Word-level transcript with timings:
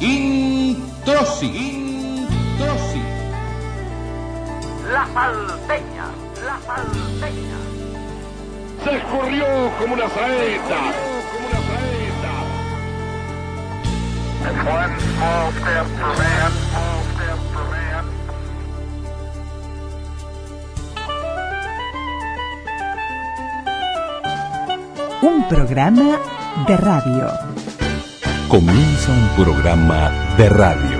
Introsi. 0.00 1.46
Introsi. 1.46 3.02
La 4.92 5.04
salteña, 5.12 6.06
la 6.46 6.60
salteña. 6.64 7.58
Se 8.84 8.96
escurrió 8.96 9.46
como 9.80 9.94
una 9.94 10.08
saeta. 10.08 10.78
Como 11.32 11.48
una 11.48 11.60
saeta. 11.66 12.32
One 14.70 14.94
small 15.00 15.52
step 15.52 15.86
for 15.98 16.14
man, 16.16 16.52
small 16.70 17.00
step 17.14 17.38
for 17.52 17.66
man. 17.72 18.04
Un 25.22 25.48
programa 25.48 26.20
de 26.68 26.76
radio. 26.76 27.47
Comienza 28.48 29.12
un 29.12 29.44
programa 29.44 30.10
de 30.38 30.48
radio. 30.48 30.98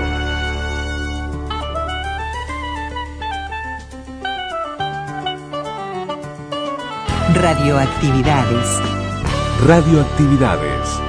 Radioactividades. 7.33 8.79
Radioactividades. 9.65 11.08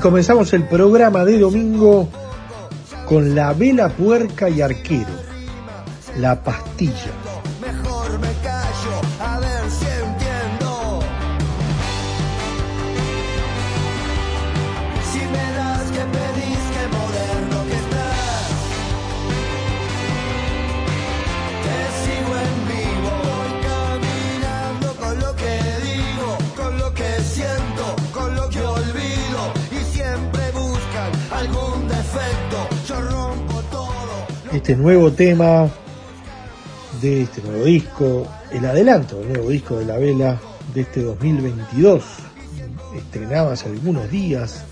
Comenzamos 0.00 0.52
el 0.54 0.64
programa 0.64 1.24
de 1.24 1.38
domingo 1.38 2.08
con 3.06 3.34
la 3.34 3.52
vela 3.52 3.90
puerca 3.90 4.48
y 4.48 4.62
arquero, 4.62 5.10
la 6.18 6.42
pastilla. 6.42 7.19
Este 34.70 34.80
nuevo 34.80 35.10
tema 35.10 35.68
de 37.02 37.22
este 37.22 37.42
nuevo 37.42 37.64
disco, 37.64 38.24
el 38.52 38.64
adelanto 38.64 39.18
del 39.18 39.32
nuevo 39.32 39.50
disco 39.50 39.76
de 39.76 39.84
la 39.84 39.98
vela 39.98 40.40
de 40.72 40.82
este 40.82 41.02
2022, 41.02 42.04
estrenado 42.96 43.50
hace 43.50 43.68
algunos 43.68 44.08
días, 44.12 44.62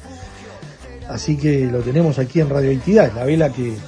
así 1.08 1.36
que 1.36 1.66
lo 1.66 1.80
tenemos 1.80 2.20
aquí 2.20 2.38
en 2.40 2.48
Radioactividad, 2.48 3.12
la 3.12 3.24
vela 3.24 3.52
que 3.52 3.70
eh, 3.70 3.78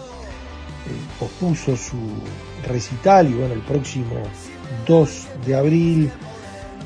pospuso 1.20 1.76
su 1.76 2.00
recital 2.66 3.28
y 3.30 3.34
bueno, 3.34 3.54
el 3.54 3.62
próximo 3.62 4.16
2 4.88 5.28
de 5.46 5.54
abril 5.54 6.10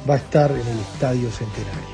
va 0.07 0.17
a 0.17 0.19
estar 0.19 0.51
en 0.51 0.59
el 0.59 0.81
Estadio 0.81 1.31
Centenario. 1.31 1.94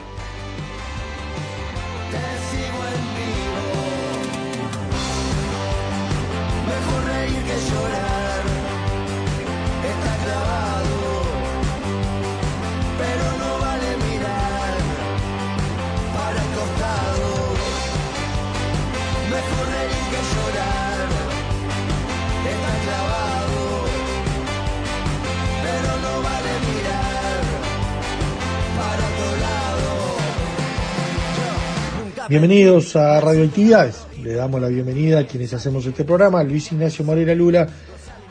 Bienvenidos 32.30 32.94
a 32.94 33.20
Radioactividades. 33.20 34.06
Le 34.22 34.34
damos 34.34 34.60
la 34.60 34.68
bienvenida 34.68 35.18
a 35.18 35.26
quienes 35.26 35.52
hacemos 35.52 35.84
este 35.84 36.04
programa, 36.04 36.44
Luis 36.44 36.70
Ignacio 36.70 37.04
Moreira 37.04 37.34
Lula, 37.34 37.66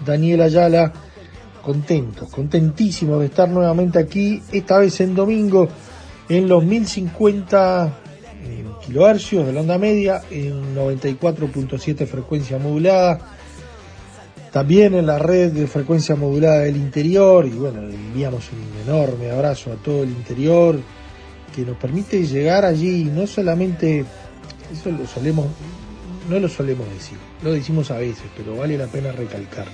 Daniel 0.06 0.40
Ayala, 0.44 0.94
contentos, 1.62 2.30
contentísimos 2.30 3.20
de 3.20 3.26
estar 3.26 3.50
nuevamente 3.50 4.00
aquí, 4.00 4.42
esta 4.54 4.78
vez 4.78 5.02
en 5.02 5.14
domingo, 5.14 5.68
en 6.30 6.48
los 6.48 6.64
1050 6.64 8.00
eh, 8.42 8.64
kilohercios 8.86 9.46
de 9.46 9.52
la 9.52 9.60
onda 9.60 9.78
media, 9.78 10.22
en 10.31 10.74
94.7 10.74 12.08
frecuencia 12.08 12.58
modulada, 12.58 13.20
también 14.50 14.94
en 14.94 15.08
la 15.08 15.20
red 15.20 15.52
de 15.52 15.68
frecuencia 15.68 16.16
modulada 16.16 16.60
del 16.60 16.78
interior, 16.78 17.46
y 17.46 17.50
bueno, 17.50 17.81
le 17.81 17.96
enviamos 17.96 18.50
un 18.54 18.90
enorme 18.90 19.30
abrazo 19.30 19.74
a 19.74 19.76
todo 19.76 20.04
el 20.04 20.10
interior, 20.12 20.80
que 21.50 21.62
nos 21.64 21.78
permite 21.78 22.26
llegar 22.26 22.66
allí, 22.66 23.06
no 23.06 23.28
solamente, 23.28 24.06
eso 24.72 24.92
lo 24.92 25.06
solemos, 25.06 25.48
no 26.30 26.40
lo 26.40 26.48
solemos 26.48 26.88
decir, 26.90 27.18
lo 27.44 27.52
decimos 27.52 27.92
a 27.92 27.98
veces, 27.98 28.26
pero 28.36 28.56
vale 28.56 28.78
la 28.78 28.88
pena 28.88 29.12
recalcarlo. 29.12 29.72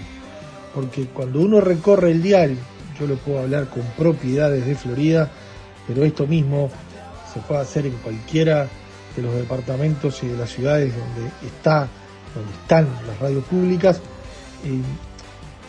Porque 0.74 1.06
cuando 1.06 1.40
uno 1.40 1.62
recorre 1.62 2.12
el 2.12 2.22
dial, 2.22 2.58
yo 3.00 3.08
lo 3.08 3.16
puedo 3.16 3.40
hablar 3.40 3.69
con 3.69 3.84
propiedad 3.97 4.52
desde 4.52 4.75
Florida, 4.75 5.30
pero 5.88 6.03
esto 6.03 6.28
mismo 6.28 6.69
se 7.34 7.40
puede 7.41 7.62
hacer 7.62 7.86
en 7.86 7.94
cualquiera 7.97 8.68
de 9.16 9.22
los 9.22 9.34
departamentos 9.36 10.22
y 10.24 10.28
de 10.28 10.38
las 10.38 10.50
ciudades 10.50 10.94
donde 10.94 11.30
está, 11.46 11.88
donde 12.34 12.52
están 12.62 12.88
las 13.07 13.19
radios 13.19 13.44
públicas. 13.46 14.02
eh, 14.63 14.81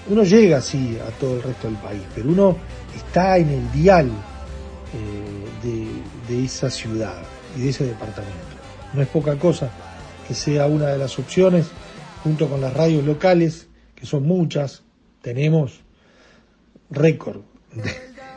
uno 0.09 0.23
llega 0.23 0.59
así 0.59 0.97
a 1.05 1.11
todo 1.19 1.37
el 1.37 1.43
resto 1.43 1.67
del 1.67 1.77
país, 1.79 2.03
pero 2.15 2.29
uno 2.29 2.57
está 2.95 3.39
en 3.39 3.49
el 3.49 3.73
dial 3.73 4.07
eh, 4.07 5.67
de, 5.67 5.87
de 6.29 6.45
esa 6.45 6.71
ciudad 6.71 7.23
y 7.57 7.61
de 7.63 7.69
ese 7.71 7.85
departamento. 7.85 8.35
No 8.95 9.03
es 9.03 9.09
poca 9.09 9.37
cosa 9.37 9.71
que 10.27 10.35
sea 10.35 10.67
una 10.67 10.89
de 10.89 10.99
las 10.99 11.19
opciones, 11.19 11.67
junto 12.25 12.49
con 12.49 12.61
las 12.61 12.73
radios 12.75 13.05
locales, 13.05 13.69
que 13.95 14.07
son 14.07 14.25
muchas, 14.27 14.83
tenemos 15.23 15.81
récord 16.91 17.41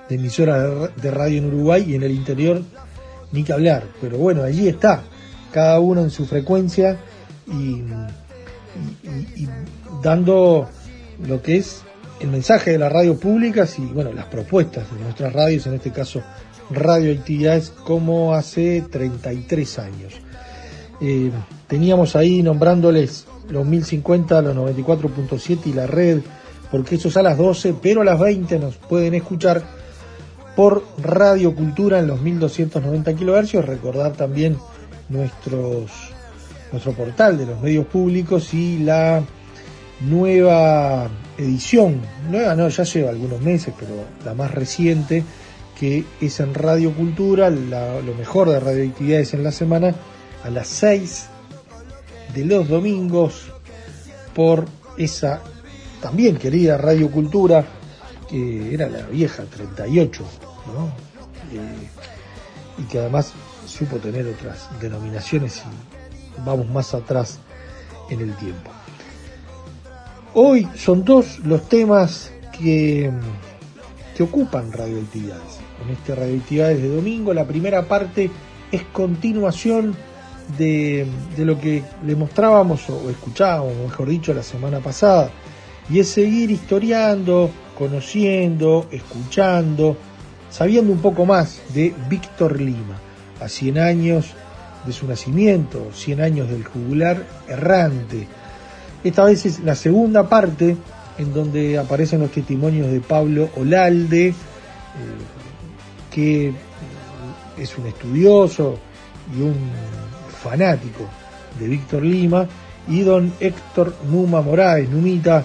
de, 0.08 0.16
emisoras 0.16 0.62
de, 0.64 0.76
ra- 0.76 0.88
de 0.96 1.12
radio 1.12 1.38
en 1.40 1.46
Uruguay 1.48 1.86
y 1.88 1.96
en 1.96 2.04
el 2.04 2.12
interior, 2.12 2.62
ni 3.32 3.44
que 3.44 3.54
hablar. 3.54 3.84
Pero 4.02 4.18
bueno, 4.18 4.44
allí 4.44 4.68
está, 4.68 5.04
cada 5.52 5.80
uno 5.80 6.02
en 6.02 6.10
su 6.12 6.26
frecuencia 6.26 6.98
y- 7.48 7.82
y 9.36 9.48
dando 10.04 10.70
lo 11.26 11.42
que 11.42 11.58
es 11.58 11.82
el 12.20 12.28
mensaje 12.30 12.72
de 12.72 12.78
las 12.78 12.92
radios 12.92 13.18
públicas 13.18 13.78
y 13.80 13.86
bueno, 13.86 14.12
las 14.14 14.26
propuestas 14.26 14.92
de 14.94 15.00
nuestras 15.02 15.34
radios, 15.34 15.66
en 15.68 15.74
este 15.76 15.92
caso 15.92 16.22
radioactividades, 16.70 17.70
como 17.70 18.34
hace 18.34 18.84
33 18.90 19.80
años. 19.80 20.14
Eh, 21.02 21.32
teníamos 21.68 22.16
ahí 22.16 22.44
nombrándoles 22.44 23.26
los 23.50 23.66
1050, 23.66 24.42
los 24.42 24.56
94.7 24.56 25.60
y 25.66 25.74
la 25.74 25.88
red, 25.88 26.20
porque 26.72 26.96
eso 26.96 27.08
es 27.08 27.18
a 27.18 27.22
las 27.22 27.38
12, 27.38 27.76
pero 27.82 28.02
a 28.02 28.06
las 28.06 28.20
20 28.20 28.60
nos 28.60 28.76
pueden 28.76 29.14
escuchar 29.16 29.64
por 30.56 30.84
Radio 31.02 31.56
Cultura 31.56 32.00
en 32.00 32.08
los 32.08 32.22
1290 32.22 33.16
kHz. 33.16 33.66
Recordar 33.66 34.14
también 34.14 34.58
nuestros, 35.08 35.90
nuestro 36.72 36.94
portal 36.94 37.38
de 37.38 37.46
los 37.46 37.62
medios 37.62 37.86
públicos 37.86 38.54
y 38.54 38.80
la 38.80 39.24
nueva 40.02 41.10
edición, 41.38 42.02
nueva 42.30 42.56
no, 42.56 42.70
ya 42.70 42.84
lleva 42.84 43.10
algunos 43.10 43.42
meses, 43.42 43.74
pero 43.80 43.92
la 44.26 44.34
más 44.34 44.52
reciente, 44.52 45.24
que 45.80 46.04
es 46.20 46.40
en 46.42 46.54
Radio 46.54 46.94
Cultura, 46.94 47.50
lo 47.50 48.14
mejor 48.18 48.50
de 48.50 48.60
radioactividades 48.60 49.34
en 49.34 49.44
la 49.44 49.52
semana, 49.52 49.96
a 50.44 50.50
las 50.50 50.68
6 50.68 51.28
de 52.34 52.46
los 52.46 52.68
domingos 52.68 53.52
por 54.36 54.66
esa 54.98 55.42
también 56.02 56.38
querida 56.38 56.78
Radio 56.78 57.10
Cultura, 57.10 57.66
que 58.30 58.74
era 58.74 58.90
la 58.90 59.06
vieja 59.08 59.44
38, 59.44 60.24
¿no? 60.68 60.88
Eh, 61.52 61.90
y 62.78 62.84
que 62.84 63.00
además 63.00 63.34
supo 63.66 63.98
tener 63.98 64.28
otras 64.28 64.70
denominaciones 64.82 65.64
y 66.38 66.42
vamos 66.46 66.68
más 66.70 66.94
atrás 66.94 67.40
en 68.10 68.20
el 68.20 68.36
tiempo. 68.36 68.70
Hoy 70.34 70.68
son 70.76 71.06
dos 71.06 71.40
los 71.40 71.68
temas 71.70 72.32
que, 72.58 73.12
que 74.16 74.24
ocupan 74.24 74.72
radioactividades. 74.72 75.69
Con 75.80 75.90
este 75.90 76.16
radioactividades 76.16 76.82
de 76.82 76.90
domingo, 76.90 77.34
la 77.34 77.46
primera 77.46 77.84
parte 77.84 78.30
es 78.72 78.84
continuación 78.92 79.96
de, 80.58 81.08
de 81.38 81.46
lo 81.46 81.60
que 81.60 81.84
le 82.06 82.16
mostrábamos 82.16 82.90
o 82.90 83.10
escuchábamos, 83.10 83.76
mejor 83.78 84.10
dicho, 84.10 84.34
la 84.34 84.44
semana 84.44 84.80
pasada, 84.80 85.32
y 85.90 86.00
es 86.00 86.10
seguir 86.10 86.52
historiando, 86.52 87.50
conociendo, 87.78 88.88
escuchando, 88.92 89.96
sabiendo 90.50 90.92
un 90.92 91.00
poco 91.00 91.26
más 91.26 91.62
de 91.74 91.94
Víctor 92.10 92.60
Lima, 92.60 93.00
a 93.40 93.48
100 93.48 93.80
años 93.80 94.34
de 94.86 94.92
su 94.94 95.08
nacimiento, 95.08 95.90
100 95.94 96.22
años 96.22 96.50
del 96.50 96.64
jugular 96.64 97.24
errante. 97.48 98.28
Esta 99.04 99.24
vez 99.24 99.46
es 99.46 99.60
la 99.60 99.76
segunda 99.76 100.28
parte 100.28 100.76
en 101.18 101.34
donde 101.34 101.78
aparecen 101.78 102.22
los 102.22 102.32
testimonios 102.32 102.92
de 102.92 103.00
Pablo 103.02 103.50
Olalde, 103.58 104.28
eh, 104.30 104.34
que 106.12 106.52
es 107.58 107.78
un 107.78 107.88
estudioso 107.88 108.78
y 109.38 109.42
un 109.42 109.56
fanático 110.42 111.06
de 111.60 111.68
Víctor 111.68 112.04
Lima, 112.04 112.48
y 112.88 113.02
don 113.02 113.32
Héctor 113.40 113.94
Numa 114.10 114.42
Moraes, 114.42 114.90
Numita, 114.90 115.44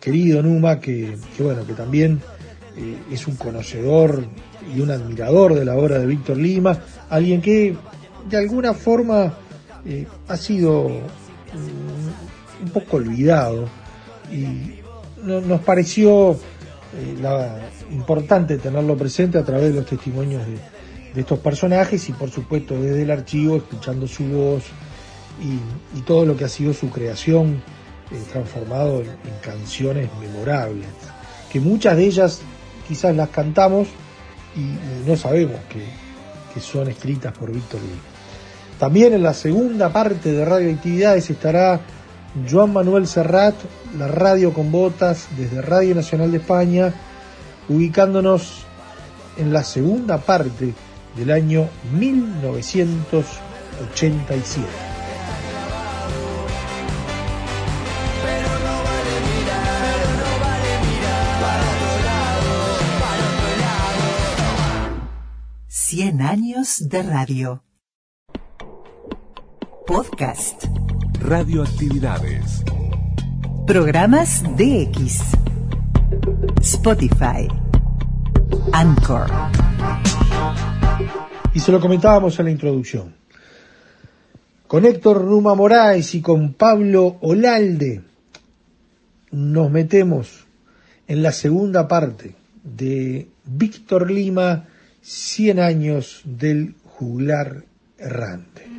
querido 0.00 0.42
Numa, 0.42 0.78
que, 0.80 1.16
bueno, 1.38 1.64
que 1.66 1.72
también 1.74 2.20
eh, 2.76 2.96
es 3.10 3.26
un 3.26 3.36
conocedor 3.36 4.24
y 4.74 4.80
un 4.80 4.90
admirador 4.90 5.54
de 5.54 5.64
la 5.64 5.76
obra 5.76 5.98
de 5.98 6.06
Víctor 6.06 6.36
Lima, 6.36 6.76
alguien 7.08 7.40
que 7.40 7.74
de 8.28 8.36
alguna 8.36 8.74
forma 8.74 9.32
eh, 9.86 10.06
ha 10.28 10.36
sido 10.36 10.86
un 12.62 12.70
poco 12.72 12.96
olvidado 12.98 13.66
y 14.30 14.80
no- 15.22 15.40
nos 15.40 15.60
pareció 15.62 16.32
eh, 16.32 17.16
la- 17.22 17.56
importante 17.90 18.58
tenerlo 18.58 18.96
presente 18.96 19.38
a 19.38 19.44
través 19.44 19.70
de 19.70 19.80
los 19.80 19.86
testimonios 19.86 20.42
de, 20.46 20.58
estos 21.20 21.40
personajes 21.40 22.08
y 22.08 22.12
por 22.12 22.30
supuesto 22.30 22.80
desde 22.80 23.02
el 23.02 23.10
archivo 23.10 23.56
escuchando 23.56 24.06
su 24.06 24.24
voz 24.24 24.62
y, 25.42 26.00
todo 26.02 26.24
lo 26.24 26.36
que 26.36 26.44
ha 26.44 26.48
sido 26.48 26.72
su 26.72 26.90
creación 26.90 27.60
eh, 28.12 28.22
transformado 28.30 29.00
en, 29.00 29.08
canciones 29.42 30.08
memorables, 30.20 30.86
que 31.50 31.58
muchas 31.58 31.96
de 31.96 32.04
ellas 32.04 32.40
quizás 32.86 33.16
las 33.16 33.30
cantamos 33.30 33.88
y, 34.54 35.08
no 35.08 35.16
sabemos 35.16 35.56
que, 35.68 35.84
que 36.54 36.60
son 36.60 36.88
escritas 36.88 37.36
por 37.36 37.52
Víctor 37.52 37.80
Lima. 37.80 38.02
También 38.78 39.12
en 39.12 39.24
la 39.24 39.34
segunda 39.34 39.92
parte 39.92 40.30
de 40.30 40.44
Radioactividades 40.44 41.28
estará 41.30 41.80
Joan 42.48 42.72
Manuel 42.72 43.08
Serrat, 43.08 43.56
la 43.98 44.06
radio 44.06 44.52
con 44.52 44.70
botas 44.70 45.26
desde 45.36 45.62
Radio 45.62 45.96
Nacional 45.96 46.30
de 46.30 46.38
España, 46.38 46.94
ubicándonos 47.68 48.64
en 49.36 49.52
la 49.52 49.62
segunda 49.62 50.18
parte 50.18 50.74
del 51.16 51.30
año 51.30 51.68
1987. 51.92 54.66
Cien 65.68 66.20
años 66.20 66.88
de 66.88 67.02
radio. 67.02 67.64
Podcast. 69.86 70.64
Radioactividades. 71.22 72.62
Programas 73.66 74.42
DX. 74.56 75.47
Spotify. 76.60 77.48
Anchor. 78.72 79.26
Y 81.54 81.60
se 81.60 81.72
lo 81.72 81.80
comentábamos 81.80 82.38
en 82.38 82.44
la 82.46 82.50
introducción. 82.50 83.14
Con 84.66 84.84
Héctor 84.84 85.24
Numa 85.24 85.54
Moraes 85.54 86.14
y 86.14 86.20
con 86.20 86.52
Pablo 86.52 87.16
Olalde 87.20 88.02
nos 89.30 89.70
metemos 89.70 90.46
en 91.06 91.22
la 91.22 91.32
segunda 91.32 91.88
parte 91.88 92.34
de 92.62 93.28
Víctor 93.44 94.10
Lima, 94.10 94.66
100 95.00 95.60
años 95.60 96.20
del 96.24 96.74
juglar 96.84 97.64
errante. 97.98 98.77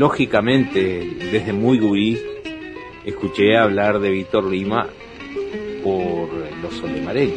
Lógicamente, 0.00 1.06
desde 1.30 1.52
muy 1.52 1.78
gurí, 1.78 2.18
escuché 3.04 3.54
hablar 3.54 4.00
de 4.00 4.08
Víctor 4.08 4.46
Lima 4.50 4.88
por 5.84 6.30
los 6.62 6.82
olimareños. 6.82 7.36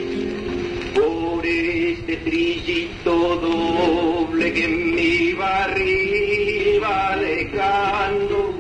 por 0.96 1.46
este 1.46 2.16
trillito 2.16 3.36
doble 3.36 4.54
que 4.54 4.68
me 4.70 5.02
iba 5.02 5.66
arriba 5.66 7.18
dejando. 7.18 8.54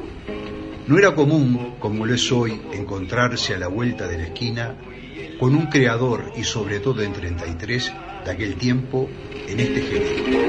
No 0.86 0.98
era 0.98 1.16
común, 1.16 1.76
como 1.80 2.06
lo 2.06 2.14
es 2.14 2.30
hoy, 2.30 2.60
encontrarse 2.74 3.54
a 3.54 3.58
la 3.58 3.70
vuelta 3.70 4.06
de 4.10 4.18
la 4.18 4.26
esquina 4.26 4.76
con 5.40 5.56
un 5.56 5.68
creador 5.68 6.34
y 6.36 6.44
sobre 6.44 6.82
todo 6.82 7.04
en 7.04 7.14
33 7.14 7.94
de 8.26 8.32
aquel 8.32 8.56
tiempo 8.56 9.08
en 9.48 9.62
este 9.62 9.82
género. 9.82 10.44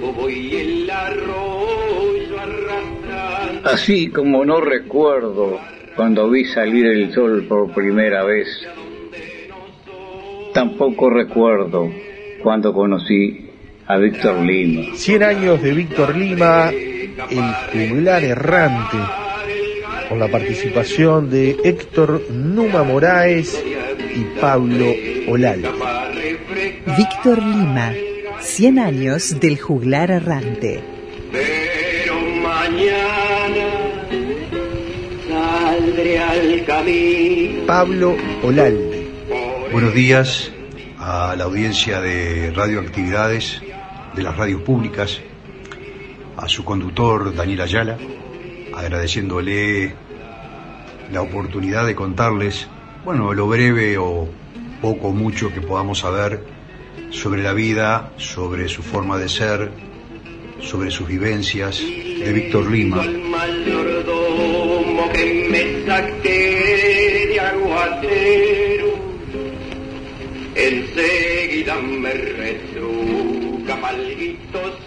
Voy 0.00 0.56
el 0.56 0.90
arroyo 0.90 2.40
arrastrando. 2.40 3.68
Así 3.68 4.08
como 4.08 4.44
no 4.44 4.60
recuerdo 4.60 5.58
cuando 5.96 6.30
vi 6.30 6.44
salir 6.44 6.86
el 6.86 7.12
sol 7.12 7.44
por 7.48 7.72
primera 7.72 8.24
vez, 8.24 8.46
tampoco 10.54 11.10
recuerdo 11.10 11.90
cuando 12.42 12.72
conocí 12.72 13.50
a 13.86 13.96
Víctor 13.96 14.44
Lima. 14.44 14.94
100 14.94 15.22
años 15.22 15.62
de 15.62 15.72
Víctor 15.72 16.16
Lima, 16.16 16.70
el 16.70 17.88
juglar 17.90 18.22
errante, 18.22 18.98
con 20.08 20.20
la 20.20 20.28
participación 20.28 21.28
de 21.30 21.56
Héctor 21.64 22.22
Numa 22.30 22.84
Moraes 22.84 23.62
y 24.14 24.40
Pablo 24.40 24.86
Olalde. 25.28 25.68
Víctor 26.96 27.38
Lima. 27.42 27.92
Cien 28.48 28.78
años 28.80 29.38
del 29.38 29.60
juglar 29.60 30.10
errante. 30.10 30.82
Pero 31.30 32.14
mañana 32.42 33.68
saldré 35.28 36.18
al 36.18 36.64
camino. 36.64 37.66
Pablo 37.66 38.16
Olalde. 38.42 39.06
Buenos 39.70 39.94
días 39.94 40.50
a 40.98 41.36
la 41.36 41.44
audiencia 41.44 42.00
de 42.00 42.50
radioactividades 42.50 43.60
de 44.16 44.22
las 44.22 44.36
radios 44.36 44.62
públicas, 44.62 45.20
a 46.36 46.48
su 46.48 46.64
conductor 46.64 47.36
Daniel 47.36 47.60
Ayala, 47.60 47.98
agradeciéndole 48.74 49.94
la 51.12 51.20
oportunidad 51.20 51.86
de 51.86 51.94
contarles, 51.94 52.66
bueno, 53.04 53.34
lo 53.34 53.46
breve 53.46 53.98
o 53.98 54.26
poco 54.80 55.08
o 55.08 55.12
mucho 55.12 55.52
que 55.52 55.60
podamos 55.60 56.00
saber 56.00 56.57
sobre 57.10 57.42
la 57.42 57.52
vida, 57.52 58.12
sobre 58.16 58.68
su 58.68 58.82
forma 58.82 59.18
de 59.18 59.28
ser, 59.28 59.70
sobre 60.60 60.90
sus 60.90 61.06
vivencias 61.06 61.80
de 61.80 62.32
Víctor 62.32 62.70
Lima. 62.70 63.02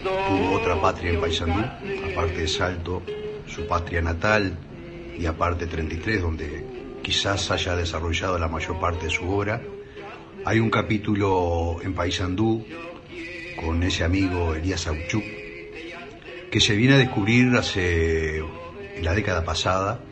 Tuvo 0.04 0.52
otra 0.54 0.82
patria 0.82 1.12
en 1.12 1.22
Paysandú, 1.22 1.62
aparte 2.12 2.42
de 2.42 2.48
Salto, 2.48 3.02
su 3.48 3.66
patria 3.68 4.02
natal, 4.02 4.58
y 5.18 5.26
aparte 5.26 5.68
33, 5.68 6.22
donde 6.22 6.66
quizás 7.02 7.52
haya 7.52 7.76
desarrollado 7.76 8.38
la 8.40 8.48
mayor 8.48 8.80
parte 8.80 9.06
de 9.06 9.12
su 9.12 9.30
obra. 9.30 9.62
Hay 10.44 10.60
un 10.60 10.72
capítulo 10.72 11.78
en 11.84 11.94
Paysandú 11.94 12.66
con 13.64 13.84
ese 13.84 14.04
amigo 14.04 14.56
Elías 14.56 14.88
Auchuk, 14.88 15.24
que 16.50 16.60
se 16.60 16.76
viene 16.76 16.96
a 16.96 16.98
descubrir 16.98 17.56
hace 17.56 18.44
la 19.02 19.14
década 19.14 19.46
pasada 19.46 20.04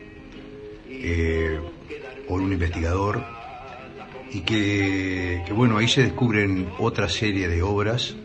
eh, 0.87 1.59
por 2.27 2.41
un 2.41 2.53
investigador 2.53 3.23
y 4.31 4.41
que, 4.41 5.41
que, 5.47 5.53
bueno, 5.53 5.77
ahí 5.77 5.87
se 5.87 6.03
descubren 6.03 6.69
otra 6.77 7.09
serie 7.09 7.47
de 7.47 7.63
obras 7.63 8.15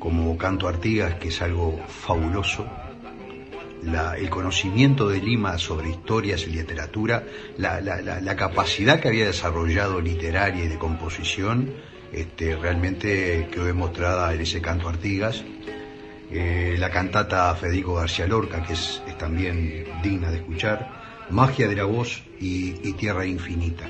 como 0.00 0.36
Canto 0.36 0.66
Artigas, 0.66 1.14
que 1.14 1.28
es 1.28 1.40
algo 1.40 1.78
fabuloso, 1.86 2.66
el 3.82 4.30
conocimiento 4.30 5.08
de 5.08 5.20
Lima 5.20 5.58
sobre 5.58 5.90
historias 5.90 6.46
y 6.46 6.50
literatura, 6.50 7.24
la, 7.58 8.36
capacidad 8.36 9.00
que 9.00 9.08
había 9.08 9.26
desarrollado 9.26 10.00
literaria 10.00 10.64
y 10.64 10.68
de 10.68 10.78
composición, 10.78 11.70
este, 12.12 12.56
realmente 12.56 13.48
quedó 13.50 13.64
demostrada 13.64 14.32
en 14.34 14.40
ese 14.40 14.60
Canto 14.60 14.88
Artigas. 14.88 15.44
Eh, 16.30 16.76
la 16.78 16.90
cantata 16.90 17.54
Federico 17.54 17.94
García 17.94 18.26
Lorca, 18.26 18.62
que 18.62 18.72
es, 18.72 19.02
también 19.18 19.84
digna 20.02 20.30
de 20.30 20.38
escuchar, 20.38 21.02
Magia 21.30 21.68
de 21.68 21.76
la 21.76 21.84
Voz 21.84 22.22
y, 22.40 22.72
Tierra 22.92 23.26
Infinita. 23.26 23.86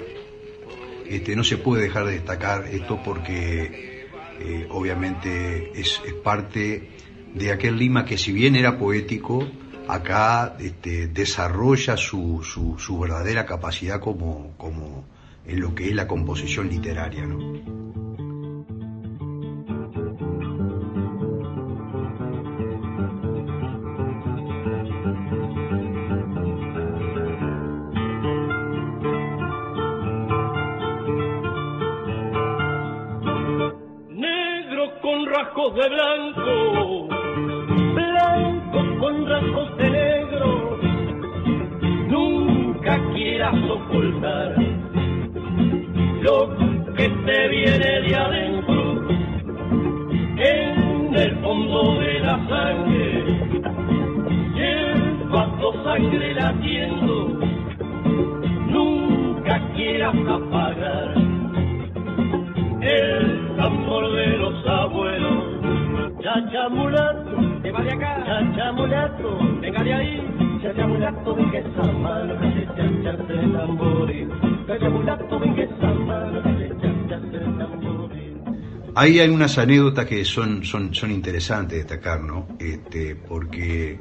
Este, 1.06 1.36
no 1.36 1.44
se 1.44 1.58
puede 1.58 1.82
dejar 1.82 2.06
de 2.06 2.12
destacar 2.12 2.66
esto 2.66 3.00
porque 3.04 4.08
eh, 4.40 4.66
obviamente 4.70 5.72
es, 5.74 6.00
parte 6.24 6.88
de 7.34 7.52
aquel 7.52 7.76
Lima 7.76 8.04
que 8.04 8.18
si 8.18 8.32
bien 8.32 8.56
era 8.56 8.78
poético, 8.78 9.46
acá 9.88 10.56
este, 10.58 11.08
desarrolla 11.08 11.96
su, 11.96 12.42
su, 12.44 12.78
su, 12.78 12.98
verdadera 12.98 13.46
capacidad 13.46 14.00
como, 14.00 14.52
como 14.56 15.04
en 15.46 15.60
lo 15.60 15.74
que 15.74 15.88
es 15.88 15.94
la 15.94 16.06
composición 16.06 16.68
literaria. 16.68 17.26
¿no? 17.26 18.11
Ahí 79.02 79.18
hay 79.18 79.30
unas 79.30 79.58
anécdotas 79.58 80.06
que 80.06 80.24
son, 80.24 80.62
son, 80.62 81.10
interesantes 81.10 81.70
de 81.70 81.78
destacar, 81.78 82.20
¿no? 82.20 82.46
Este, 82.60 83.16
porque 83.16 83.98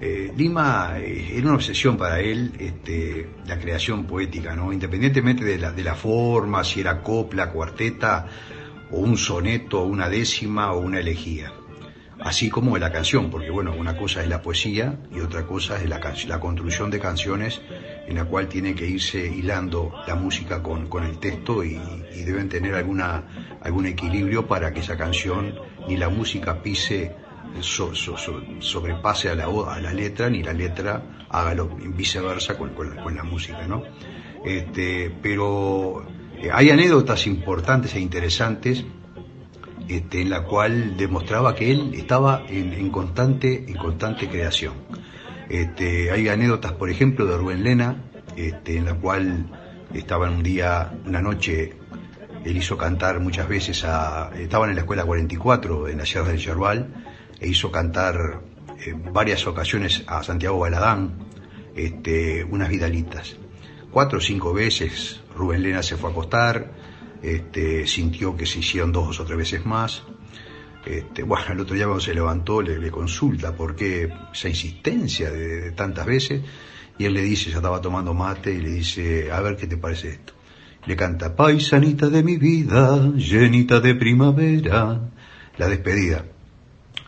eh, 0.00 0.32
Lima 0.36 0.94
eh, 0.98 1.34
era 1.36 1.46
una 1.46 1.54
obsesión 1.54 1.96
para 1.96 2.18
él 2.18 2.50
este, 2.58 3.28
la 3.46 3.56
creación 3.56 4.04
poética, 4.04 4.56
¿no? 4.56 4.72
Independientemente 4.72 5.44
de 5.44 5.58
la, 5.58 5.70
de 5.70 5.84
la 5.84 5.94
forma, 5.94 6.64
si 6.64 6.80
era 6.80 7.04
copla, 7.04 7.52
cuarteta, 7.52 8.26
o 8.90 8.98
un 8.98 9.16
soneto, 9.16 9.84
una 9.84 10.08
décima 10.08 10.72
o 10.72 10.80
una 10.80 10.98
elegía. 10.98 11.52
Así 12.18 12.50
como 12.50 12.76
la 12.78 12.90
canción, 12.90 13.30
porque 13.30 13.50
bueno, 13.50 13.72
una 13.78 13.96
cosa 13.96 14.24
es 14.24 14.28
la 14.28 14.42
poesía 14.42 14.98
y 15.14 15.20
otra 15.20 15.46
cosa 15.46 15.80
es 15.80 15.88
la, 15.88 16.00
la 16.26 16.40
construcción 16.40 16.90
de 16.90 16.98
canciones 16.98 17.60
en 18.06 18.16
la 18.16 18.24
cual 18.24 18.48
tiene 18.48 18.74
que 18.74 18.86
irse 18.86 19.26
hilando 19.26 19.92
la 20.06 20.14
música 20.14 20.62
con, 20.62 20.88
con 20.88 21.04
el 21.04 21.18
texto 21.18 21.64
y, 21.64 21.80
y, 22.14 22.22
deben 22.22 22.48
tener 22.48 22.74
alguna, 22.74 23.58
algún 23.60 23.86
equilibrio 23.86 24.46
para 24.46 24.72
que 24.72 24.80
esa 24.80 24.96
canción 24.96 25.54
ni 25.88 25.96
la 25.96 26.08
música 26.08 26.62
pise, 26.62 27.14
so, 27.60 27.94
so, 27.94 28.16
so, 28.16 28.40
sobrepase 28.60 29.28
a 29.28 29.34
la, 29.34 29.44
a 29.44 29.80
la 29.80 29.92
letra, 29.92 30.28
ni 30.30 30.42
la 30.42 30.52
letra 30.52 31.26
haga 31.28 31.54
lo 31.54 31.68
viceversa 31.68 32.58
con, 32.58 32.74
con, 32.74 32.96
con 32.96 33.14
la 33.14 33.24
música, 33.24 33.66
¿no? 33.66 33.82
Este, 34.44 35.14
pero 35.22 36.04
eh, 36.38 36.50
hay 36.52 36.70
anécdotas 36.70 37.26
importantes 37.26 37.94
e 37.94 38.00
interesantes 38.00 38.84
este, 39.88 40.22
en 40.22 40.30
la 40.30 40.42
cual 40.44 40.96
demostraba 40.96 41.54
que 41.54 41.70
él 41.70 41.92
estaba 41.94 42.44
en, 42.48 42.72
en 42.72 42.90
constante, 42.90 43.64
en 43.66 43.76
constante 43.76 44.28
creación. 44.28 44.74
Este, 45.48 46.10
hay 46.10 46.28
anécdotas, 46.28 46.72
por 46.72 46.90
ejemplo, 46.90 47.26
de 47.26 47.36
Rubén 47.36 47.62
Lena, 47.62 47.96
este, 48.36 48.76
en 48.76 48.86
la 48.86 48.94
cual 48.94 49.46
estaba 49.94 50.30
un 50.30 50.42
día, 50.42 50.92
una 51.06 51.20
noche, 51.20 51.74
él 52.44 52.56
hizo 52.56 52.76
cantar 52.76 53.20
muchas 53.20 53.48
veces 53.48 53.84
a, 53.84 54.30
estaban 54.36 54.70
en 54.70 54.76
la 54.76 54.82
escuela 54.82 55.04
44, 55.04 55.88
en 55.88 55.98
la 55.98 56.06
Sierra 56.06 56.28
del 56.28 56.38
Yerbal, 56.38 56.88
e 57.40 57.48
hizo 57.48 57.70
cantar 57.70 58.40
en 58.84 59.12
varias 59.12 59.46
ocasiones 59.46 60.04
a 60.06 60.22
Santiago 60.22 60.58
Baladán, 60.58 61.18
este, 61.76 62.44
unas 62.44 62.68
vidalitas. 62.68 63.36
Cuatro 63.90 64.18
o 64.18 64.20
cinco 64.20 64.52
veces 64.52 65.20
Rubén 65.36 65.62
Lena 65.62 65.82
se 65.82 65.96
fue 65.96 66.10
a 66.10 66.12
acostar, 66.12 66.72
este, 67.22 67.86
sintió 67.86 68.36
que 68.36 68.46
se 68.46 68.58
hicieron 68.58 68.92
dos 68.92 69.20
o 69.20 69.24
tres 69.24 69.38
veces 69.38 69.66
más. 69.66 70.04
Este, 70.84 71.22
bueno, 71.22 71.44
el 71.52 71.60
otro 71.60 71.74
día 71.74 71.84
cuando 71.84 72.00
se 72.00 72.14
levantó 72.14 72.60
le, 72.60 72.78
le 72.78 72.90
consulta 72.90 73.54
por 73.54 73.76
qué 73.76 74.12
esa 74.32 74.48
insistencia 74.48 75.30
de, 75.30 75.70
tantas 75.72 76.04
veces 76.04 76.42
y 76.98 77.04
él 77.04 77.14
le 77.14 77.22
dice, 77.22 77.50
ya 77.50 77.56
estaba 77.56 77.80
tomando 77.80 78.14
mate 78.14 78.52
y 78.52 78.60
le 78.60 78.70
dice, 78.70 79.30
a 79.30 79.40
ver 79.40 79.56
qué 79.56 79.66
te 79.66 79.76
parece 79.76 80.10
esto. 80.10 80.34
Le 80.84 80.96
canta, 80.96 81.36
paisanita 81.36 82.08
de 82.08 82.22
mi 82.22 82.36
vida, 82.36 83.12
llenita 83.14 83.80
de 83.80 83.94
primavera, 83.94 85.10
la 85.56 85.68
despedida. 85.68 86.24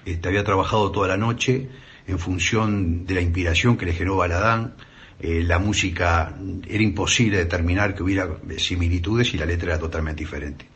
Este, 0.05 0.29
había 0.29 0.45
trabajado 0.45 0.91
toda 0.91 1.09
la 1.09 1.17
noche 1.17 1.69
en 2.07 2.19
función 2.19 3.05
de 3.07 3.15
la 3.15 3.21
inspiración 3.21 3.77
que 3.77 3.87
le 3.87 3.93
generó 3.93 4.17
Baladán, 4.17 4.75
eh, 5.21 5.43
la 5.43 5.59
música 5.59 6.35
era 6.69 6.83
imposible 6.83 7.39
determinar 7.39 7.95
que 7.95 8.03
hubiera 8.03 8.29
similitudes 8.59 9.33
y 9.35 9.39
la 9.39 9.47
letra 9.47 9.73
era 9.73 9.79
totalmente 9.79 10.21
diferente. 10.21 10.67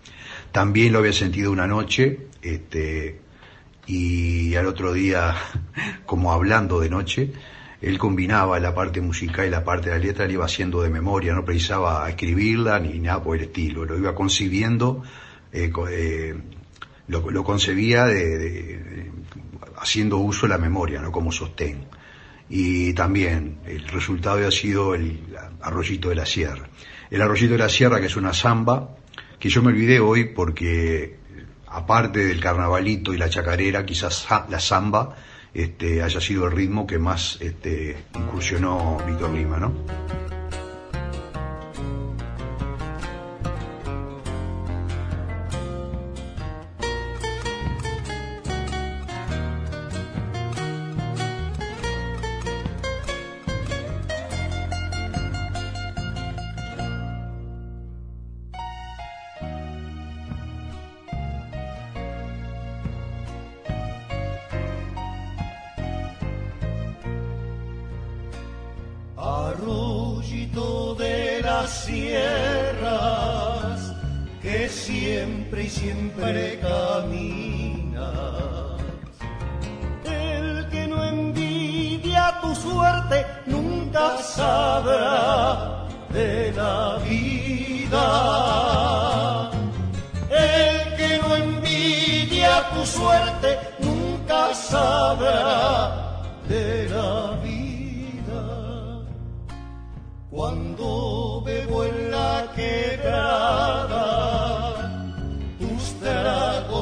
También 0.52 0.92
lo 0.92 1.00
había 1.00 1.12
sentido 1.12 1.52
una 1.52 1.66
noche, 1.66 2.28
este, 2.42 3.20
y 3.86 4.54
al 4.54 4.66
otro 4.66 4.92
día, 4.92 5.34
como 6.06 6.32
hablando 6.32 6.80
de 6.80 6.90
noche, 6.90 7.32
él 7.80 7.98
combinaba 7.98 8.58
la 8.58 8.74
parte 8.74 9.00
musical 9.00 9.46
y 9.46 9.50
la 9.50 9.62
parte 9.62 9.90
de 9.90 9.98
la 9.98 10.04
letra, 10.04 10.26
la 10.26 10.32
iba 10.32 10.44
haciendo 10.44 10.82
de 10.82 10.90
memoria, 10.90 11.32
no 11.32 11.44
precisaba 11.44 12.08
escribirla 12.08 12.80
ni 12.80 12.98
nada 12.98 13.22
por 13.22 13.36
el 13.36 13.44
estilo, 13.44 13.84
lo 13.84 13.96
iba 13.96 14.14
concibiendo, 14.14 15.02
eh, 15.52 15.72
eh, 15.90 16.34
lo, 17.06 17.30
lo, 17.30 17.44
concebía 17.44 18.06
de, 18.06 19.10
haciendo 19.76 20.18
uso 20.18 20.46
de 20.46 20.50
la 20.50 20.58
memoria, 20.58 21.00
no 21.00 21.12
como 21.12 21.30
sostén. 21.30 21.86
Y 22.50 22.94
también 22.94 23.58
el 23.66 23.86
resultado 23.88 24.46
ha 24.46 24.50
sido 24.50 24.94
el 24.94 25.20
arroyito 25.60 26.08
de 26.08 26.16
la 26.16 26.26
sierra. 26.26 26.68
El 27.10 27.22
arroyito 27.22 27.52
de 27.52 27.58
la 27.58 27.68
sierra 27.68 28.00
que 28.00 28.06
es 28.06 28.16
una 28.16 28.32
samba, 28.32 28.96
que 29.38 29.48
yo 29.48 29.62
me 29.62 29.68
olvidé 29.68 30.00
hoy 30.00 30.24
porque 30.24 31.16
aparte 31.66 32.24
del 32.24 32.40
carnavalito 32.40 33.12
y 33.12 33.18
la 33.18 33.28
chacarera, 33.28 33.84
quizás 33.84 34.26
la 34.48 34.60
samba 34.60 35.16
este, 35.54 36.02
haya 36.02 36.20
sido 36.20 36.46
el 36.46 36.52
ritmo 36.52 36.86
que 36.86 36.98
más 36.98 37.38
este, 37.40 37.96
incursionó 38.14 38.98
Víctor 39.06 39.30
Lima, 39.30 39.58
¿no? 39.58 40.37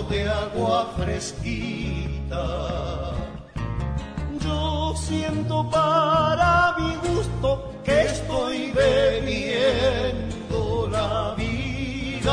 De 0.05 0.29
agua 0.29 0.93
fresquita, 0.97 2.45
yo 4.41 4.95
siento 4.97 5.69
para 5.71 6.75
mi 6.79 6.95
gusto 7.09 7.73
que 7.85 8.03
estoy 8.03 8.73
bebiendo 8.73 10.89
la 10.91 11.35
vida. 11.37 12.33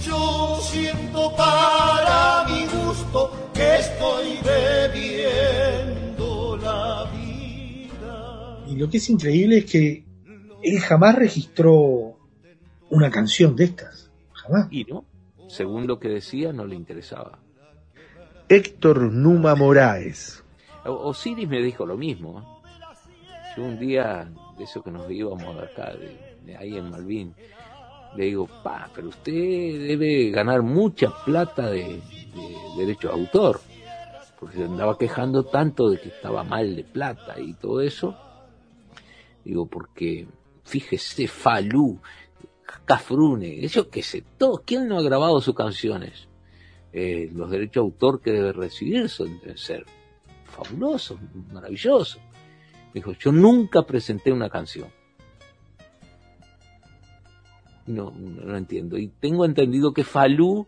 Yo 0.00 0.60
siento 0.62 1.34
para 1.36 2.46
mi 2.48 2.66
gusto 2.66 3.50
que 3.52 3.76
estoy 3.76 4.38
bebiendo 4.42 6.56
la 6.56 7.04
vida. 7.12 8.64
Y 8.66 8.76
lo 8.76 8.88
que 8.88 8.96
es 8.96 9.10
increíble 9.10 9.58
es 9.58 9.66
que 9.66 10.06
él 10.62 10.80
jamás 10.80 11.14
registró 11.14 12.16
una 12.90 13.10
canción 13.10 13.54
de 13.54 13.64
estas. 13.64 14.10
Jamás. 14.32 14.68
Y 14.70 14.84
no, 14.84 15.04
según 15.48 15.86
lo 15.86 15.98
que 15.98 16.08
decía, 16.08 16.52
no 16.52 16.66
le 16.66 16.76
interesaba. 16.76 17.38
Héctor 18.48 19.12
Numa 19.12 19.54
Moraes. 19.54 20.44
Osiris 20.84 21.48
me 21.48 21.60
dijo 21.62 21.84
lo 21.84 21.96
mismo. 21.96 22.40
¿eh? 22.40 22.70
Yo 23.56 23.64
un 23.64 23.78
día, 23.78 24.30
de 24.56 24.64
eso 24.64 24.82
que 24.82 24.90
nos 24.90 25.10
íbamos 25.10 25.56
de 25.56 25.62
acá, 25.62 25.92
de, 25.94 26.38
de 26.44 26.56
ahí 26.56 26.76
en 26.76 26.90
Malvin, 26.90 27.34
le 28.16 28.24
digo, 28.24 28.48
pa, 28.62 28.88
pero 28.94 29.08
usted 29.08 29.32
debe 29.32 30.30
ganar 30.30 30.62
mucha 30.62 31.10
plata 31.24 31.70
de, 31.70 31.84
de 31.84 32.76
derecho 32.78 33.08
de 33.08 33.14
autor. 33.14 33.60
Porque 34.38 34.56
se 34.56 34.64
andaba 34.64 34.96
quejando 34.96 35.44
tanto 35.44 35.90
de 35.90 36.00
que 36.00 36.08
estaba 36.08 36.44
mal 36.44 36.76
de 36.76 36.84
plata 36.84 37.40
y 37.40 37.54
todo 37.54 37.80
eso. 37.80 38.16
Digo, 39.44 39.66
porque 39.66 40.28
fíjese, 40.64 41.26
Falú, 41.26 42.00
Cafrune, 42.88 43.68
yo 43.68 43.90
qué 43.90 44.02
sé, 44.02 44.24
todos, 44.38 44.62
¿quién 44.64 44.88
no 44.88 44.96
ha 44.96 45.02
grabado 45.02 45.42
sus 45.42 45.54
canciones? 45.54 46.26
Eh, 46.90 47.30
los 47.34 47.50
derechos 47.50 47.74
de 47.74 47.80
autor 47.80 48.22
que 48.22 48.32
debe 48.32 48.50
recibir 48.54 49.10
son, 49.10 49.38
deben 49.40 49.58
ser 49.58 49.84
fabulosos, 50.46 51.18
maravillosos. 51.52 52.18
Dijo, 52.94 53.12
yo 53.12 53.30
nunca 53.30 53.82
presenté 53.82 54.32
una 54.32 54.48
canción. 54.48 54.88
No, 57.86 58.10
no 58.10 58.56
entiendo. 58.56 58.96
Y 58.96 59.08
tengo 59.08 59.44
entendido 59.44 59.92
que 59.92 60.02
Falú 60.04 60.66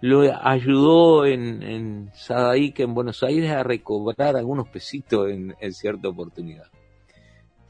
lo 0.00 0.22
ayudó 0.42 1.26
en, 1.26 1.62
en 1.62 2.10
en 2.30 2.94
Buenos 2.94 3.22
Aires, 3.22 3.50
a 3.50 3.62
recobrar 3.62 4.36
algunos 4.36 4.70
pesitos 4.70 5.28
en 5.30 5.72
cierta 5.74 6.08
oportunidad. 6.08 6.68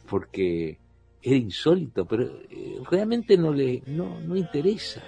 Porque 0.09 0.78
era 1.22 1.37
insólito, 1.37 2.04
pero 2.06 2.25
eh, 2.50 2.78
realmente 2.90 3.37
no 3.37 3.52
le 3.52 3.82
no, 3.87 4.20
no 4.20 4.37
interesa. 4.37 5.02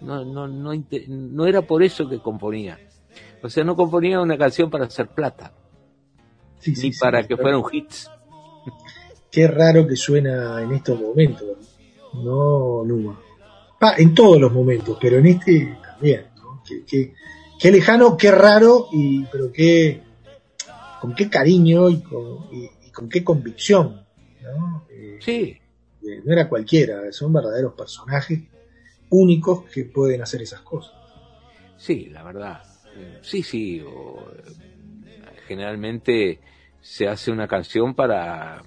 No, 0.00 0.24
no, 0.24 0.48
no, 0.48 0.72
no 1.08 1.46
era 1.46 1.62
por 1.62 1.82
eso 1.82 2.08
que 2.08 2.18
componía. 2.18 2.78
O 3.42 3.48
sea, 3.48 3.62
no 3.64 3.76
componía 3.76 4.20
una 4.20 4.36
canción 4.38 4.70
para 4.70 4.84
hacer 4.86 5.08
plata, 5.08 5.52
Sí, 6.58 6.74
sí, 6.74 6.86
ni 6.88 6.92
sí, 6.92 7.00
para 7.00 7.22
que 7.22 7.36
pero 7.36 7.42
fuera 7.42 7.58
un 7.58 7.64
hit. 7.70 7.90
Qué 9.30 9.48
raro 9.48 9.86
que 9.86 9.96
suena 9.96 10.60
en 10.62 10.72
estos 10.72 11.00
momentos. 11.00 11.46
No, 12.14 12.84
Numa. 12.84 13.18
Pa, 13.80 13.94
en 13.96 14.14
todos 14.14 14.38
los 14.40 14.52
momentos, 14.52 14.98
pero 15.00 15.16
en 15.18 15.26
este 15.26 15.78
también. 15.82 16.26
¿no? 16.36 16.62
Qué, 16.66 16.84
qué- 16.86 17.14
qué 17.58 17.70
lejano, 17.70 18.16
qué 18.16 18.30
raro, 18.30 18.88
y 18.92 19.24
pero 19.26 19.50
qué 19.52 20.02
con 21.00 21.14
qué 21.14 21.28
cariño 21.30 21.88
y 21.88 22.00
con, 22.02 22.46
y- 22.52 22.68
y 22.86 22.90
con 22.90 23.08
qué 23.08 23.24
convicción. 23.24 24.04
¿no? 24.42 24.84
Eh, 25.16 25.18
Sí, 25.20 25.58
eh, 26.08 26.20
no 26.24 26.32
era 26.32 26.48
cualquiera, 26.48 27.00
son 27.12 27.32
verdaderos 27.32 27.74
personajes 27.74 28.40
únicos 29.10 29.64
que 29.70 29.84
pueden 29.84 30.22
hacer 30.22 30.42
esas 30.42 30.60
cosas. 30.60 30.94
Sí, 31.76 32.06
la 32.10 32.22
verdad. 32.22 32.62
Eh, 32.96 33.18
Sí, 33.22 33.42
sí. 33.42 33.80
o, 33.80 34.30
eh, 34.30 34.52
generalmente 35.46 36.40
se 36.80 37.08
hace 37.08 37.30
una 37.30 37.46
canción 37.46 37.94
para 37.94 38.62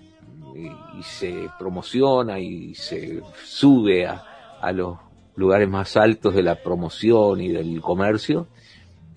y, 0.55 0.99
y 0.99 1.03
se 1.03 1.49
promociona 1.59 2.39
y 2.39 2.73
se 2.75 3.21
sube 3.45 4.05
a, 4.05 4.23
a 4.61 4.71
los 4.71 4.97
lugares 5.35 5.67
más 5.67 5.97
altos 5.97 6.33
de 6.33 6.43
la 6.43 6.55
promoción 6.55 7.41
y 7.41 7.49
del 7.49 7.81
comercio 7.81 8.47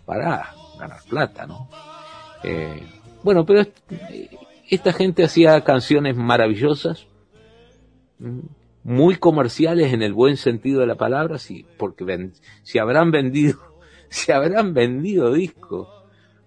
para 0.05 0.53
ganar 0.79 1.01
plata, 1.09 1.47
¿no? 1.47 1.69
Eh, 2.43 2.83
bueno, 3.23 3.45
pero 3.45 3.61
est- 3.61 3.79
esta 4.71 4.93
gente 4.93 5.25
hacía 5.25 5.61
canciones 5.63 6.17
maravillosas, 6.17 7.07
muy 8.85 9.17
comerciales 9.17 9.93
en 9.93 10.03
el 10.03 10.13
buen 10.13 10.37
sentido 10.37 10.81
de 10.81 10.87
la 10.87 10.95
palabra, 10.97 11.39
sí, 11.39 11.67
porque 11.77 12.05
ven- 12.05 12.33
si 12.63 12.79
habrán 12.79 13.11
vendido, 13.11 13.59
si 14.09 14.33
habrán 14.33 14.75
vendido 14.75 15.33
discos 15.33 15.89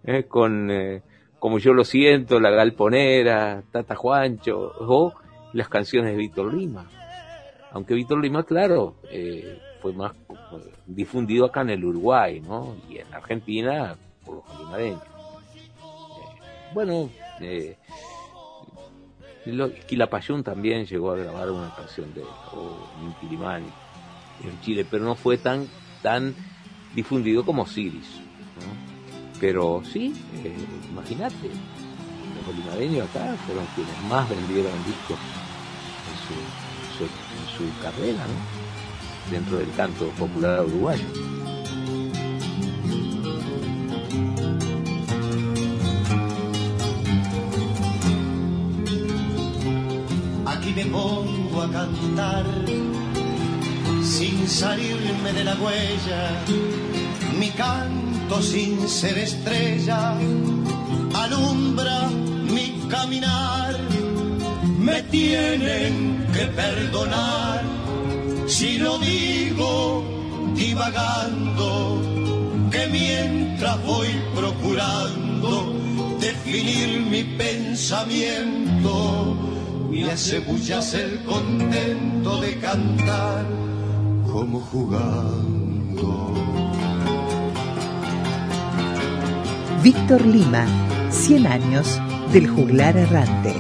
eh, 0.04 0.24
con 0.24 0.72
eh, 0.72 1.02
como 1.40 1.58
yo 1.60 1.74
lo 1.74 1.84
siento, 1.84 2.40
La 2.40 2.52
Galponera, 2.52 3.64
Tata 3.72 3.96
Juancho 3.96 4.74
o 4.80 5.14
las 5.54 5.70
canciones 5.70 6.12
de 6.12 6.18
Víctor 6.18 6.54
Lima. 6.54 6.90
Aunque 7.72 7.94
Víctor 7.96 8.22
Lima, 8.22 8.44
claro, 8.44 8.96
eh, 9.10 9.58
fue 9.82 9.94
más 9.94 10.12
difundido 10.86 11.46
acá 11.46 11.62
en 11.62 11.72
el 11.72 11.86
Uruguay, 11.86 12.42
¿no? 12.42 12.76
Y 12.90 12.98
en 13.00 13.12
Argentina 13.14 13.96
por 14.26 14.36
los 14.36 14.60
limareños. 14.60 15.02
Bueno, 16.74 17.10
Quilapayún 19.88 20.44
también 20.44 20.86
llegó 20.86 21.12
a 21.12 21.16
grabar 21.16 21.50
una 21.50 21.74
canción 21.76 22.14
de 22.14 22.22
él, 22.22 22.28
o 22.54 22.78
en 24.44 24.62
Chile, 24.62 24.86
pero 24.90 25.04
no 25.04 25.16
fue 25.16 25.38
tan, 25.38 25.68
tan 26.02 26.36
difundido 26.96 27.44
como 27.46 27.66
Siris. 27.66 28.22
Pero 29.40 29.82
sí, 29.92 30.14
eh, 30.44 30.56
imagínate, 30.92 31.50
los 32.36 32.46
bolivareños 32.46 33.10
acá 33.10 33.36
fueron 33.48 33.66
quienes 33.76 34.00
más 34.04 34.30
vendieron 34.30 34.72
discos 34.86 35.18
en 36.10 37.58
su, 37.58 37.82
carrera, 37.82 38.24
dentro 39.32 39.58
del 39.58 39.72
canto 39.72 40.10
popular 40.10 40.64
uruguayo. 40.66 41.41
Aquí 50.72 50.86
me 50.86 50.90
pongo 50.90 51.64
a 51.64 51.70
cantar 51.70 52.46
sin 54.04 54.48
salirme 54.48 55.34
de 55.34 55.44
la 55.44 55.56
huella, 55.56 56.32
mi 57.38 57.50
canto 57.50 58.42
sin 58.42 58.88
ser 58.88 59.18
estrella 59.18 60.18
alumbra 61.14 62.08
mi 62.54 62.88
caminar. 62.90 63.78
Me 64.78 65.02
tienen 65.04 66.26
que 66.32 66.46
perdonar 66.48 67.64
si 68.48 68.78
lo 68.78 68.98
digo 69.00 70.06
divagando, 70.56 72.02
que 72.72 72.88
mientras 72.88 73.84
voy 73.84 74.08
procurando 74.34 75.82
definir 76.22 77.02
mi 77.02 77.24
pensamiento, 77.24 79.31
me 79.92 80.10
hace 80.10 80.40
bullas 80.40 80.94
el 80.94 81.22
contento 81.24 82.40
de 82.40 82.58
cantar 82.60 83.46
como 84.32 84.62
jugando. 84.62 86.34
Víctor 89.84 90.26
Lima, 90.26 90.66
100 91.10 91.48
años 91.48 92.00
del 92.32 92.48
juglar 92.48 92.96
errante. 92.96 93.54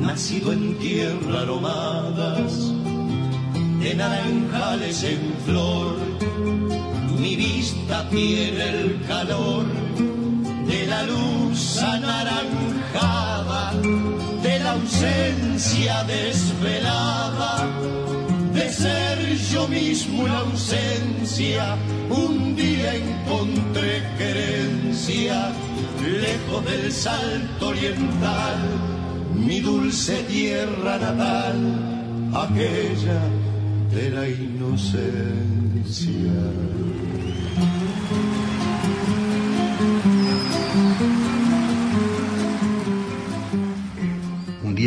nacido 0.00 0.52
en 0.52 0.78
tierra 0.78 1.40
aromadas, 1.40 2.72
de 3.80 3.94
naranjales 3.94 5.02
en 5.02 5.34
flor, 5.44 5.96
mi 7.18 7.34
vista 7.36 8.08
tiene 8.10 8.68
el 8.68 9.00
calor 9.08 9.64
de 10.68 10.86
la 10.86 11.02
luz 11.04 11.78
anaranjada, 11.78 12.63
ausencia 14.84 16.04
desvelada, 16.04 17.66
de 18.52 18.70
ser 18.70 19.18
yo 19.52 19.66
mismo 19.66 20.26
la 20.26 20.40
ausencia, 20.40 21.76
un 22.10 22.54
día 22.54 22.94
encontré 22.94 24.02
querencia, 24.18 25.52
lejos 26.02 26.64
del 26.66 26.92
salto 26.92 27.68
oriental 27.68 28.58
mi 29.34 29.60
dulce 29.60 30.22
tierra 30.24 30.98
natal, 30.98 31.56
aquella 32.34 33.22
de 33.90 34.10
la 34.10 34.28
inocencia. 34.28 35.14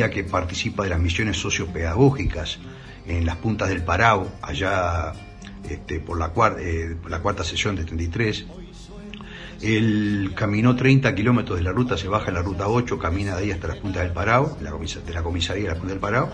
Que 0.05 0.23
participa 0.23 0.83
de 0.83 0.89
las 0.89 0.99
misiones 0.99 1.37
sociopedagógicas 1.37 2.59
en 3.07 3.25
las 3.25 3.37
puntas 3.37 3.69
del 3.69 3.83
Parao, 3.83 4.27
allá 4.41 5.13
este, 5.69 5.99
por, 5.99 6.19
eh, 6.59 6.95
la 7.09 7.19
cuarta 7.19 7.43
sesión 7.43 7.75
de 7.75 7.83
33. 7.83 8.45
Él 9.61 10.33
caminó 10.35 10.75
30 10.75 11.15
kilómetros 11.15 11.57
de 11.57 11.63
la 11.63 11.71
ruta, 11.71 11.97
se 11.97 12.07
baja 12.07 12.27
en 12.27 12.35
la 12.35 12.43
ruta 12.43 12.67
8, 12.67 12.99
camina 12.99 13.35
de 13.35 13.43
ahí 13.43 13.51
hasta 13.51 13.67
las 13.67 13.77
puntas 13.77 14.03
del 14.03 14.11
Parao, 14.11 14.55
de 14.59 14.63
la, 14.63 15.23
comisaría 15.23 15.63
de 15.63 15.69
la 15.69 15.75
punta 15.75 15.89
del 15.89 15.99
Parao, 15.99 16.29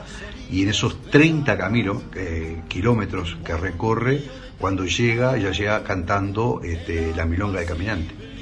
y 0.52 0.64
en 0.64 0.70
esos 0.70 1.02
30 1.10 1.58
caminos, 1.58 2.04
eh, 2.16 2.62
kilómetros 2.68 3.38
que 3.46 3.56
recorre, 3.56 4.24
cuando 4.60 4.86
llega, 4.86 5.38
ya 5.38 5.52
llega 5.52 5.84
cantando 5.84 6.62
este, 6.64 7.16
la 7.16 7.26
milonga 7.26 7.62
de 7.62 7.66
caminante. 7.66 8.33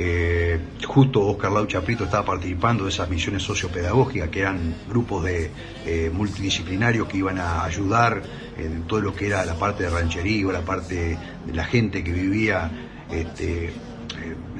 Eh, 0.00 0.60
justo 0.86 1.26
Oscar 1.26 1.50
Laucha 1.50 1.80
Prieto 1.80 2.04
estaba 2.04 2.24
participando 2.24 2.84
de 2.84 2.90
esas 2.90 3.10
misiones 3.10 3.42
sociopedagógicas, 3.42 4.28
que 4.28 4.40
eran 4.40 4.76
grupos 4.88 5.24
de 5.24 5.50
eh, 5.84 6.08
multidisciplinarios 6.12 7.08
que 7.08 7.16
iban 7.16 7.38
a 7.38 7.64
ayudar 7.64 8.22
en 8.56 8.82
todo 8.84 9.00
lo 9.00 9.12
que 9.12 9.26
era 9.26 9.44
la 9.44 9.54
parte 9.54 9.82
de 9.82 9.90
rancherío, 9.90 10.52
la 10.52 10.60
parte 10.60 11.18
de 11.44 11.52
la 11.52 11.64
gente 11.64 12.04
que 12.04 12.12
vivía, 12.12 12.70
este, 13.10 13.66
eh, 13.66 13.72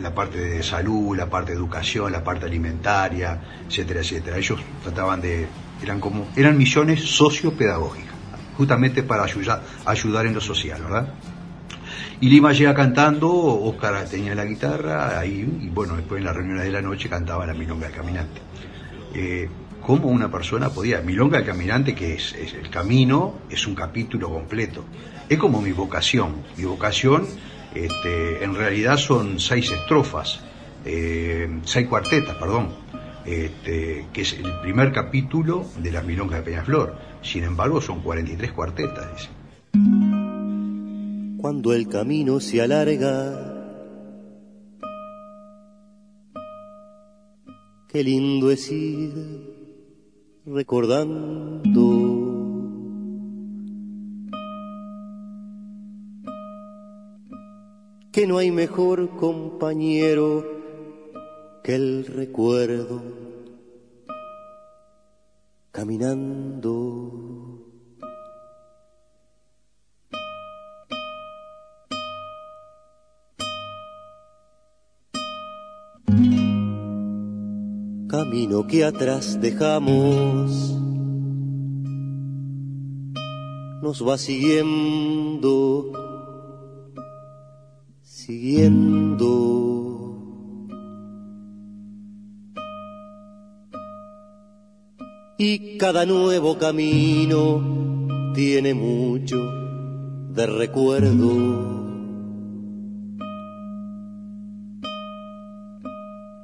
la 0.01 0.13
parte 0.13 0.39
de 0.39 0.63
salud, 0.65 1.17
la 1.17 1.31
parte 1.31 1.53
de 1.53 1.59
educación, 1.59 2.11
la 2.11 2.25
parte 2.25 2.47
alimentaria, 2.47 3.41
etcétera, 3.69 4.01
etcétera. 4.01 4.39
Ellos 4.39 4.59
trataban 4.83 5.21
de, 5.21 5.47
eran 5.81 6.01
como, 6.01 6.27
eran 6.35 6.59
misiones 6.59 7.01
sociopedagógicas, 7.01 8.15
justamente 8.57 9.05
para 9.05 9.23
ayudar, 9.23 9.63
ayudar 9.85 10.27
en 10.27 10.35
lo 10.35 10.41
social, 10.41 10.83
¿verdad? 10.83 11.15
Y 12.21 12.29
Lima 12.29 12.53
llega 12.53 12.75
cantando, 12.75 13.31
Oscar 13.31 14.05
tenía 14.07 14.35
la 14.35 14.45
guitarra 14.45 15.21
ahí, 15.21 15.49
y 15.63 15.69
bueno, 15.69 15.95
después 15.95 16.19
en 16.19 16.25
las 16.25 16.35
reuniones 16.35 16.65
de 16.65 16.73
la 16.73 16.83
noche 16.83 17.09
cantaba 17.09 17.47
la 17.47 17.55
Milonga 17.55 17.87
del 17.87 17.97
Caminante. 17.97 18.41
Eh, 19.15 19.49
¿Cómo 19.81 20.09
una 20.09 20.29
persona 20.29 20.69
podía? 20.69 21.01
Milonga 21.01 21.39
del 21.39 21.47
Caminante, 21.47 21.95
que 21.95 22.15
es, 22.15 22.35
el 22.35 22.69
camino, 22.71 23.39
es 23.49 23.67
un 23.69 23.77
capítulo 23.77 24.31
completo. 24.31 24.85
Es 25.29 25.39
como 25.39 25.63
mi 25.63 25.71
vocación. 25.71 26.43
Mi 26.57 26.65
vocación, 26.65 27.25
este, 27.73 28.43
en 28.43 28.55
realidad 28.55 28.97
son 28.97 29.39
seis 29.39 29.71
estrofas, 29.71 30.41
eh, 30.85 31.49
seis 31.65 31.87
cuartetas, 31.87 32.35
perdón, 32.35 32.71
este, 33.25 34.07
que 34.13 34.23
es 34.23 34.33
el 34.33 34.61
primer 34.61 34.91
capítulo 34.91 35.67
de 35.79 35.93
la 35.93 36.03
Milonga 36.03 36.39
de 36.39 36.43
Peñaflor. 36.43 36.99
Sin 37.23 37.45
embargo, 37.45 37.81
son 37.81 38.01
43 38.01 38.51
cuartetas. 38.53 39.31
Cuando 41.39 41.73
el 41.73 41.89
camino 41.89 42.41
se 42.41 42.61
alarga. 42.61 43.55
Qué 47.89 48.05
lindo 48.05 48.51
es 48.51 48.71
ir 48.71 49.13
recordando. 50.45 52.17
Que 58.13 58.27
no 58.27 58.39
hay 58.39 58.51
mejor 58.51 59.17
compañero 59.17 60.45
que 61.63 61.77
el 61.77 62.05
recuerdo 62.05 63.01
caminando. 65.71 67.68
Camino 78.09 78.67
que 78.67 78.85
atrás 78.85 79.39
dejamos 79.41 80.75
nos 83.83 84.07
va 84.07 84.19
siguiendo, 84.19 85.93
siguiendo. 88.03 89.29
Y 95.39 95.79
cada 95.79 96.05
nuevo 96.05 96.59
camino 96.59 98.33
tiene 98.35 98.75
mucho 98.75 99.37
de 100.35 100.47
recuerdo. 100.47 101.88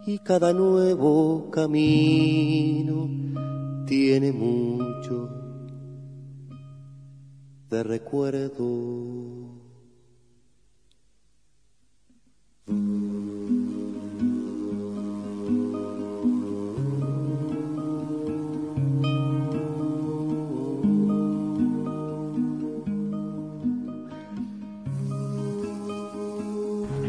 Y 0.07 0.19
cada 0.19 0.53
nuevo 0.53 1.51
camino 1.51 3.09
tiene 3.87 4.33
mucho 4.33 5.31
de 7.71 7.83
recuerdo. 7.83 9.35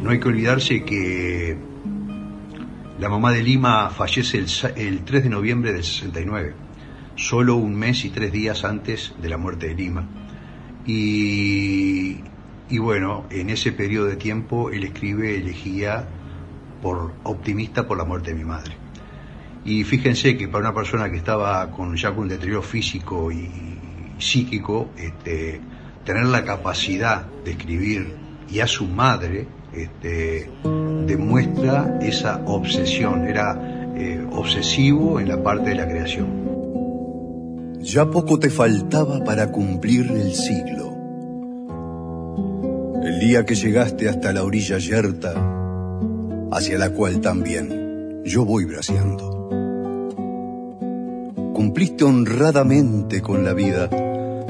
No 0.01 0.11
hay 0.11 0.19
que 0.19 0.27
olvidarse 0.27 0.85
que 0.85 1.74
la 2.99 3.09
mamá 3.09 3.31
de 3.31 3.43
Lima 3.43 3.89
fallece 3.89 4.37
el, 4.37 4.47
el 4.75 5.03
3 5.03 5.23
de 5.23 5.29
noviembre 5.29 5.73
del 5.73 5.83
69, 5.83 6.53
solo 7.15 7.55
un 7.55 7.75
mes 7.75 8.05
y 8.05 8.09
tres 8.09 8.31
días 8.31 8.63
antes 8.63 9.13
de 9.21 9.29
la 9.29 9.37
muerte 9.37 9.67
de 9.67 9.75
Lima. 9.75 10.07
Y, 10.85 12.19
y 12.69 12.77
bueno, 12.77 13.25
en 13.29 13.49
ese 13.49 13.71
periodo 13.71 14.07
de 14.07 14.15
tiempo 14.15 14.69
él 14.69 14.83
escribe 14.83 15.35
elegía 15.35 16.07
por 16.81 17.13
optimista 17.23 17.85
por 17.85 17.97
la 17.97 18.05
muerte 18.05 18.31
de 18.31 18.37
mi 18.37 18.45
madre. 18.45 18.77
Y 19.65 19.83
fíjense 19.83 20.37
que 20.37 20.47
para 20.47 20.69
una 20.69 20.73
persona 20.73 21.09
que 21.09 21.17
estaba 21.17 21.71
con 21.71 21.95
ya 21.95 22.11
con 22.11 22.23
un 22.23 22.29
deterioro 22.29 22.61
físico 22.61 23.31
y 23.31 23.49
psíquico, 24.19 24.91
este, 24.95 25.59
tener 26.05 26.27
la 26.27 26.45
capacidad 26.45 27.25
de 27.43 27.51
escribir 27.51 28.24
y 28.49 28.59
a 28.59 28.67
su 28.67 28.85
madre 28.85 29.47
este, 29.73 30.49
demuestra 31.05 31.99
esa 32.01 32.41
obsesión, 32.45 33.27
era 33.27 33.93
eh, 33.95 34.25
obsesivo 34.31 35.19
en 35.19 35.27
la 35.27 35.41
parte 35.41 35.71
de 35.71 35.75
la 35.75 35.87
creación. 35.87 36.45
Ya 37.81 38.09
poco 38.09 38.39
te 38.39 38.49
faltaba 38.49 39.23
para 39.23 39.51
cumplir 39.51 40.09
el 40.11 40.33
siglo. 40.33 40.93
El 43.03 43.19
día 43.19 43.45
que 43.45 43.55
llegaste 43.55 44.09
hasta 44.09 44.33
la 44.33 44.43
orilla 44.43 44.79
yerta, 44.79 45.33
hacia 46.51 46.79
la 46.79 46.89
cual 46.91 47.21
también 47.21 48.23
yo 48.23 48.45
voy 48.45 48.65
braceando. 48.65 49.49
Cumpliste 51.53 52.03
honradamente 52.03 53.21
con 53.21 53.45
la 53.45 53.53
vida, 53.53 53.89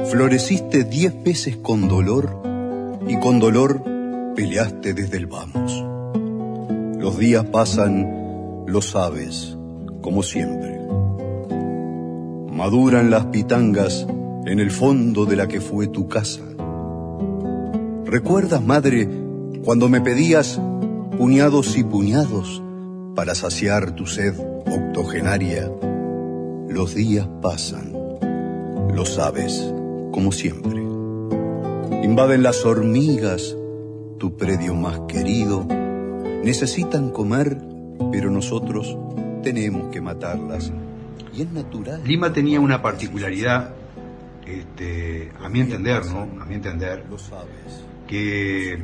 floreciste 0.05 0.84
diez 0.84 1.21
veces 1.23 1.58
con 1.58 1.88
dolor 1.88 2.55
y 3.08 3.20
con 3.20 3.39
dolor 3.39 3.82
peleaste 4.36 4.94
desde 4.94 5.18
el 5.18 5.28
vamos. 5.28 5.84
Los 7.00 7.18
días 7.18 7.46
pasan, 7.46 8.65
lo 8.68 8.82
sabes, 8.82 9.58
como 10.02 10.24
siempre. 10.24 10.80
Maduran 12.52 13.12
las 13.12 13.26
pitangas 13.28 14.08
en 14.46 14.60
el 14.60 14.72
fondo 14.72 15.26
de 15.26 15.36
la 15.36 15.48
que 15.48 15.62
fue 15.62 15.88
tu 15.88 16.08
casa. 16.08 16.41
¿Recuerdas, 18.06 18.63
madre, 18.63 19.10
cuando 19.63 19.89
me 19.89 20.02
pedías 20.02 20.60
puñados 21.18 21.78
y 21.78 21.84
puñados 21.84 22.63
para 23.15 23.36
saciar 23.36 23.91
tu 23.91 24.06
sed 24.06 24.34
octogenaria? 24.65 25.70
Los 26.70 26.96
días 26.96 27.28
pasan, 27.41 27.94
lo 28.94 29.06
sabes, 29.06 29.74
como 30.12 30.32
siempre. 30.32 30.85
Invaden 32.03 32.43
las 32.43 32.65
hormigas 32.65 33.55
tu 34.19 34.38
predio 34.38 34.75
más 34.75 34.99
querido. 35.08 35.65
Necesitan 36.43 37.10
comer, 37.12 37.58
pero 38.12 38.29
nosotros 38.29 38.95
tenemos 39.43 39.91
que 39.91 40.01
matarlas. 40.01 40.71
Y 41.34 41.41
es 41.41 41.51
natural. 41.51 42.01
Lima 42.05 42.31
tenía 42.31 42.60
una 42.60 42.81
particularidad, 42.81 43.73
este, 44.45 45.31
a 45.43 45.49
mi 45.49 45.62
entender, 45.62 46.05
¿no? 46.05 46.41
A 46.41 46.45
mi 46.45 46.55
entender, 46.55 47.03
que, 48.08 48.84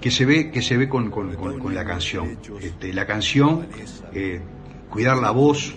que 0.00 0.10
se 0.10 0.24
ve, 0.26 0.50
que 0.50 0.60
se 0.62 0.76
ve 0.76 0.88
con, 0.88 1.10
con- 1.10 1.34
con- 1.34 1.58
con 1.58 1.74
la 1.74 1.84
canción. 1.84 2.36
Este, 2.60 2.92
la 2.92 3.06
canción, 3.06 3.66
eh, 4.12 4.40
cuidar 4.90 5.16
la 5.18 5.30
voz, 5.30 5.74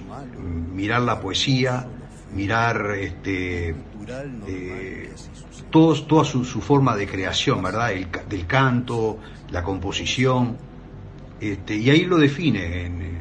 mirar 0.73 1.01
la 1.01 1.19
poesía, 1.21 1.87
mirar 2.35 2.91
este, 2.99 3.69
eh, 4.47 5.09
todos, 5.69 6.07
toda 6.07 6.23
su, 6.23 6.43
forma 6.43 6.95
de 6.95 7.07
creación, 7.07 7.61
¿verdad? 7.61 7.91
El 7.91 8.07
del 8.29 8.45
canto, 8.45 9.17
la 9.49 9.63
composición, 9.63 10.57
este, 11.39 11.75
y 11.75 11.89
ahí 11.89 12.05
lo 12.05 12.17
define 12.17 12.85
en, 12.85 13.17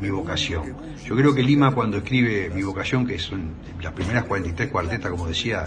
mi 0.00 0.10
vocación. 0.10 0.74
Yo 1.04 1.14
creo 1.16 1.34
que 1.34 1.42
Lima 1.42 1.74
cuando 1.74 1.98
escribe 1.98 2.50
mi 2.50 2.62
vocación, 2.62 3.06
que 3.06 3.18
son 3.18 3.52
las 3.82 3.92
primeras 3.92 4.24
43 4.24 4.68
cuartetas, 4.70 5.10
como 5.10 5.26
decía, 5.26 5.64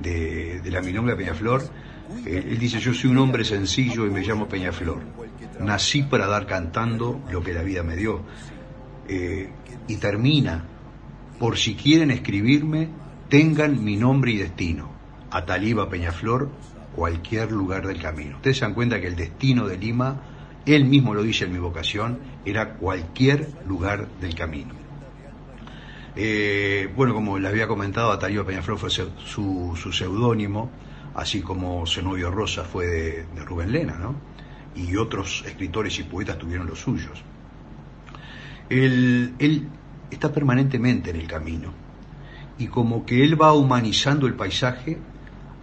de, 0.00 0.60
de 0.60 0.70
la 0.70 0.80
Milonga 0.80 1.16
Peñaflor, 1.16 1.62
eh, 2.26 2.46
él 2.50 2.58
dice, 2.58 2.78
yo 2.78 2.92
soy 2.92 3.10
un 3.10 3.18
hombre 3.18 3.44
sencillo 3.44 4.06
y 4.06 4.10
me 4.10 4.20
llamo 4.20 4.48
Peñaflor. 4.48 5.00
Nací 5.60 6.02
para 6.02 6.26
dar 6.26 6.46
cantando 6.46 7.20
lo 7.30 7.42
que 7.42 7.52
la 7.52 7.62
vida 7.62 7.82
me 7.82 7.96
dio. 7.96 8.22
Eh, 9.08 9.50
y 9.88 9.96
termina, 9.96 10.64
por 11.38 11.56
si 11.56 11.74
quieren 11.74 12.10
escribirme, 12.10 12.88
tengan 13.28 13.82
mi 13.82 13.96
nombre 13.96 14.32
y 14.32 14.38
destino. 14.38 14.93
Ataliba 15.36 15.88
Peñaflor, 15.90 16.48
cualquier 16.94 17.50
lugar 17.50 17.86
del 17.86 18.00
camino. 18.00 18.36
Ustedes 18.36 18.58
se 18.58 18.64
dan 18.64 18.74
cuenta 18.74 19.00
que 19.00 19.08
el 19.08 19.16
destino 19.16 19.66
de 19.66 19.76
Lima, 19.76 20.20
él 20.64 20.84
mismo 20.84 21.12
lo 21.12 21.22
dice 21.22 21.44
en 21.44 21.52
mi 21.52 21.58
vocación, 21.58 22.18
era 22.44 22.74
cualquier 22.74 23.48
lugar 23.66 24.06
del 24.20 24.34
camino. 24.34 24.74
Eh, 26.16 26.88
bueno, 26.94 27.12
como 27.14 27.38
les 27.38 27.50
había 27.50 27.66
comentado, 27.66 28.12
Ataliba 28.12 28.44
Peñaflor 28.44 28.78
fue 28.78 28.90
su, 28.90 29.10
su- 29.76 29.92
seudónimo, 29.92 30.70
así 31.14 31.40
como 31.42 31.84
Zenobio 31.86 32.30
Rosa 32.30 32.62
fue 32.62 32.86
de, 32.86 33.26
de 33.34 33.44
Rubén 33.44 33.72
Lena, 33.72 33.96
¿no? 33.98 34.14
Y 34.76 34.96
otros 34.96 35.42
escritores 35.46 35.98
y 35.98 36.04
poetas 36.04 36.38
tuvieron 36.38 36.66
los 36.68 36.78
suyos. 36.80 37.22
Él, 38.70 39.34
él 39.40 39.68
está 40.10 40.32
permanentemente 40.32 41.10
en 41.10 41.16
el 41.16 41.26
camino 41.26 41.72
y 42.58 42.68
como 42.68 43.04
que 43.04 43.24
él 43.24 43.40
va 43.40 43.52
humanizando 43.52 44.26
el 44.28 44.34
paisaje, 44.34 44.98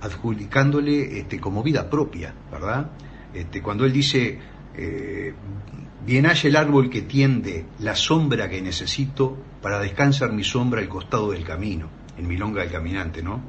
adjudicándole 0.02 1.20
este, 1.20 1.40
como 1.40 1.64
vida 1.64 1.90
propia, 1.90 2.34
¿verdad? 2.52 2.92
Este, 3.34 3.62
cuando 3.62 3.86
él 3.86 3.94
dice, 3.94 4.40
eh, 4.76 5.34
bien 6.06 6.26
haya 6.26 6.50
el 6.50 6.56
árbol 6.56 6.90
que 6.90 7.04
tiende 7.04 7.66
la 7.80 7.96
sombra 7.96 8.50
que 8.50 8.62
necesito 8.62 9.38
para 9.62 9.80
descansar 9.80 10.34
mi 10.34 10.44
sombra 10.44 10.82
al 10.82 10.90
costado 10.90 11.32
del 11.32 11.44
camino, 11.44 11.90
en 12.18 12.28
Milonga 12.28 12.62
del 12.62 12.72
Caminante, 12.72 13.22
¿no? 13.22 13.42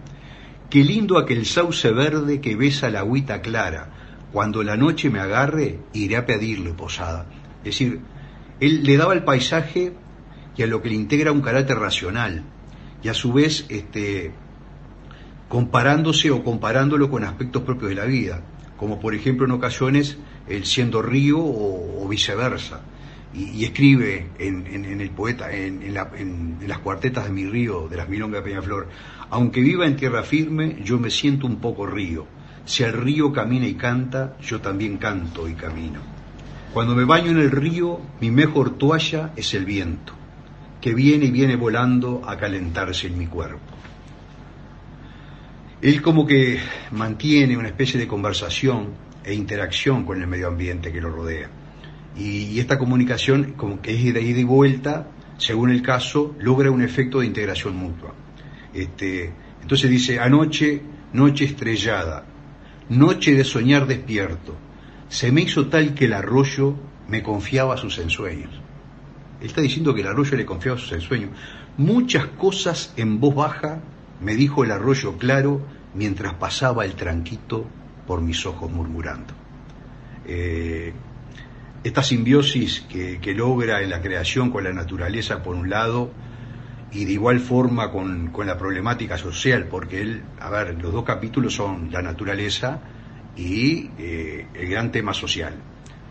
Qué 0.68 0.84
lindo 0.84 1.18
aquel 1.18 1.44
sauce 1.44 1.90
verde 1.90 2.40
que 2.40 2.56
besa 2.56 2.90
la 2.90 3.00
agüita 3.00 3.40
clara, 3.40 3.90
cuando 4.32 4.62
la 4.62 4.76
noche 4.76 5.10
me 5.10 5.20
agarre, 5.20 5.78
iré 5.92 6.16
a 6.16 6.24
pedirle 6.24 6.72
posada. 6.72 7.26
Es 7.58 7.64
decir, 7.64 8.00
él 8.60 8.82
le 8.82 8.96
daba 8.96 9.12
al 9.12 9.24
paisaje 9.24 9.92
y 10.56 10.62
a 10.62 10.66
lo 10.66 10.80
que 10.80 10.88
le 10.88 10.94
integra 10.94 11.32
un 11.32 11.42
carácter 11.42 11.78
racional, 11.78 12.44
y 13.02 13.08
a 13.08 13.14
su 13.14 13.32
vez 13.32 13.66
este, 13.68 14.32
comparándose 15.52 16.30
o 16.30 16.42
comparándolo 16.42 17.10
con 17.10 17.24
aspectos 17.24 17.60
propios 17.62 17.90
de 17.90 17.94
la 17.96 18.06
vida, 18.06 18.40
como 18.78 18.98
por 18.98 19.14
ejemplo 19.14 19.44
en 19.44 19.50
ocasiones 19.52 20.16
el 20.48 20.64
siendo 20.64 21.02
río 21.02 21.36
o, 21.40 22.08
viceversa. 22.08 22.80
Y, 23.34 23.62
escribe 23.62 24.28
en, 24.38 24.64
el 24.98 25.10
poeta, 25.10 25.52
en- 25.54 25.82
en 25.82 26.58
las 26.66 26.78
cuartetas 26.78 27.24
de 27.26 27.32
mi 27.32 27.44
río, 27.44 27.86
de 27.86 27.98
las 27.98 28.08
milongas 28.08 28.42
de 28.42 28.48
Peñaflor, 28.48 28.88
aunque 29.28 29.60
viva 29.60 29.86
en 29.86 29.96
tierra 29.96 30.22
firme, 30.22 30.78
yo 30.82 30.98
me 30.98 31.10
siento 31.10 31.46
un 31.46 31.56
poco 31.56 31.84
río. 31.86 32.24
Si 32.64 32.82
el 32.82 32.94
río 32.94 33.30
camina 33.30 33.66
y 33.66 33.74
canta, 33.74 34.38
yo 34.40 34.58
también 34.62 34.96
canto 34.96 35.46
y 35.50 35.52
camino. 35.52 36.00
Cuando 36.72 36.94
me 36.94 37.04
baño 37.04 37.30
en 37.30 37.38
el 37.38 37.50
río, 37.50 38.00
mi 38.22 38.30
mejor 38.30 38.78
toalla 38.78 39.32
es 39.36 39.52
el 39.52 39.66
viento, 39.66 40.14
que 40.80 40.94
viene 40.94 41.26
y 41.26 41.30
viene 41.30 41.56
volando 41.56 42.22
a 42.26 42.38
calentarse 42.38 43.08
en 43.08 43.18
mi 43.18 43.26
cuerpo. 43.26 43.71
Él 45.82 46.00
como 46.00 46.24
que 46.24 46.60
mantiene 46.92 47.56
una 47.56 47.66
especie 47.66 47.98
de 47.98 48.06
conversación 48.06 48.90
e 49.24 49.34
interacción 49.34 50.04
con 50.04 50.20
el 50.20 50.28
medio 50.28 50.46
ambiente 50.46 50.92
que 50.92 51.00
lo 51.00 51.10
rodea. 51.10 51.50
Y, 52.16 52.60
esta 52.60 52.78
comunicación, 52.78 53.54
como 53.56 53.82
que 53.82 53.90
es 53.90 54.14
de 54.14 54.22
ida 54.22 54.38
y 54.38 54.44
vuelta, 54.44 55.08
según 55.38 55.70
el 55.70 55.82
caso, 55.82 56.36
logra 56.38 56.70
un 56.70 56.82
efecto 56.82 57.18
de 57.18 57.26
integración 57.26 57.76
mutua. 57.76 58.14
Este, 58.72 59.32
entonces 59.60 59.90
dice, 59.90 60.20
anoche, 60.20 60.82
noche 61.12 61.46
estrellada, 61.46 62.26
noche 62.88 63.34
de 63.34 63.42
soñar 63.42 63.88
despierto, 63.88 64.56
se 65.08 65.32
me 65.32 65.42
hizo 65.42 65.66
tal 65.66 65.94
que 65.94 66.04
el 66.04 66.12
arroyo 66.12 66.76
me 67.08 67.24
confiaba 67.24 67.76
sus 67.76 67.98
ensueños. 67.98 68.50
Él 69.40 69.48
está 69.48 69.60
diciendo 69.60 69.92
que 69.94 70.02
el 70.02 70.06
arroyo 70.06 70.36
le 70.36 70.46
confiaba 70.46 70.78
sus 70.78 70.92
ensueños. 70.92 71.30
Muchas 71.76 72.26
cosas 72.26 72.94
en 72.96 73.18
voz 73.18 73.34
baja 73.34 73.82
me 74.22 74.34
dijo 74.36 74.64
el 74.64 74.70
arroyo 74.70 75.18
claro 75.18 75.60
mientras 75.94 76.34
pasaba 76.34 76.84
el 76.84 76.94
tranquito 76.94 77.66
por 78.06 78.20
mis 78.20 78.46
ojos 78.46 78.70
murmurando. 78.70 79.34
Eh, 80.26 80.92
esta 81.84 82.02
simbiosis 82.02 82.82
que, 82.82 83.18
que 83.20 83.34
logra 83.34 83.82
en 83.82 83.90
la 83.90 84.00
creación 84.00 84.50
con 84.50 84.64
la 84.64 84.72
naturaleza 84.72 85.42
por 85.42 85.56
un 85.56 85.68
lado 85.68 86.10
y 86.92 87.04
de 87.04 87.12
igual 87.12 87.40
forma 87.40 87.90
con, 87.90 88.28
con 88.28 88.46
la 88.46 88.56
problemática 88.58 89.16
social, 89.18 89.66
porque 89.68 90.00
él, 90.00 90.22
a 90.38 90.50
ver, 90.50 90.80
los 90.80 90.92
dos 90.92 91.04
capítulos 91.04 91.54
son 91.54 91.90
la 91.90 92.02
naturaleza 92.02 92.80
y 93.36 93.90
eh, 93.98 94.46
el 94.54 94.68
gran 94.68 94.92
tema 94.92 95.14
social. 95.14 95.54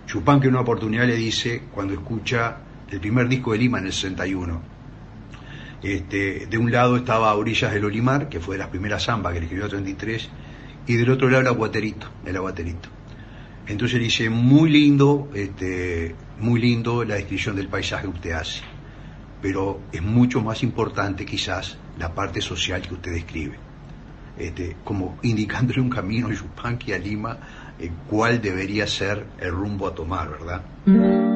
Chupán 0.08 0.40
que 0.40 0.48
en 0.48 0.56
una 0.56 0.62
oportunidad 0.62 1.06
le 1.06 1.16
dice, 1.16 1.64
cuando 1.72 1.94
escucha 1.94 2.58
el 2.90 3.00
primer 3.00 3.30
disco 3.30 3.54
de 3.54 3.60
Lima 3.60 3.78
en 3.80 3.86
el 3.86 3.94
61, 3.94 4.62
este, 5.84 6.46
de 6.48 6.58
un 6.58 6.72
lado 6.72 6.98
estaba 6.98 7.32
a 7.32 7.36
orillas 7.36 7.74
del 7.74 7.86
Olimar, 7.86 8.30
que 8.30 8.40
fue 8.40 8.56
de 8.56 8.60
las 8.60 8.70
primeras 8.70 9.06
zambas 9.06 9.34
que 9.34 9.40
le 9.40 9.46
escribió 9.46 9.66
a 9.66 9.70
33, 9.70 10.30
y 10.88 10.96
del 10.96 11.10
otro 11.10 11.30
lado 11.30 11.42
el 11.42 11.48
aguaterito, 11.48 12.08
el 12.26 12.36
aguaterito. 12.36 12.90
Entonces 13.68 13.96
él 13.96 14.04
dice, 14.04 14.30
muy 14.30 14.70
lindo, 14.70 15.30
este, 15.34 16.16
muy 16.40 16.60
lindo 16.60 17.04
la 17.04 17.16
descripción 17.16 17.56
del 17.56 17.68
paisaje 17.68 18.04
que 18.04 18.10
usted 18.10 18.32
hace, 18.32 18.62
pero 19.42 19.80
es 19.92 20.02
mucho 20.02 20.42
más 20.42 20.62
importante 20.64 21.26
quizás 21.26 21.78
la 21.98 22.14
parte 22.14 22.42
social 22.42 22.82
que 22.82 22.94
usted 22.94 23.14
describe. 23.14 23.56
Este, 24.38 24.78
como 24.84 25.18
indicándole 25.22 25.82
un 25.82 25.90
camino 25.90 26.28
a 26.28 26.34
Yupanqui 26.34 26.94
a 26.94 26.98
Lima, 26.98 27.38
eh, 27.80 27.92
cuál 28.08 28.42
debería 28.42 28.88
ser 28.88 29.26
el 29.40 29.52
rumbo 29.52 29.88
a 29.88 29.94
tomar, 29.94 30.30
¿verdad? 30.30 30.64
Yo 30.86 31.31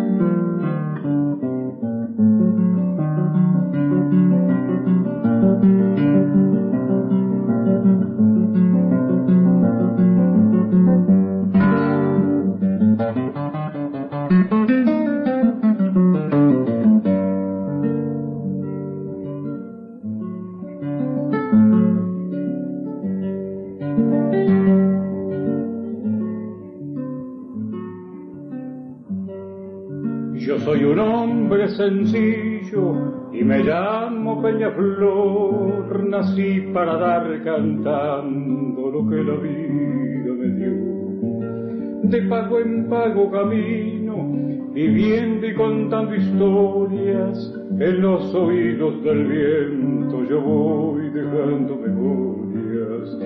sencillo 31.85 33.29
y 33.31 33.43
me 33.43 33.63
llamo 33.63 34.41
Peñaflor. 34.41 36.03
Nací 36.07 36.61
para 36.73 36.97
dar 36.97 37.43
cantando 37.43 38.91
lo 38.91 39.09
que 39.09 39.23
la 39.23 39.35
vida 39.35 40.33
me 40.39 40.47
dio. 40.57 42.09
De 42.09 42.21
pago 42.23 42.59
en 42.59 42.87
pago 42.89 43.31
camino, 43.31 44.71
viviendo 44.73 45.47
y 45.47 45.53
contando 45.53 46.15
historias. 46.15 47.53
En 47.79 48.01
los 48.01 48.33
oídos 48.33 49.03
del 49.03 49.27
viento 49.27 50.23
yo 50.29 50.41
voy 50.41 51.09
dejando 51.09 51.75
memorias. 51.75 53.17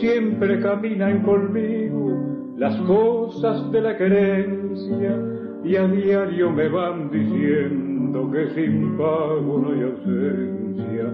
Siempre 0.00 0.60
caminan 0.60 1.22
conmigo 1.22 2.54
las 2.56 2.76
cosas 2.82 3.70
de 3.72 3.80
la 3.80 3.96
querencia 3.96 5.18
y 5.64 5.76
a 5.76 5.88
diario 5.88 6.50
me 6.50 6.68
van 6.68 7.10
diciendo 7.10 7.83
que 8.14 8.48
sin 8.54 8.96
pago 8.96 9.58
no 9.58 9.72
hay 9.72 9.82
ausencia 9.82 11.06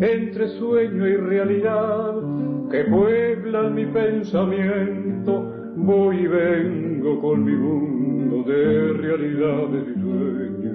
entre 0.00 0.48
sueño 0.58 1.06
y 1.06 1.16
realidad 1.16 2.14
que 2.70 2.84
pueblan 2.84 3.74
mi 3.74 3.86
pensamiento 3.86 5.50
voy 5.76 6.16
y 6.16 6.26
vengo 6.26 7.20
con 7.22 7.44
mi 7.44 7.56
mundo 7.56 8.42
de 8.42 8.92
realidades 8.92 9.84
y 9.88 10.00
sueños 10.00 10.74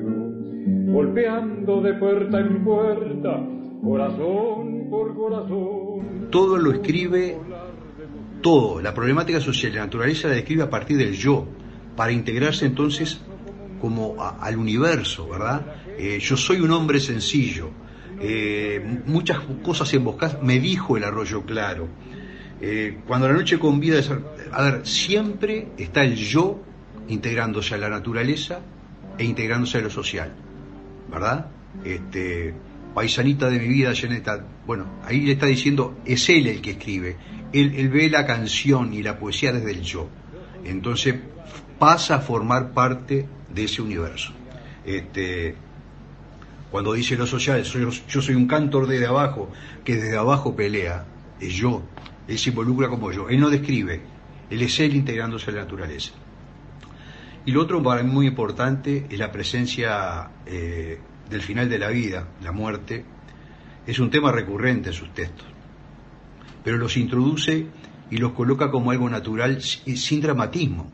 golpeando 0.91 1.81
de 1.81 1.93
puerta 1.93 2.39
en 2.39 2.63
puerta 2.63 3.45
corazón 3.83 4.87
por 4.89 5.15
corazón. 5.15 6.29
Todo 6.31 6.57
lo 6.57 6.71
escribe, 6.71 7.37
todo, 8.41 8.81
la 8.81 8.93
problemática 8.93 9.39
social 9.39 9.71
y 9.71 9.75
la 9.75 9.85
naturaleza 9.85 10.29
la 10.29 10.33
describe 10.33 10.63
a 10.63 10.69
partir 10.69 10.97
del 10.97 11.13
yo, 11.13 11.45
para 11.95 12.11
integrarse 12.11 12.65
entonces 12.65 13.21
como 13.79 14.15
al 14.21 14.57
universo, 14.57 15.27
¿verdad? 15.27 15.65
Eh, 15.97 16.19
yo 16.19 16.37
soy 16.37 16.59
un 16.61 16.71
hombre 16.71 16.99
sencillo, 16.99 17.69
eh, 18.21 19.01
muchas 19.05 19.39
cosas 19.63 19.93
emboscadas, 19.93 20.41
me 20.43 20.59
dijo 20.59 20.97
el 20.97 21.03
arroyo 21.03 21.43
claro. 21.43 21.87
Eh, 22.61 22.99
cuando 23.07 23.27
la 23.27 23.33
noche 23.33 23.57
convida, 23.57 23.99
a 24.51 24.61
ver, 24.61 24.85
siempre 24.85 25.69
está 25.77 26.03
el 26.03 26.15
yo 26.15 26.61
integrándose 27.07 27.75
a 27.75 27.77
la 27.77 27.89
naturaleza 27.89 28.59
e 29.17 29.23
integrándose 29.23 29.77
a 29.77 29.81
lo 29.81 29.89
social, 29.89 30.33
¿verdad? 31.09 31.47
Este, 31.83 32.53
paisanita 32.93 33.49
de 33.49 33.59
mi 33.59 33.67
vida, 33.67 33.93
Janeta, 33.95 34.45
bueno, 34.65 34.85
ahí 35.05 35.21
le 35.21 35.33
está 35.33 35.45
diciendo, 35.45 35.97
es 36.05 36.27
él 36.29 36.47
el 36.47 36.61
que 36.61 36.71
escribe, 36.71 37.15
él, 37.53 37.73
él 37.75 37.89
ve 37.89 38.09
la 38.09 38.25
canción 38.25 38.93
y 38.93 39.01
la 39.01 39.17
poesía 39.17 39.53
desde 39.53 39.71
el 39.71 39.81
yo, 39.81 40.09
entonces 40.65 41.15
pasa 41.79 42.15
a 42.15 42.19
formar 42.19 42.73
parte 42.73 43.25
de 43.53 43.63
ese 43.63 43.81
universo. 43.81 44.33
Este, 44.85 45.55
cuando 46.71 46.93
dice 46.93 47.15
lo 47.15 47.25
social, 47.25 47.63
yo 47.63 48.21
soy 48.21 48.35
un 48.35 48.47
cantor 48.47 48.87
desde 48.87 49.07
abajo, 49.07 49.51
que 49.83 49.95
desde 49.95 50.17
abajo 50.17 50.55
pelea, 50.55 51.05
es 51.39 51.53
yo, 51.53 51.83
él 52.27 52.37
se 52.37 52.49
involucra 52.49 52.89
como 52.89 53.11
yo, 53.11 53.29
él 53.29 53.39
no 53.39 53.49
describe, 53.49 54.01
él 54.49 54.61
es 54.61 54.79
él 54.79 54.95
integrándose 54.95 55.49
a 55.49 55.53
la 55.53 55.61
naturaleza. 55.61 56.11
Y 57.45 57.51
lo 57.51 57.61
otro 57.61 57.81
para 57.81 58.03
mí 58.03 58.11
muy 58.11 58.27
importante 58.27 59.07
es 59.09 59.17
la 59.17 59.31
presencia 59.31 60.29
eh, 60.45 60.99
del 61.29 61.41
final 61.41 61.69
de 61.69 61.79
la 61.79 61.87
vida, 61.87 62.27
la 62.43 62.51
muerte. 62.51 63.05
Es 63.87 63.97
un 63.97 64.11
tema 64.11 64.31
recurrente 64.31 64.89
en 64.89 64.93
sus 64.93 65.11
textos, 65.13 65.47
pero 66.63 66.77
los 66.77 66.97
introduce 66.97 67.65
y 68.11 68.17
los 68.17 68.33
coloca 68.33 68.69
como 68.69 68.91
algo 68.91 69.09
natural 69.09 69.61
sin 69.61 70.21
dramatismo, 70.21 70.91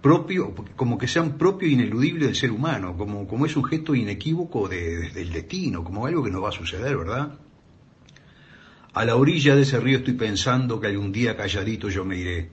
propio, 0.00 0.54
como 0.76 0.98
que 0.98 1.06
sean 1.06 1.36
propio 1.36 1.68
e 1.68 1.72
ineludible 1.72 2.26
del 2.26 2.36
ser 2.36 2.50
humano, 2.50 2.96
como, 2.96 3.26
como 3.26 3.46
es 3.46 3.56
un 3.56 3.64
gesto 3.64 3.94
inequívoco 3.94 4.68
de, 4.68 5.10
del 5.10 5.32
destino, 5.32 5.84
como 5.84 6.06
algo 6.06 6.22
que 6.24 6.30
no 6.30 6.40
va 6.40 6.48
a 6.48 6.52
suceder, 6.52 6.96
¿verdad? 6.96 7.38
A 8.92 9.04
la 9.04 9.16
orilla 9.16 9.54
de 9.54 9.62
ese 9.62 9.78
río 9.78 9.98
estoy 9.98 10.14
pensando 10.14 10.80
que 10.80 10.88
algún 10.88 11.12
día 11.12 11.36
calladito 11.36 11.88
yo 11.88 12.04
me 12.04 12.18
iré. 12.18 12.50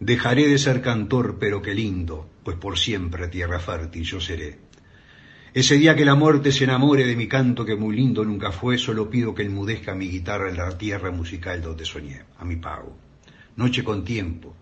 Dejaré 0.00 0.46
de 0.48 0.58
ser 0.58 0.80
cantor, 0.80 1.36
pero 1.38 1.60
qué 1.60 1.74
lindo, 1.74 2.28
pues 2.44 2.56
por 2.56 2.78
siempre 2.78 3.28
tierra 3.28 3.58
fértil 3.58 4.04
yo 4.04 4.20
seré. 4.20 4.58
Ese 5.52 5.76
día 5.76 5.96
que 5.96 6.04
la 6.04 6.14
muerte 6.14 6.52
se 6.52 6.64
enamore 6.64 7.06
de 7.06 7.16
mi 7.16 7.28
canto 7.28 7.64
que 7.64 7.76
muy 7.76 7.96
lindo 7.96 8.24
nunca 8.24 8.52
fue, 8.52 8.76
solo 8.76 9.08
pido 9.08 9.34
que 9.34 9.42
enmudezca 9.42 9.94
mi 9.94 10.08
guitarra 10.08 10.50
en 10.50 10.58
la 10.58 10.76
tierra 10.76 11.10
musical 11.10 11.62
donde 11.62 11.86
soñé, 11.86 12.22
a 12.38 12.44
mi 12.44 12.56
pago. 12.56 12.96
Noche 13.56 13.82
con 13.82 14.04
tiempo. 14.04 14.54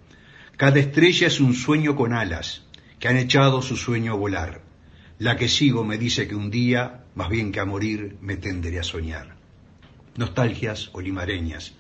Cada 0.57 0.79
estrella 0.79 1.27
es 1.27 1.41
un 1.41 1.55
sueño 1.55 1.97
con 1.97 2.13
alas, 2.13 2.63
que 2.99 3.09
han 3.09 3.17
echado 3.17 3.63
su 3.63 3.77
sueño 3.77 4.13
a 4.13 4.17
volar. 4.17 4.63
La 5.19 5.37
que 5.37 5.49
sigo 5.49 5.85
me 5.85 5.99
dice 5.99 6.27
que 6.29 6.35
un 6.35 6.51
día, 6.51 7.05
más 7.15 7.29
bien 7.29 7.53
que 7.53 7.61
a 7.61 7.65
morir, 7.65 8.17
me 8.21 8.37
tendré 8.37 8.79
a 8.79 8.83
soñar 8.83 9.35
nostalgias 10.17 10.91
olimareñas. 10.93 11.73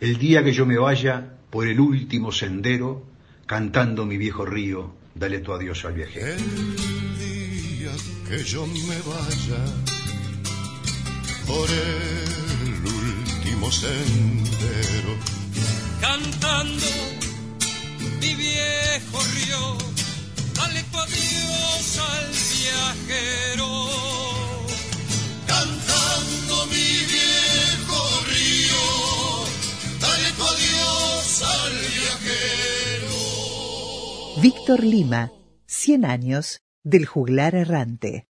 El 0.00 0.18
día 0.18 0.44
que 0.44 0.52
yo 0.52 0.66
me 0.66 0.78
vaya 0.78 1.34
por 1.50 1.66
el 1.66 1.80
último 1.80 2.32
sendero, 2.32 3.06
cantando 3.46 4.04
mi 4.04 4.16
viejo 4.16 4.44
río, 4.44 4.94
dale 5.14 5.40
tu 5.40 5.52
adiós 5.52 5.84
al 5.84 5.94
viajero. 5.94 6.34
El 6.34 7.68
día 7.68 7.92
que 8.28 8.44
yo 8.44 8.66
me 8.66 8.98
vaya 9.12 9.64
por 11.46 11.68
el 11.70 12.84
último 12.84 13.70
sendero, 13.70 15.16
cantando 16.00 17.17
viejo 18.38 19.18
río, 19.34 19.62
dale 20.54 20.82
tu 20.90 20.98
adiós 20.98 21.98
al 21.98 22.26
viajero. 22.54 23.70
Cantando 25.46 26.66
mi 26.72 26.90
viejo 27.14 28.00
río, 28.32 28.84
dale 30.00 30.28
tu 30.38 30.44
adiós 30.54 31.42
al 31.42 31.74
viajero. 31.94 33.16
Víctor 34.40 34.84
Lima, 34.84 35.32
100 35.66 36.04
años 36.04 36.60
del 36.84 37.06
juglar 37.06 37.54
errante. 37.54 38.28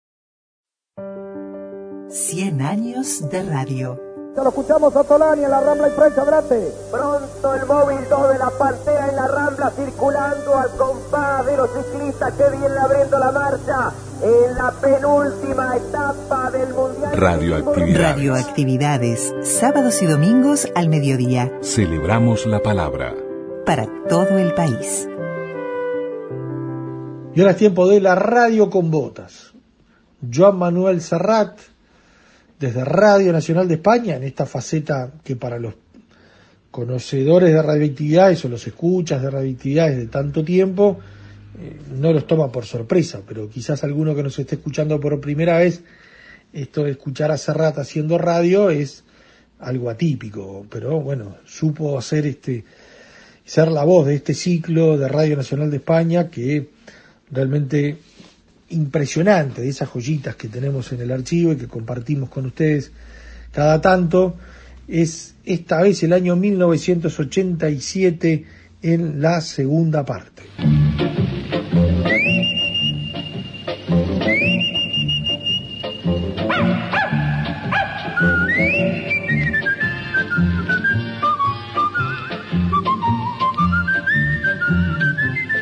100 2.09 2.63
años 2.63 3.29
de 3.31 3.43
radio. 3.43 4.10
Ya 4.37 4.45
lo 4.45 4.51
escuchamos 4.51 4.95
a 4.95 5.03
Tolani 5.03 5.43
en 5.45 5.51
la 5.51 5.61
Rambla 5.61 5.89
y 5.89 5.91
Prensa 5.91 6.25
Grate. 6.25 6.73
Pronto 6.91 7.55
el 7.55 7.67
móvil 7.67 7.99
2 8.09 8.33
de 8.33 8.39
la 8.39 8.51
Paltea 8.51 9.09
en 9.09 9.17
la 9.17 9.27
Rambla 9.27 9.71
circulando 9.71 10.57
al 10.57 10.71
compás 10.77 11.47
de 11.47 11.57
los 11.57 11.71
ciclistas 11.71 12.33
que 12.35 12.57
vienen 12.57 12.79
abriendo 12.79 13.19
la 13.19 13.33
marcha 13.33 13.93
en 14.23 14.55
la 14.55 14.71
penúltima 14.71 15.77
etapa 15.77 16.51
del 16.53 16.73
Mundial. 16.73 17.17
Radioactividades. 17.17 17.99
Radioactividades, 17.99 19.35
sábados 19.43 20.01
y 20.03 20.07
domingos 20.07 20.69
al 20.77 20.89
mediodía. 20.89 21.51
Celebramos 21.61 22.47
la 22.47 22.63
palabra. 22.63 23.15
Para 23.67 23.89
todo 24.09 24.39
el 24.39 24.55
país. 24.55 25.09
Y 27.35 27.41
ahora 27.41 27.53
es 27.53 27.57
tiempo 27.57 27.89
de 27.89 28.01
la 28.01 28.15
radio 28.15 28.71
con 28.71 28.91
botas. 28.91 29.55
Joan 30.33 30.57
Manuel 30.57 31.01
Serrat, 31.01 31.59
desde 32.61 32.85
Radio 32.85 33.33
Nacional 33.33 33.67
de 33.67 33.77
España, 33.77 34.17
en 34.17 34.23
esta 34.23 34.45
faceta 34.45 35.11
que 35.25 35.35
para 35.35 35.59
los 35.59 35.75
conocedores 36.71 37.55
de 37.55 37.63
radioactividades 37.63 38.45
o 38.45 38.51
los 38.51 38.67
escuchas 38.67 39.23
de 39.23 39.31
radioactividades 39.31 39.97
de 39.97 40.07
tanto 40.09 40.45
tiempo, 40.45 40.99
eh, 41.59 41.79
no 41.99 42.13
los 42.13 42.27
toma 42.27 42.53
por 42.53 42.67
sorpresa, 42.67 43.23
pero 43.27 43.49
quizás 43.49 43.83
alguno 43.83 44.15
que 44.15 44.23
nos 44.23 44.39
esté 44.39 44.57
escuchando 44.57 45.01
por 45.01 45.19
primera 45.23 45.59
vez, 45.59 45.83
esto 46.53 46.85
de 46.85 46.91
escuchar 46.91 47.31
a 47.31 47.39
Serrat 47.39 47.79
haciendo 47.79 48.19
radio 48.19 48.69
es 48.69 49.05
algo 49.59 49.89
atípico, 49.89 50.67
pero 50.69 51.01
bueno, 51.01 51.39
supo 51.47 51.99
hacer 51.99 52.27
este, 52.27 52.65
ser 53.43 53.69
la 53.69 53.85
voz 53.85 54.07
de 54.07 54.17
este 54.17 54.35
ciclo 54.35 54.99
de 54.99 55.09
Radio 55.09 55.35
Nacional 55.35 55.71
de 55.71 55.79
España 55.79 56.29
que 56.29 56.69
realmente 57.31 57.97
impresionante 58.71 59.63
de 59.63 59.69
esas 59.69 59.89
joyitas 59.89 60.35
que 60.37 60.49
tenemos 60.49 60.93
en 60.93 61.01
el 61.01 61.13
archivo 61.13 61.53
y 61.53 61.57
que 61.57 61.69
compartimos 61.69 62.31
con 62.31 62.47
ustedes 62.47 62.93
cada 63.53 63.81
tanto, 63.81 64.37
es 64.89 65.37
esta 65.45 65.83
vez 65.83 66.03
el 66.03 66.13
año 66.13 66.35
1987 66.37 68.45
en 68.83 69.21
la 69.21 69.41
segunda 69.41 70.05
parte. 70.05 70.43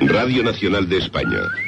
Radio 0.00 0.42
Nacional 0.42 0.88
de 0.88 0.98
España 0.98 1.67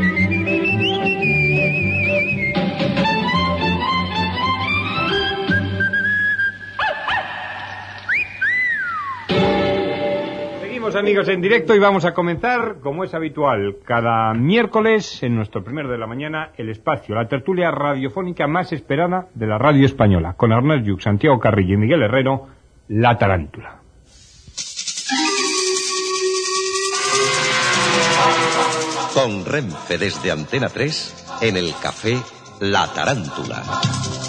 Amigos 11.01 11.29
en 11.29 11.41
directo 11.41 11.73
y 11.73 11.79
vamos 11.79 12.05
a 12.05 12.13
comenzar, 12.13 12.75
como 12.79 13.03
es 13.03 13.15
habitual, 13.15 13.77
cada 13.83 14.35
miércoles 14.35 15.23
en 15.23 15.35
nuestro 15.35 15.63
primero 15.63 15.89
de 15.89 15.97
la 15.97 16.05
mañana, 16.05 16.51
el 16.57 16.69
espacio, 16.69 17.15
la 17.15 17.27
tertulia 17.27 17.71
radiofónica 17.71 18.45
más 18.45 18.71
esperada 18.71 19.27
de 19.33 19.47
la 19.47 19.57
radio 19.57 19.87
española, 19.87 20.35
con 20.37 20.53
Arnel 20.53 20.83
Lluc, 20.83 21.01
Santiago 21.01 21.39
Carrillo 21.39 21.73
y 21.73 21.77
Miguel 21.77 22.03
Herrero, 22.03 22.49
La 22.89 23.17
Tarántula. 23.17 23.79
Con 29.15 29.43
Renfe 29.43 29.97
desde 29.97 30.31
Antena 30.31 30.69
3 30.69 31.39
en 31.41 31.57
el 31.57 31.73
café 31.81 32.15
La 32.59 32.85
Tarántula. 32.93 34.20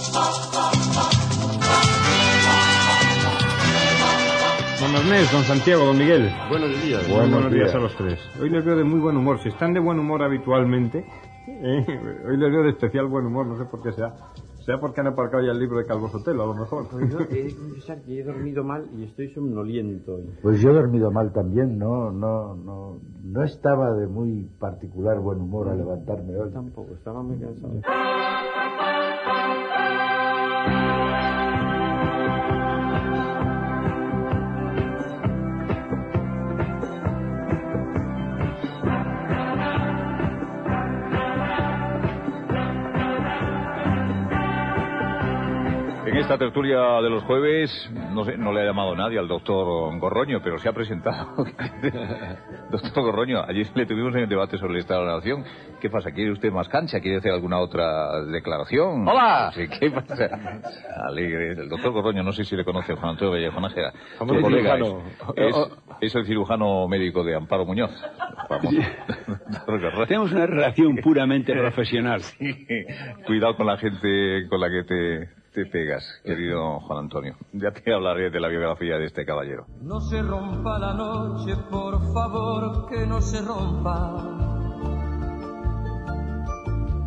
Don 4.93 5.01
Ernest, 5.01 5.33
don 5.33 5.43
Santiago, 5.45 5.87
don 5.87 5.97
Miguel. 5.97 6.29
Buenos 6.51 6.83
días. 6.83 7.09
Buenos, 7.09 7.31
Buenos 7.33 7.53
días 7.53 7.65
días. 7.65 7.75
a 7.75 7.79
los 7.79 7.97
tres. 7.97 8.19
Hoy 8.39 8.51
les 8.51 8.63
veo 8.63 8.77
de 8.77 8.85
muy 8.85 9.01
buen 9.01 9.17
humor. 9.17 9.39
Si 9.39 9.49
están 9.49 9.73
de 9.73 9.81
buen 9.81 9.99
humor 9.99 10.23
habitualmente, 10.23 10.99
eh, 11.49 11.87
hoy 12.29 12.37
les 12.37 12.53
veo 12.53 12.63
de 12.63 12.71
especial 12.71 13.07
buen 13.07 13.25
humor, 13.25 13.47
no 13.47 13.57
sé 13.57 13.65
por 13.65 13.83
qué 13.83 13.93
sea. 13.93 14.13
Sea 14.67 14.79
porque 14.79 15.01
han 15.01 15.07
aparcado 15.07 15.43
ya 15.43 15.53
el 15.53 15.59
libro 15.59 15.79
de 15.79 15.87
Calvo 15.87 16.11
Sotelo, 16.11 16.43
a 16.43 16.47
lo 16.47 16.55
mejor. 16.55 16.89
Pues 16.91 17.11
yo 17.11 17.21
he 17.31 17.43
de 17.45 17.57
confesar 17.57 18.03
que 18.03 18.21
he 18.21 18.23
dormido 18.23 18.65
mal 18.65 18.87
y 18.95 19.05
estoy 19.05 19.33
somnoliento 19.33 20.17
hoy. 20.17 20.29
Pues 20.43 20.61
yo 20.61 20.71
he 20.71 20.75
dormido 20.75 21.11
mal 21.11 21.33
también, 21.33 21.79
no, 21.79 22.11
no, 22.13 22.55
no, 22.55 23.01
no 23.25 23.43
estaba 23.45 23.95
de 23.95 24.07
muy 24.07 24.51
particular 24.61 25.19
buen 25.21 25.41
humor 25.41 25.71
al 25.71 25.79
levantarme 25.79 26.37
hoy. 26.37 26.51
Tampoco, 26.53 26.93
estaba 26.93 27.23
muy 27.23 27.39
cansado. 27.39 27.81
Esta 46.33 46.47
tertulia 46.47 46.79
de 47.03 47.11
los 47.11 47.23
jueves, 47.25 47.91
no, 48.11 48.25
sé, 48.25 48.39
no 48.39 48.53
le 48.55 48.63
ha 48.63 48.65
llamado 48.65 48.97
nadie 48.97 49.19
al 49.19 49.29
doctor 49.29 49.99
Gorroño, 49.99 50.41
pero 50.43 50.57
se 50.59 50.67
ha 50.67 50.73
presentado. 50.73 51.29
doctor 52.71 53.03
Gorroño, 53.05 53.43
ayer 53.47 53.67
le 53.75 53.85
tuvimos 53.85 54.15
en 54.15 54.23
el 54.23 54.29
debate 54.31 54.57
sobre 54.57 54.73
el 54.75 54.79
Estado 54.79 55.01
de 55.03 55.07
la 55.09 55.17
Nación. 55.17 55.45
¿Qué 55.79 55.91
pasa? 55.91 56.11
¿Quiere 56.11 56.33
usted 56.33 56.51
más 56.51 56.71
cancha? 56.71 57.01
¿Quiere 57.01 57.19
hacer 57.19 57.33
alguna 57.33 57.59
otra 57.59 58.23
declaración? 58.25 59.07
¡Hola! 59.07 59.51
Sí, 59.55 59.69
¿Qué 59.69 59.91
pasa? 59.91 60.31
Alegre. 61.07 61.53
El 61.53 61.69
doctor 61.69 61.93
Gorroño, 61.93 62.23
no 62.23 62.33
sé 62.33 62.45
si 62.45 62.57
le 62.57 62.65
conoce 62.65 62.93
a 62.95 62.97
Juan 62.97 63.11
Antonio 63.11 63.33
Vallejo 63.33 63.61
Nájera. 63.61 63.93
Hombre, 64.19 64.39
Su 64.39 64.43
colega 64.43 64.77
cirujano. 64.77 65.03
Es, 65.37 65.57
es- 65.57 65.73
es 66.01 66.15
el 66.17 66.25
cirujano 66.27 66.89
médico 66.89 67.23
de 67.25 67.35
Amparo 67.37 67.67
Muñoz. 67.67 67.91
Vamos. 68.49 68.75
Tenemos 70.09 70.33
una 70.33 70.47
relación 70.47 70.97
puramente 70.97 71.53
profesional. 71.53 72.23
Cuidado 73.27 73.55
con 73.55 73.67
la 73.67 73.77
gente 73.77 74.47
con 74.49 74.61
la 74.61 74.69
que 74.71 74.83
te, 74.85 75.42
te 75.53 75.67
pegas, 75.67 76.05
querido 76.25 76.81
Juan 76.81 77.01
Antonio. 77.01 77.37
Ya 77.53 77.71
te 77.73 77.93
hablaré 77.93 78.31
de 78.31 78.41
la 78.41 78.49
biografía 78.49 78.97
de 78.97 79.07
este 79.07 79.25
caballero. 79.25 79.67
No 79.83 80.01
se 80.01 80.23
rompa 80.23 80.79
la 80.79 80.95
noche, 80.95 81.55
por 81.71 82.13
favor, 82.13 82.89
que 82.89 83.07
no 83.07 83.21
se 83.21 83.43
rompa. 83.43 84.17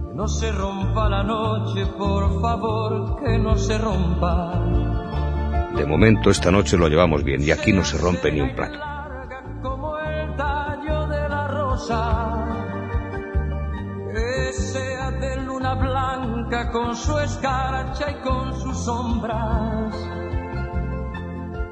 Que 0.10 0.16
No 0.16 0.28
se 0.28 0.52
rompa 0.52 1.10
la 1.10 1.24
noche, 1.24 1.86
por 1.98 2.42
favor, 2.42 3.20
que 3.22 3.38
no 3.38 3.58
se 3.58 3.78
rompa. 3.78 4.64
De 5.76 5.86
momento 5.86 6.30
esta 6.30 6.52
noche 6.52 6.78
lo 6.78 6.88
llevamos 6.88 7.24
bien 7.24 7.42
y 7.42 7.52
aquí 7.52 7.74
no 7.74 7.84
se 7.84 7.98
rompe 7.98 8.32
ni 8.32 8.40
un 8.40 8.56
plato. 8.56 8.95
Con 16.64 16.96
su 16.96 17.18
escarcha 17.20 18.12
y 18.12 18.16
con 18.24 18.54
sus 18.56 18.78
sombras. 18.78 19.94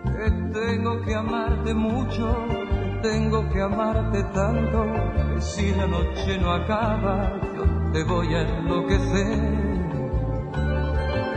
Que 0.04 0.30
tengo 0.54 1.02
que 1.02 1.16
amarte 1.16 1.74
mucho, 1.74 2.36
que 2.50 3.00
tengo 3.02 3.50
que 3.50 3.62
amarte 3.62 4.24
tanto, 4.34 4.86
que 5.34 5.42
si 5.42 5.74
la 5.74 5.88
noche 5.88 6.38
no 6.38 6.52
acaba, 6.52 7.32
yo 7.56 7.92
te 7.94 8.04
voy 8.04 8.36
a 8.36 8.42
enloquecer. 8.42 9.40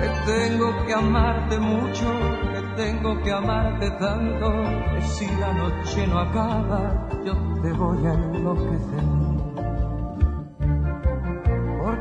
Que 0.00 0.08
tengo 0.26 0.84
que 0.84 0.92
amarte 0.92 1.58
mucho, 1.58 2.06
que 2.52 2.82
tengo 2.82 3.22
que 3.22 3.32
amarte 3.32 3.90
tanto, 3.92 4.52
que 4.92 5.02
si 5.02 5.26
la 5.36 5.52
noche 5.52 6.06
no 6.08 6.18
acaba, 6.18 7.08
yo 7.24 7.34
te 7.62 7.72
voy 7.72 8.06
a 8.06 8.12
enloquecer. 8.12 9.25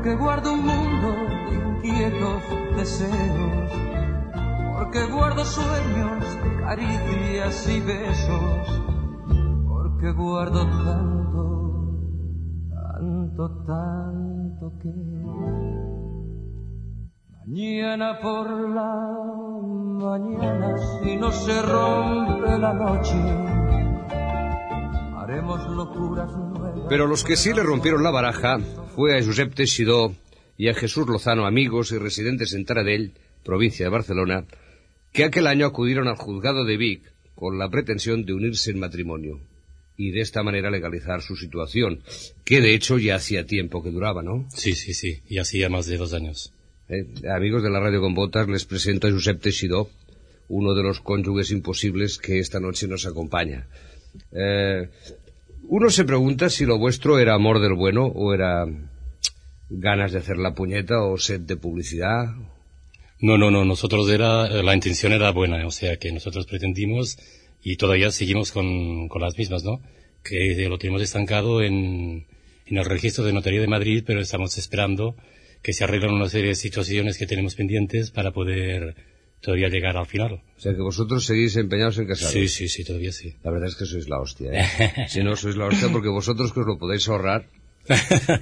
Porque 0.06 0.22
guardo 0.22 0.52
un 0.52 0.64
mundo 0.64 1.08
de 1.50 1.90
inquietos 1.90 2.42
deseos, 2.76 3.72
porque 4.76 5.04
guardo 5.06 5.44
sueños, 5.44 6.24
caricias 6.60 7.68
y 7.68 7.80
besos, 7.80 8.82
porque 9.66 10.12
guardo 10.12 10.64
tanto, 10.84 11.42
tanto, 12.70 13.64
tanto 13.66 14.78
que 14.78 14.94
mañana 17.44 18.20
por 18.22 18.48
la 18.48 19.10
mañana, 20.06 20.78
si 21.02 21.16
no 21.16 21.32
se 21.32 21.62
rompe 21.62 22.56
la 22.60 22.72
noche, 22.72 23.18
haremos 25.16 25.66
locuras. 25.66 26.45
Pero 26.88 27.08
los 27.08 27.24
que 27.24 27.36
sí 27.36 27.52
le 27.52 27.64
rompieron 27.64 28.04
la 28.04 28.12
baraja 28.12 28.58
fue 28.94 29.18
a 29.18 29.22
Josep 29.22 29.54
Teixidó 29.54 30.14
y 30.56 30.68
a 30.68 30.74
Jesús 30.74 31.08
Lozano, 31.08 31.44
amigos 31.44 31.90
y 31.90 31.98
residentes 31.98 32.54
en 32.54 32.64
Taradell, 32.64 33.12
provincia 33.44 33.84
de 33.84 33.90
Barcelona, 33.90 34.46
que 35.12 35.24
aquel 35.24 35.48
año 35.48 35.66
acudieron 35.66 36.06
al 36.06 36.16
juzgado 36.16 36.64
de 36.64 36.76
Vic 36.76 37.02
con 37.34 37.58
la 37.58 37.68
pretensión 37.70 38.24
de 38.24 38.34
unirse 38.34 38.70
en 38.70 38.78
matrimonio 38.78 39.40
y 39.96 40.12
de 40.12 40.20
esta 40.20 40.44
manera 40.44 40.70
legalizar 40.70 41.22
su 41.22 41.34
situación, 41.34 42.02
que 42.44 42.60
de 42.60 42.74
hecho 42.74 42.98
ya 42.98 43.16
hacía 43.16 43.46
tiempo 43.46 43.82
que 43.82 43.90
duraba, 43.90 44.22
¿no? 44.22 44.46
Sí, 44.50 44.74
sí, 44.74 44.94
sí, 44.94 45.22
y 45.28 45.38
hacía 45.38 45.68
más 45.68 45.86
de 45.86 45.96
dos 45.96 46.12
años. 46.12 46.52
Eh, 46.88 47.04
amigos 47.28 47.64
de 47.64 47.70
la 47.70 47.80
radio 47.80 48.00
con 48.00 48.14
botas, 48.14 48.48
les 48.48 48.64
presento 48.64 49.08
a 49.08 49.10
Josep 49.10 49.40
Teixidó, 49.40 49.90
uno 50.48 50.74
de 50.74 50.84
los 50.84 51.00
cónyuges 51.00 51.50
imposibles 51.50 52.18
que 52.18 52.38
esta 52.38 52.60
noche 52.60 52.86
nos 52.86 53.06
acompaña. 53.06 53.66
Eh, 54.30 54.88
uno 55.68 55.90
se 55.90 56.04
pregunta 56.04 56.48
si 56.48 56.64
lo 56.64 56.78
vuestro 56.78 57.18
era 57.18 57.34
amor 57.34 57.60
del 57.60 57.74
bueno 57.74 58.06
o 58.06 58.32
era 58.34 58.66
ganas 59.68 60.12
de 60.12 60.18
hacer 60.18 60.38
la 60.38 60.54
puñeta 60.54 61.02
o 61.02 61.18
sed 61.18 61.40
de 61.40 61.56
publicidad. 61.56 62.26
No, 63.20 63.38
no, 63.38 63.50
no, 63.50 63.64
nosotros 63.64 64.08
era, 64.10 64.46
eh, 64.46 64.62
la 64.62 64.74
intención 64.74 65.12
era 65.12 65.32
buena, 65.32 65.66
o 65.66 65.70
sea 65.70 65.96
que 65.96 66.12
nosotros 66.12 66.46
pretendimos 66.46 67.18
y 67.62 67.76
todavía 67.76 68.10
seguimos 68.10 68.52
con, 68.52 69.08
con 69.08 69.22
las 69.22 69.36
mismas, 69.36 69.64
¿no? 69.64 69.80
Que 70.22 70.68
lo 70.68 70.78
tenemos 70.78 71.02
estancado 71.02 71.62
en, 71.62 72.26
en 72.66 72.76
el 72.76 72.84
registro 72.84 73.24
de 73.24 73.32
Notaría 73.32 73.60
de 73.60 73.66
Madrid, 73.66 74.04
pero 74.06 74.20
estamos 74.20 74.58
esperando 74.58 75.16
que 75.62 75.72
se 75.72 75.84
arreglen 75.84 76.12
una 76.12 76.28
serie 76.28 76.50
de 76.50 76.54
situaciones 76.54 77.18
que 77.18 77.26
tenemos 77.26 77.54
pendientes 77.54 78.10
para 78.10 78.32
poder 78.32 78.94
todavía 79.40 79.68
llegar 79.68 79.96
al 79.96 80.06
final. 80.06 80.42
O 80.56 80.60
sea 80.60 80.74
que 80.74 80.80
vosotros 80.80 81.24
seguís 81.24 81.56
empeñados 81.56 81.98
en 81.98 82.06
casaros. 82.06 82.32
Sí, 82.32 82.48
sí, 82.48 82.68
sí, 82.68 82.84
todavía 82.84 83.12
sí. 83.12 83.34
La 83.42 83.50
verdad 83.50 83.68
es 83.68 83.76
que 83.76 83.86
sois 83.86 84.08
la 84.08 84.18
hostia, 84.18 84.52
¿eh? 84.52 85.06
si 85.08 85.22
no, 85.22 85.36
sois 85.36 85.56
la 85.56 85.66
hostia 85.66 85.88
porque 85.90 86.08
vosotros 86.08 86.52
que 86.52 86.60
os 86.60 86.66
lo 86.66 86.78
podéis 86.78 87.08
ahorrar. 87.08 87.48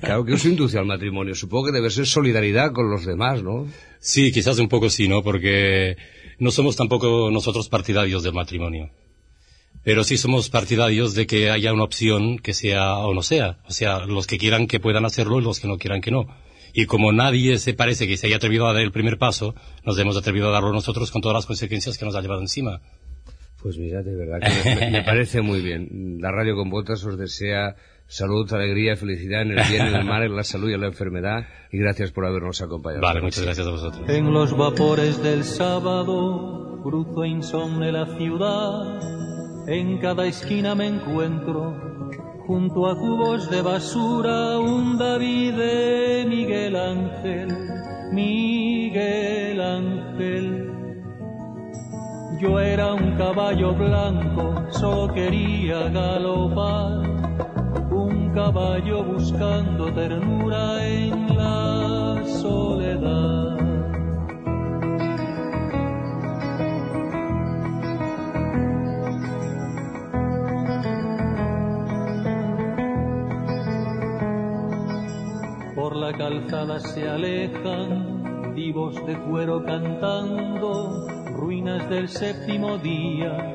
Claro 0.01 0.25
que 0.25 0.33
os 0.33 0.45
induce 0.45 0.79
al 0.79 0.87
matrimonio. 0.87 1.35
Supongo 1.35 1.67
que 1.67 1.73
debe 1.73 1.91
ser 1.91 2.07
solidaridad 2.07 2.73
con 2.73 2.91
los 2.91 3.05
demás, 3.05 3.43
¿no? 3.43 3.67
Sí, 4.01 4.33
quizás 4.33 4.59
un 4.59 4.69
poco 4.69 4.89
sí, 4.89 5.07
¿no? 5.07 5.23
Porque 5.23 5.97
no 6.39 6.51
somos 6.51 6.77
tampoco 6.77 7.31
nosotros 7.31 7.69
partidarios 7.69 8.23
del 8.23 8.33
matrimonio. 8.33 8.91
Pero 9.83 10.03
sí 10.03 10.17
somos 10.17 10.49
partidarios 10.49 11.15
de 11.15 11.27
que 11.27 11.51
haya 11.51 11.75
una 11.75 11.85
opción 11.85 12.39
que 12.39 12.55
sea 12.55 12.97
o 12.99 13.13
no 13.13 13.23
sea. 13.23 13.59
O 13.69 13.73
sea, 13.73 14.07
los 14.07 14.27
que 14.27 14.39
quieran 14.39 14.67
que 14.67 14.81
puedan 14.81 15.05
hacerlo 15.05 15.41
y 15.41 15.45
los 15.45 15.61
que 15.61 15.69
no 15.69 15.77
quieran 15.77 16.01
que 16.01 16.11
no. 16.11 16.27
Y 16.75 16.87
como 16.87 17.13
nadie 17.13 17.59
se 17.59 17.73
parece 17.73 18.09
que 18.09 18.17
se 18.17 18.27
haya 18.27 18.37
atrevido 18.37 18.67
a 18.67 18.73
dar 18.73 18.83
el 18.83 18.91
primer 18.91 19.17
paso, 19.17 19.55
nos 19.85 19.99
hemos 19.99 20.17
atrevido 20.17 20.49
a 20.49 20.53
darlo 20.53 20.73
nosotros 20.73 21.13
con 21.13 21.23
todas 21.23 21.37
las 21.37 21.47
consecuencias 21.47 21.97
que 21.97 22.05
nos 22.05 22.17
ha 22.17 22.21
llevado 22.21 22.41
encima. 22.41 22.81
Pues 23.63 23.79
mira, 23.79 24.03
de 24.03 24.15
verdad 24.15 24.41
que 24.41 24.75
me, 24.75 24.91
me 24.91 25.03
parece 25.03 25.41
muy 25.41 25.63
bien. 25.63 26.19
La 26.21 26.33
radio 26.33 26.57
con 26.57 26.69
botas 26.69 27.05
os 27.05 27.17
desea 27.17 27.77
salud, 28.07 28.53
alegría, 28.53 28.97
felicidad 28.97 29.43
en 29.43 29.53
el 29.53 29.69
bien, 29.69 29.87
en 29.87 29.95
el 29.95 30.05
mal, 30.05 30.25
en 30.25 30.37
la 30.37 30.43
salud 30.43 30.69
y 30.69 30.75
en 30.75 30.81
la 30.81 30.89
enfermedad. 30.89 31.47
Y 31.71 31.79
gracias 31.79 32.11
por 32.11 32.27
habernos 32.27 32.61
acompañado. 32.61 33.03
Vale, 33.03 33.23
muchas 33.23 33.45
gracias 33.45 33.67
a 33.67 33.71
vosotros. 33.71 34.09
En 34.09 34.33
los 34.33 34.57
vapores 34.57 35.23
del 35.23 35.45
sábado 35.45 36.81
cruzo 36.83 37.25
insomne 37.25 37.93
la 37.93 38.07
ciudad. 38.17 39.01
En 39.69 39.99
cada 39.99 40.27
esquina 40.27 40.75
me 40.75 40.89
encuentro 40.89 41.94
junto 42.47 42.87
a 42.87 42.95
cubos 42.95 43.49
de 43.49 43.63
basura 43.63 44.59
un 44.59 44.99
David 44.99 45.55
de 45.55 46.27
Miguel 46.29 46.77
Ángel, 46.77 47.49
Miguel 48.13 49.61
Ángel. 49.61 50.71
Yo 52.41 52.61
era 52.61 52.95
un 52.95 53.13
caballo 53.17 53.73
blanco, 53.75 54.55
solo 54.71 55.13
quería 55.15 55.89
galopar, 55.89 57.01
un 57.91 58.31
caballo 58.35 59.03
buscando 59.05 59.91
ternura 59.93 60.87
en 60.87 61.37
la 61.37 62.23
soledad. 62.27 63.54
La 76.05 76.13
calzada 76.19 76.81
se 76.81 77.09
alejan 77.09 78.55
vivos 78.55 78.95
de 79.07 79.19
cuero 79.21 79.65
cantando 79.65 81.07
ruinas 81.33 81.89
del 81.89 82.11
séptimo 82.11 82.77
día. 82.77 83.55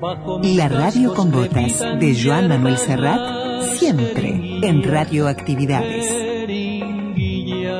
Bajo 0.00 0.40
La 0.42 0.68
radio 0.68 1.14
con 1.14 1.30
botas 1.30 1.78
de 2.00 2.16
Joan 2.20 2.48
Manuel 2.48 2.76
Serrat, 2.76 3.62
siempre 3.78 4.58
en 4.62 4.82
radioactividades. 4.82 6.08
jeringuillas. 6.08 7.76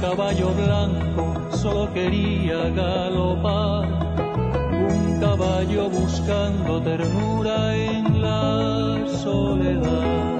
caballo 0.00 0.54
blanco 0.54 1.24
solo 1.50 1.92
quería 1.92 2.70
galopar, 2.70 3.88
un 4.94 5.20
caballo 5.20 5.90
buscando 5.90 6.80
ternura 6.82 7.74
en 7.74 8.22
la 8.22 9.08
soledad. 9.08 10.39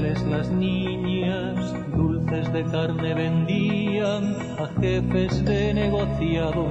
Las 0.00 0.48
niñas 0.48 1.74
dulces 1.94 2.50
de 2.52 2.64
carne 2.64 3.14
vendían 3.14 4.36
a 4.58 4.66
jefes 4.80 5.44
de 5.44 5.74
negociado. 5.74 6.68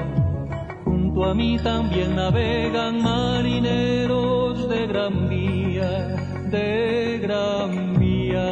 Junto 0.83 1.25
a 1.25 1.33
mí 1.35 1.59
también 1.59 2.15
navegan 2.15 3.03
marineros 3.03 4.67
de 4.67 4.87
gran 4.87 5.29
vía, 5.29 6.15
de 6.49 7.19
gran 7.21 7.99
vía. 7.99 8.49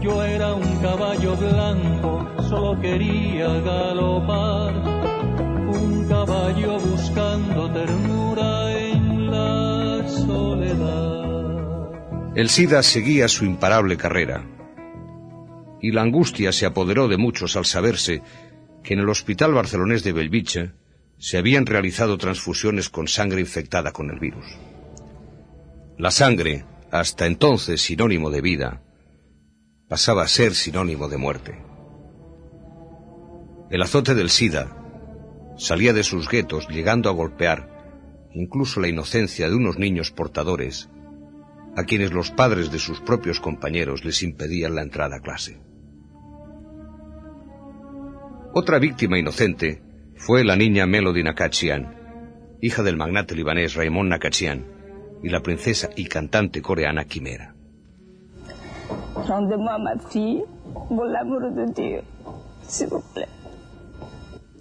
Yo 0.00 0.22
era 0.22 0.54
un 0.54 0.76
caballo 0.82 1.36
blanco, 1.36 2.26
solo 2.50 2.78
quería 2.80 3.48
galopar, 3.60 4.74
un 5.68 6.06
caballo 6.06 6.78
buscando 6.80 7.70
ternura 7.70 8.81
El 12.34 12.48
SIDA 12.48 12.82
seguía 12.82 13.28
su 13.28 13.44
imparable 13.44 13.98
carrera. 13.98 14.42
Y 15.82 15.90
la 15.90 16.00
angustia 16.00 16.50
se 16.50 16.64
apoderó 16.64 17.06
de 17.06 17.18
muchos 17.18 17.56
al 17.56 17.66
saberse 17.66 18.22
que 18.82 18.94
en 18.94 19.00
el 19.00 19.08
hospital 19.10 19.52
barcelonés 19.52 20.02
de 20.02 20.12
Belviche 20.12 20.72
se 21.18 21.36
habían 21.36 21.66
realizado 21.66 22.16
transfusiones 22.16 22.88
con 22.88 23.06
sangre 23.06 23.40
infectada 23.40 23.92
con 23.92 24.08
el 24.08 24.18
virus. 24.18 24.46
La 25.98 26.10
sangre, 26.10 26.64
hasta 26.90 27.26
entonces 27.26 27.82
sinónimo 27.82 28.30
de 28.30 28.40
vida, 28.40 28.82
pasaba 29.86 30.22
a 30.22 30.28
ser 30.28 30.54
sinónimo 30.54 31.08
de 31.08 31.18
muerte. 31.18 31.62
El 33.70 33.82
azote 33.82 34.14
del 34.14 34.30
SIDA 34.30 34.74
salía 35.58 35.92
de 35.92 36.02
sus 36.02 36.30
guetos 36.30 36.66
llegando 36.68 37.10
a 37.10 37.12
golpear 37.12 38.30
incluso 38.32 38.80
la 38.80 38.88
inocencia 38.88 39.50
de 39.50 39.54
unos 39.54 39.76
niños 39.76 40.10
portadores 40.10 40.88
a 41.76 41.84
quienes 41.84 42.12
los 42.12 42.30
padres 42.30 42.70
de 42.70 42.78
sus 42.78 43.00
propios 43.00 43.40
compañeros 43.40 44.04
les 44.04 44.22
impedían 44.22 44.74
la 44.74 44.82
entrada 44.82 45.16
a 45.16 45.20
clase. 45.20 45.60
Otra 48.54 48.78
víctima 48.78 49.18
inocente 49.18 49.82
fue 50.16 50.44
la 50.44 50.56
niña 50.56 50.86
Melody 50.86 51.22
Nakachian, 51.22 51.94
hija 52.60 52.82
del 52.82 52.96
magnate 52.96 53.34
libanés 53.34 53.74
Raymond 53.74 54.10
Nakachian 54.10 54.66
y 55.22 55.30
la 55.30 55.40
princesa 55.40 55.88
y 55.96 56.04
cantante 56.06 56.60
coreana 56.60 57.04
Quimera. 57.04 57.54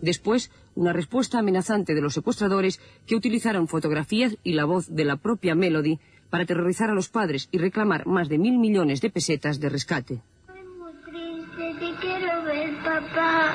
Después, 0.01 0.51
una 0.75 0.93
respuesta 0.93 1.39
amenazante 1.39 1.93
de 1.93 2.01
los 2.01 2.13
secuestradores 2.13 2.79
que 3.05 3.15
utilizaron 3.15 3.67
fotografías 3.67 4.37
y 4.43 4.53
la 4.53 4.65
voz 4.65 4.93
de 4.95 5.05
la 5.05 5.17
propia 5.17 5.53
Melody 5.53 5.99
para 6.31 6.45
aterrorizar 6.45 6.89
a 6.89 6.95
los 6.95 7.09
padres 7.09 7.49
y 7.51 7.59
reclamar 7.59 8.07
más 8.07 8.29
de 8.29 8.39
mil 8.39 8.57
millones 8.57 9.01
de 9.01 9.11
pesetas 9.11 9.59
de 9.59 9.69
rescate. 9.69 10.23
triste, 11.05 11.75
te 11.79 11.93
quiero 11.99 12.43
ver, 12.45 12.73
papá. 12.83 13.53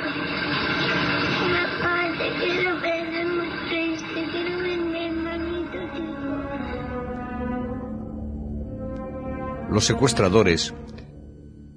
Papá, 1.56 2.12
te 2.18 2.28
quiero 2.38 2.80
ver, 2.80 3.08
es 3.14 3.28
muy 3.38 3.50
triste, 3.70 4.18
quiero 4.30 4.58
ver 4.58 4.78
mi 4.78 5.04
hermanito. 5.06 5.78
Los 9.70 9.84
secuestradores 9.86 10.74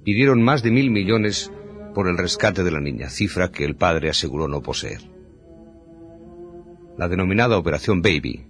pidieron 0.04 0.42
más 0.42 0.62
de 0.62 0.70
mil 0.70 0.90
millones 0.90 1.50
por 1.94 2.08
el 2.08 2.18
rescate 2.18 2.62
de 2.62 2.70
la 2.70 2.80
niña, 2.80 3.08
cifra 3.08 3.50
que 3.50 3.64
el 3.64 3.74
padre 3.74 4.10
aseguró 4.10 4.48
no 4.48 4.60
poseer. 4.60 5.00
La 6.98 7.08
denominada 7.08 7.56
Operación 7.56 8.02
Baby 8.02 8.49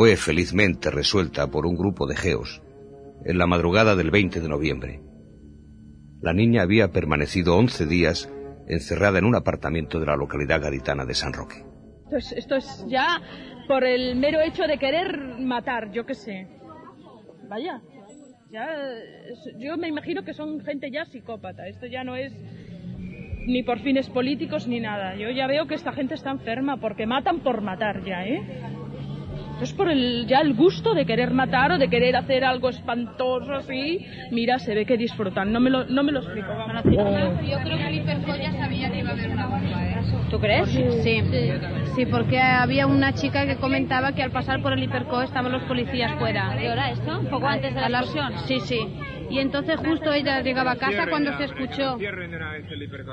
fue 0.00 0.16
felizmente 0.16 0.90
resuelta 0.90 1.48
por 1.48 1.66
un 1.66 1.76
grupo 1.76 2.06
de 2.06 2.16
geos 2.16 2.62
en 3.26 3.36
la 3.36 3.46
madrugada 3.46 3.96
del 3.96 4.10
20 4.10 4.40
de 4.40 4.48
noviembre. 4.48 5.02
La 6.22 6.32
niña 6.32 6.62
había 6.62 6.88
permanecido 6.88 7.54
11 7.58 7.84
días 7.84 8.32
encerrada 8.66 9.18
en 9.18 9.26
un 9.26 9.36
apartamento 9.36 10.00
de 10.00 10.06
la 10.06 10.16
localidad 10.16 10.62
gaditana 10.62 11.04
de 11.04 11.12
San 11.12 11.34
Roque. 11.34 11.66
Esto 12.04 12.16
es, 12.16 12.32
esto 12.32 12.56
es 12.56 12.86
ya 12.88 13.20
por 13.68 13.84
el 13.84 14.16
mero 14.16 14.40
hecho 14.40 14.62
de 14.62 14.78
querer 14.78 15.38
matar, 15.38 15.92
yo 15.92 16.06
qué 16.06 16.14
sé. 16.14 16.48
Vaya, 17.50 17.82
ya, 18.50 18.68
yo 19.58 19.76
me 19.76 19.88
imagino 19.88 20.22
que 20.24 20.32
son 20.32 20.60
gente 20.60 20.90
ya 20.90 21.04
psicópata. 21.04 21.68
Esto 21.68 21.84
ya 21.84 22.04
no 22.04 22.16
es 22.16 22.32
ni 23.46 23.62
por 23.64 23.80
fines 23.80 24.08
políticos 24.08 24.66
ni 24.66 24.80
nada. 24.80 25.14
Yo 25.16 25.28
ya 25.28 25.46
veo 25.46 25.66
que 25.66 25.74
esta 25.74 25.92
gente 25.92 26.14
está 26.14 26.30
enferma 26.30 26.78
porque 26.78 27.04
matan 27.04 27.40
por 27.40 27.60
matar 27.60 28.02
ya, 28.02 28.24
¿eh? 28.24 28.40
Es 29.60 29.72
por 29.72 29.90
el, 29.90 30.26
ya 30.26 30.40
el 30.40 30.54
gusto 30.54 30.94
de 30.94 31.04
querer 31.04 31.32
matar 31.32 31.72
o 31.72 31.78
de 31.78 31.88
querer 31.88 32.16
hacer 32.16 32.44
algo 32.44 32.70
espantoso 32.70 33.52
así. 33.52 34.04
Mira, 34.30 34.58
se 34.58 34.74
ve 34.74 34.86
que 34.86 34.96
disfrutan. 34.96 35.52
No 35.52 35.60
me 35.60 35.70
lo, 35.70 35.84
no 35.86 36.02
me 36.02 36.12
lo 36.12 36.20
explico. 36.20 36.48
vamos. 36.48 36.84
Yo 36.84 37.58
creo 37.58 37.78
que 37.78 37.88
el 37.88 37.94
hiperco 37.94 38.34
ya 38.36 38.52
sabía 38.52 38.90
que 38.90 39.00
iba 39.00 39.10
a 39.10 39.12
haber 39.12 39.30
una 39.30 39.46
bomba, 39.46 39.86
¿eh? 39.86 39.96
¿Tú 40.30 40.38
crees? 40.38 40.68
Sí. 40.68 41.22
Sí, 41.96 42.06
porque 42.06 42.38
había 42.38 42.86
una 42.86 43.12
chica 43.12 43.46
que 43.46 43.56
comentaba 43.56 44.12
que 44.12 44.22
al 44.22 44.30
pasar 44.30 44.62
por 44.62 44.72
el 44.72 44.82
hiperco 44.82 45.22
estaban 45.22 45.52
los 45.52 45.62
policías 45.64 46.12
fuera. 46.18 46.56
¿Qué 46.58 46.70
hora 46.70 46.90
esto? 46.90 47.18
¿Un 47.18 47.26
poco 47.26 47.46
antes 47.46 47.74
de 47.74 47.80
la 47.80 48.00
explosión? 48.00 48.32
Sí, 48.46 48.60
sí. 48.60 48.78
Y 49.30 49.38
entonces 49.38 49.76
justo 49.78 50.12
ella 50.12 50.40
llegaba 50.40 50.72
a 50.72 50.76
casa 50.76 51.06
cuando 51.08 51.36
se 51.38 51.44
escuchó 51.44 51.96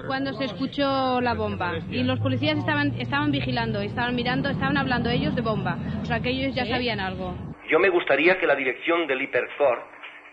cuando 0.08 0.34
se 0.34 0.46
escuchó 0.46 1.22
la 1.22 1.34
bomba 1.34 1.78
y 1.90 2.04
los 2.04 2.20
policías 2.20 2.58
estaban 2.58 3.00
estaban 3.00 3.32
vigilando, 3.32 3.82
estaban 3.82 4.16
mirando, 4.16 4.50
estaban 4.50 4.78
hablando 4.78 5.10
ellos 5.10 5.36
de 5.36 5.42
bomba. 5.42 5.78
O 6.02 6.06
sea, 6.06 6.20
que 6.20 6.30
ellos 6.30 6.56
ya 6.56 6.66
sabían 6.66 7.00
algo. 7.00 7.36
Yo 7.70 7.80
me 7.80 7.90
gustaría 7.90 8.40
que 8.40 8.48
la 8.48 8.56
dirección 8.56 9.08
del 9.08 9.22
Hipercor, 9.22 9.84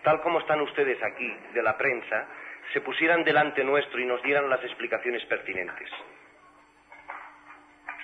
tal 0.03 0.21
como 0.21 0.39
están 0.39 0.61
ustedes 0.61 0.97
aquí, 1.03 1.31
de 1.53 1.61
la 1.61 1.77
prensa, 1.77 2.27
se 2.73 2.81
pusieran 2.81 3.23
delante 3.23 3.63
nuestro 3.63 3.99
y 3.99 4.05
nos 4.05 4.21
dieran 4.23 4.49
las 4.49 4.63
explicaciones 4.63 5.23
pertinentes. 5.25 5.89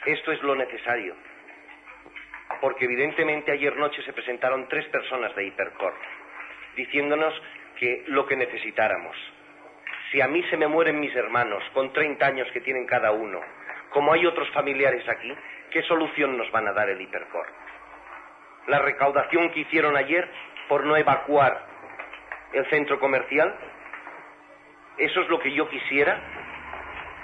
Esto 0.06 0.32
es 0.32 0.42
lo 0.44 0.56
necesario. 0.56 1.16
Porque 2.60 2.86
evidentemente 2.86 3.52
ayer 3.52 3.76
noche 3.78 4.04
se 4.04 4.14
presentaron 4.14 4.68
tres 4.68 4.86
personas 4.88 5.36
de 5.36 5.48
Hipercor 5.48 5.94
diciéndonos 6.76 7.34
que 7.82 8.04
lo 8.10 8.28
que 8.28 8.36
necesitáramos. 8.36 9.18
Si 10.12 10.22
a 10.22 10.28
mí 10.28 10.44
se 10.52 10.58
me 10.58 10.68
mueren 10.68 11.00
mis 11.00 11.16
hermanos 11.16 11.64
con 11.74 11.92
30 11.92 12.24
años 12.24 12.48
que 12.54 12.62
tienen 12.62 12.86
cada 12.86 13.12
uno, 13.12 13.42
como 13.90 14.14
hay 14.14 14.24
otros 14.28 14.48
familiares 14.52 15.04
aquí, 15.10 15.34
¿qué 15.72 15.82
solución 15.84 16.38
nos 16.38 16.50
van 16.52 16.68
a 16.68 16.74
dar 16.74 16.90
el 16.92 17.02
Hipercor? 17.02 17.48
La 18.68 18.78
recaudación 18.78 19.50
que 19.50 19.62
hicieron 19.62 19.98
ayer 19.98 20.30
por 20.70 20.86
no 20.86 20.96
evacuar 20.96 21.66
el 22.54 22.70
centro 22.70 23.00
comercial, 23.00 23.56
eso 25.00 25.22
es 25.22 25.30
lo 25.30 25.40
que 25.40 25.52
yo 25.52 25.68
quisiera 25.68 26.22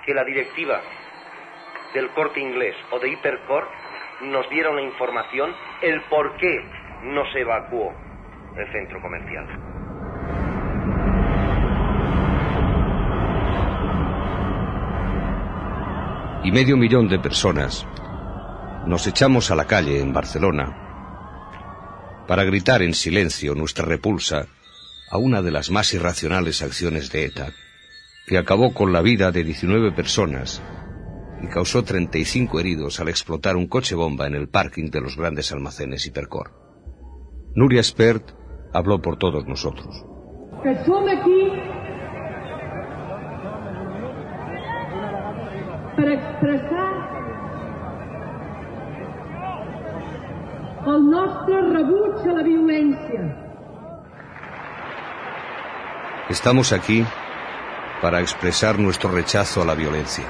que 0.08 0.16
la 0.16 0.24
directiva 0.24 0.82
del 1.94 2.10
corte 2.10 2.40
inglés 2.40 2.76
o 2.90 2.98
de 2.98 3.10
Hipercor 3.10 3.70
nos 4.22 4.50
diera 4.50 4.72
una 4.72 4.82
información 4.82 5.56
el 5.84 6.02
por 6.10 6.36
qué 6.38 6.66
no 7.04 7.32
se 7.32 7.42
evacuó 7.42 7.94
el 8.58 8.72
centro 8.72 9.00
comercial. 9.02 9.77
Y 16.48 16.52
medio 16.54 16.78
millón 16.78 17.10
de 17.10 17.20
personas 17.20 17.86
nos 18.86 19.06
echamos 19.06 19.52
a 19.52 19.56
la 19.56 19.68
calle 19.68 20.00
en 20.00 20.14
Barcelona 20.14 22.24
para 22.26 22.46
gritar 22.46 22.82
en 22.82 22.94
silencio 22.94 23.54
nuestra 23.54 23.84
repulsa 23.84 24.48
a 25.12 25.18
una 25.18 25.42
de 25.42 25.52
las 25.52 25.72
más 25.72 25.94
irracionales 25.94 26.62
acciones 26.62 27.12
de 27.12 27.26
ETA, 27.26 27.52
que 28.28 28.38
acabó 28.38 28.74
con 28.74 28.94
la 28.94 29.02
vida 29.02 29.34
de 29.34 29.44
19 29.44 29.92
personas 29.92 30.64
y 31.44 31.48
causó 31.48 31.84
35 31.84 32.62
heridos 32.62 33.02
al 33.02 33.10
explotar 33.10 33.58
un 33.58 33.68
coche 33.68 33.96
bomba 33.96 34.26
en 34.26 34.36
el 34.36 34.48
parking 34.48 34.90
de 34.90 35.02
los 35.02 35.18
grandes 35.18 35.52
almacenes 35.52 36.06
Hipercor. 36.06 36.54
Nuria 37.56 37.84
Spert 37.84 38.32
habló 38.74 39.02
por 39.02 39.18
todos 39.18 39.46
nosotros. 39.48 40.02
que 40.64 40.76
per 45.98 46.12
expressar 46.14 46.88
el 50.94 51.08
nostre 51.12 51.62
rebuig 51.68 52.28
a 52.30 52.36
la 52.38 52.44
violència. 52.46 53.24
Estamos 56.30 56.72
aquí 56.78 57.00
para 58.02 58.22
expresar 58.22 58.78
nuestro 58.78 59.12
rechazo 59.12 59.64
a 59.64 59.66
la 59.66 59.76
violencia. 59.82 60.28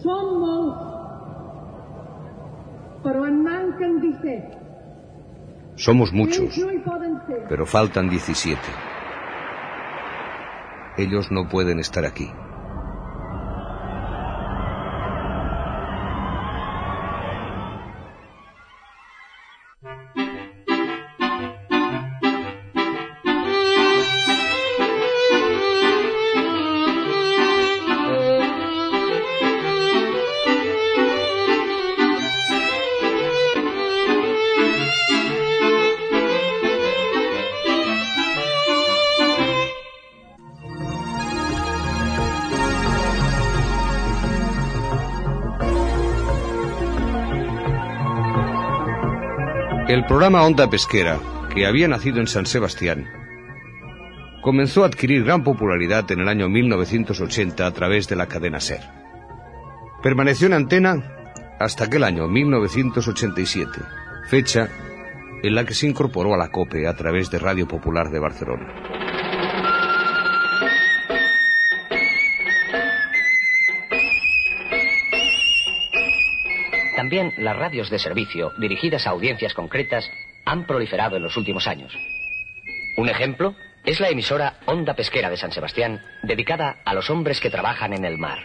Som 0.00 0.34
molts, 0.40 0.82
però 3.04 3.28
en 3.28 3.40
manquen 3.44 4.00
17. 4.00 4.56
Somos 5.76 6.12
muchos, 6.12 6.56
pero 7.48 7.66
faltan 7.66 8.08
17. 8.08 8.85
Ellos 10.98 11.30
no 11.30 11.46
pueden 11.46 11.78
estar 11.78 12.06
aquí. 12.06 12.30
Programa 50.08 50.44
Onda 50.44 50.70
Pesquera, 50.70 51.18
que 51.52 51.66
había 51.66 51.88
nacido 51.88 52.20
en 52.20 52.28
San 52.28 52.46
Sebastián, 52.46 53.08
comenzó 54.40 54.84
a 54.84 54.86
adquirir 54.86 55.24
gran 55.24 55.42
popularidad 55.42 56.08
en 56.12 56.20
el 56.20 56.28
año 56.28 56.48
1980 56.48 57.66
a 57.66 57.70
través 57.72 58.06
de 58.06 58.14
la 58.14 58.26
cadena 58.26 58.60
SER. 58.60 58.82
Permaneció 60.04 60.46
en 60.46 60.52
antena 60.52 61.02
hasta 61.58 61.84
aquel 61.84 62.04
año 62.04 62.28
1987, 62.28 63.80
fecha 64.28 64.68
en 65.42 65.54
la 65.56 65.64
que 65.64 65.74
se 65.74 65.88
incorporó 65.88 66.34
a 66.34 66.38
la 66.38 66.52
COPE 66.52 66.86
a 66.86 66.94
través 66.94 67.28
de 67.32 67.40
Radio 67.40 67.66
Popular 67.66 68.08
de 68.10 68.20
Barcelona. 68.20 68.85
También 76.96 77.34
las 77.36 77.54
radios 77.54 77.90
de 77.90 77.98
servicio, 77.98 78.52
dirigidas 78.58 79.06
a 79.06 79.10
audiencias 79.10 79.52
concretas, 79.52 80.10
han 80.46 80.66
proliferado 80.66 81.16
en 81.16 81.22
los 81.22 81.36
últimos 81.36 81.68
años. 81.68 81.94
Un 82.96 83.10
ejemplo 83.10 83.54
es 83.84 84.00
la 84.00 84.08
emisora 84.08 84.54
Onda 84.64 84.94
Pesquera 84.94 85.28
de 85.28 85.36
San 85.36 85.52
Sebastián, 85.52 86.00
dedicada 86.22 86.76
a 86.86 86.94
los 86.94 87.10
hombres 87.10 87.38
que 87.38 87.50
trabajan 87.50 87.92
en 87.92 88.06
el 88.06 88.16
mar. 88.16 88.38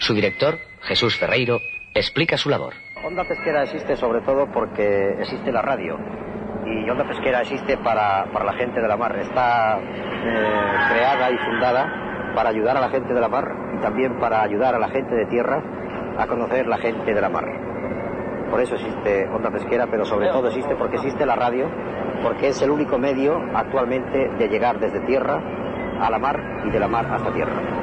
Su 0.00 0.14
director, 0.14 0.58
Jesús 0.84 1.16
Ferreiro, 1.16 1.60
explica 1.92 2.38
su 2.38 2.48
labor. 2.48 2.72
Onda 3.04 3.24
Pesquera 3.24 3.64
existe 3.64 3.94
sobre 3.96 4.22
todo 4.22 4.50
porque 4.50 5.10
existe 5.20 5.52
la 5.52 5.60
radio. 5.60 5.98
Y 6.64 6.88
Onda 6.88 7.06
Pesquera 7.06 7.42
existe 7.42 7.76
para, 7.76 8.24
para 8.32 8.46
la 8.46 8.54
gente 8.54 8.80
de 8.80 8.88
la 8.88 8.96
mar. 8.96 9.14
Está 9.18 9.78
eh, 9.78 10.88
creada 10.88 11.30
y 11.30 11.36
fundada 11.38 12.32
para 12.34 12.48
ayudar 12.48 12.78
a 12.78 12.80
la 12.80 12.88
gente 12.88 13.12
de 13.12 13.20
la 13.20 13.28
mar 13.28 13.44
y 13.76 13.82
también 13.82 14.18
para 14.18 14.42
ayudar 14.42 14.74
a 14.74 14.78
la 14.78 14.88
gente 14.88 15.14
de 15.14 15.26
tierra 15.26 15.62
a 16.18 16.26
conocer 16.26 16.66
la 16.66 16.78
gente 16.78 17.14
de 17.14 17.20
la 17.20 17.28
mar. 17.28 17.44
Por 18.50 18.60
eso 18.60 18.74
existe 18.76 19.26
Onda 19.28 19.50
Pesquera, 19.50 19.86
pero 19.90 20.04
sobre 20.04 20.28
todo 20.28 20.48
existe 20.48 20.76
porque 20.76 20.96
existe 20.96 21.26
la 21.26 21.34
radio, 21.34 21.68
porque 22.22 22.48
es 22.48 22.62
el 22.62 22.70
único 22.70 22.98
medio 22.98 23.36
actualmente 23.54 24.28
de 24.38 24.48
llegar 24.48 24.78
desde 24.78 25.00
tierra 25.00 25.42
a 26.00 26.10
la 26.10 26.18
mar 26.18 26.62
y 26.66 26.70
de 26.70 26.78
la 26.78 26.88
mar 26.88 27.06
hasta 27.06 27.32
tierra. 27.32 27.76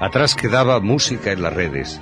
Atrás 0.00 0.34
quedaba 0.34 0.80
Música 0.80 1.32
en 1.32 1.42
las 1.42 1.54
redes, 1.54 2.00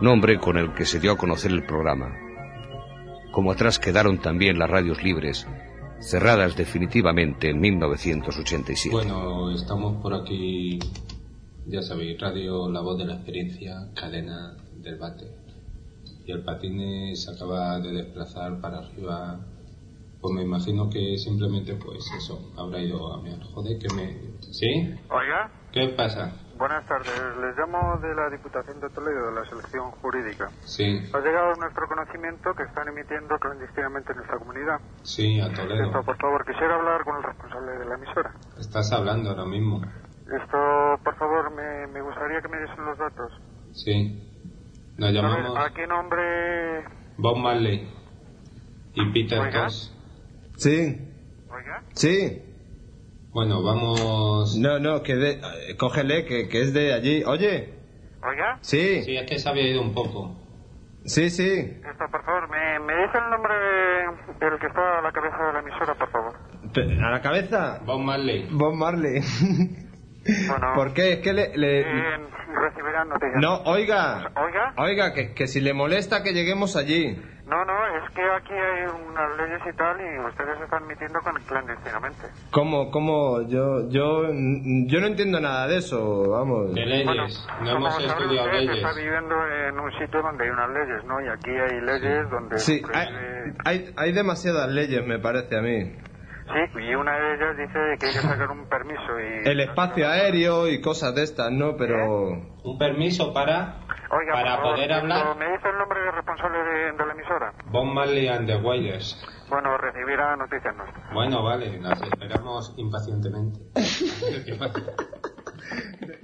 nombre 0.00 0.38
con 0.38 0.58
el 0.58 0.74
que 0.74 0.84
se 0.84 1.00
dio 1.00 1.12
a 1.12 1.16
conocer 1.16 1.50
el 1.50 1.64
programa. 1.64 2.14
Como 3.32 3.50
atrás 3.50 3.78
quedaron 3.78 4.18
también 4.18 4.58
las 4.58 4.70
radios 4.70 5.02
libres, 5.02 5.48
cerradas 6.00 6.56
definitivamente 6.56 7.50
en 7.50 7.60
1987. 7.60 8.94
Bueno, 8.94 9.50
estamos 9.50 10.00
por 10.02 10.14
aquí, 10.14 10.78
ya 11.66 11.82
sabéis, 11.82 12.20
radio 12.20 12.68
La 12.70 12.80
Voz 12.80 12.98
de 12.98 13.06
la 13.06 13.14
Experiencia, 13.14 13.88
cadena 13.94 14.56
del 14.76 14.98
bate. 14.98 15.30
Y 16.26 16.32
el 16.32 16.42
patine 16.44 17.14
se 17.16 17.30
acaba 17.34 17.78
de 17.80 17.92
desplazar 17.92 18.60
para 18.60 18.78
arriba. 18.78 19.40
Pues 20.20 20.34
me 20.34 20.42
imagino 20.42 20.88
que 20.88 21.18
simplemente, 21.18 21.74
pues 21.74 21.98
eso, 22.16 22.50
habrá 22.56 22.80
ido 22.80 23.12
a 23.12 23.20
mirar. 23.22 23.42
Joder, 23.52 23.78
que 23.78 23.92
me... 23.94 24.34
¿Sí? 24.40 24.94
Oiga, 25.10 25.50
¿Qué 25.72 25.88
pasa? 25.88 26.32
buenas 26.56 26.86
tardes. 26.86 27.12
Les 27.42 27.56
llamo 27.58 27.98
de 28.00 28.14
la 28.14 28.30
Diputación 28.30 28.80
de 28.80 28.88
Toledo, 28.90 29.26
de 29.28 29.34
la 29.34 29.44
selección 29.50 29.90
jurídica. 30.00 30.48
Sí, 30.64 30.86
Ha 31.12 31.18
llegado 31.18 31.50
a 31.52 31.56
nuestro 31.60 31.86
conocimiento 31.88 32.54
que 32.56 32.62
están 32.62 32.88
emitiendo 32.88 33.36
clandestinamente 33.38 34.12
en 34.12 34.16
nuestra 34.18 34.38
comunidad. 34.38 34.78
sí, 35.02 35.40
a 35.40 35.52
Toledo. 35.52 35.84
Esto, 35.86 36.02
por 36.04 36.16
favor, 36.16 36.46
quisiera 36.46 36.76
hablar 36.76 37.04
con 37.04 37.16
el 37.16 37.22
responsable 37.24 37.72
de 37.72 37.84
la 37.84 37.94
emisora. 37.96 38.32
Estás 38.58 38.92
hablando 38.92 39.30
ahora 39.30 39.44
mismo. 39.44 39.82
Esto, 40.24 40.98
por 41.04 41.16
favor, 41.16 41.50
me, 41.54 41.86
me 41.92 42.00
gustaría 42.00 42.40
que 42.40 42.48
me 42.48 42.58
diesen 42.58 42.84
los 42.84 42.98
datos. 42.98 43.32
Sí. 43.72 44.20
Nos 44.96 45.12
llamamos 45.12 45.56
¿A 45.58 45.70
qué 45.74 45.86
nombre? 45.86 46.84
Bob 47.18 47.36
Marley 47.36 47.88
y 48.94 49.12
Peter 49.12 49.38
Oiga. 49.40 49.64
Tosh. 49.64 49.90
Sí. 50.56 50.98
Sí. 51.94 52.42
Bueno, 53.32 53.62
vamos... 53.62 54.56
No, 54.58 54.78
no, 54.78 55.02
que 55.02 55.16
de, 55.16 55.40
cógele, 55.78 56.24
que, 56.24 56.48
que 56.48 56.62
es 56.62 56.72
de 56.72 56.94
allí. 56.94 57.24
Oye. 57.24 57.74
¿Oiga? 58.22 58.58
Sí. 58.62 59.02
Sí, 59.02 59.16
es 59.16 59.28
que 59.28 59.38
se 59.38 59.48
había 59.48 59.68
ido 59.68 59.82
un 59.82 59.92
poco. 59.92 60.36
Sí, 61.04 61.28
sí. 61.30 61.50
Esto, 61.50 62.04
por 62.10 62.24
favor, 62.24 62.48
me, 62.48 62.78
me 62.80 62.94
dice 63.02 63.18
el 63.18 63.30
nombre 63.30 63.52
de- 63.54 64.48
del 64.50 64.58
que 64.58 64.66
está 64.68 64.98
a 65.00 65.02
la 65.02 65.12
cabeza 65.12 65.36
de 65.36 65.52
la 65.52 65.58
emisora, 65.60 65.94
por 65.96 66.10
favor. 66.10 66.34
¿A 67.04 67.10
la 67.10 67.20
cabeza? 67.20 67.80
Bob 67.84 68.00
Marley. 68.00 68.48
Bob 68.52 68.74
Marley. 68.74 69.20
¿Por 70.74 70.92
qué? 70.94 71.12
Es 71.14 71.18
que 71.20 71.32
le... 71.32 71.56
le- 71.56 71.80
Eh, 71.80 72.18
recibirán 72.54 73.08
noticias. 73.08 73.40
No, 73.40 73.62
oiga. 73.64 74.30
¿Oiga? 74.36 74.74
Oiga, 74.78 75.12
que, 75.12 75.34
que 75.34 75.46
si 75.46 75.60
le 75.60 75.74
molesta 75.74 76.22
que 76.22 76.32
lleguemos 76.32 76.76
allí. 76.76 77.16
No, 77.46 77.62
no, 77.64 77.86
es 77.98 78.10
que 78.14 78.22
aquí 78.22 78.54
hay 78.54 78.86
unas 78.86 79.36
leyes 79.36 79.60
y 79.70 79.76
tal 79.76 79.96
y 80.00 80.18
ustedes 80.26 80.58
están 80.62 80.84
emitiendo 80.84 81.18
con- 81.20 81.34
clandestinamente. 81.42 82.22
¿Cómo, 82.50 82.90
cómo? 82.90 83.42
Yo, 83.48 83.88
yo, 83.90 84.22
yo 84.86 85.00
no 85.00 85.06
entiendo 85.08 85.40
nada 85.40 85.66
de 85.68 85.78
eso, 85.78 86.30
vamos. 86.30 86.72
De 86.74 86.86
leyes. 86.86 87.04
Bueno, 87.06 87.26
no 87.62 87.70
hemos 87.76 87.98
estudiado 88.02 88.46
ustedes, 88.46 88.66
leyes. 88.66 88.76
está 88.76 88.92
viviendo 88.94 89.34
en 89.68 89.78
un 89.80 89.92
sitio 89.98 90.22
donde 90.22 90.44
hay 90.44 90.50
unas 90.50 90.70
leyes, 90.70 91.04
¿no? 91.04 91.20
Y 91.20 91.28
aquí 91.28 91.50
hay 91.50 91.80
leyes 91.82 92.30
donde... 92.30 92.58
Sí, 92.58 92.82
hay, 92.94 93.08
hay, 93.64 93.92
hay 93.96 94.12
demasiadas 94.12 94.70
leyes, 94.70 95.04
me 95.06 95.18
parece 95.18 95.58
a 95.58 95.60
mí. 95.60 95.96
Sí, 96.46 96.78
y 96.78 96.94
una 96.94 97.18
de 97.18 97.34
ellas 97.34 97.56
dice 97.56 97.78
que 97.98 98.06
hay 98.06 98.12
que 98.12 98.20
sacar 98.20 98.50
un 98.50 98.68
permiso 98.68 99.18
y... 99.18 99.48
El 99.48 99.60
espacio 99.60 100.08
aéreo 100.08 100.68
y 100.68 100.80
cosas 100.80 101.14
de 101.14 101.22
estas, 101.22 101.50
¿no? 101.50 101.76
Pero... 101.76 102.28
Un 102.62 102.78
permiso 102.78 103.32
para... 103.32 103.80
Oiga, 104.10 104.34
para 104.34 104.56
favor, 104.56 104.74
poder 104.74 104.92
hablar. 104.92 105.36
¿Me 105.36 105.50
dice 105.50 105.68
el 105.68 105.78
nombre 105.78 106.00
del 106.00 106.12
responsable 106.12 106.58
de, 106.58 106.92
de 106.92 107.06
la 107.06 107.12
emisora? 107.12 107.52
Bob 107.66 107.86
Marley 107.86 108.28
and 108.28 108.46
the 108.46 108.56
Wailers. 108.56 109.16
Bueno, 109.48 109.76
recibirá 109.78 110.36
noticias 110.36 110.74
nuestras. 110.76 111.12
Bueno, 111.12 111.42
vale, 111.42 111.80
las 111.80 112.00
esperamos 112.02 112.74
impacientemente. 112.76 113.60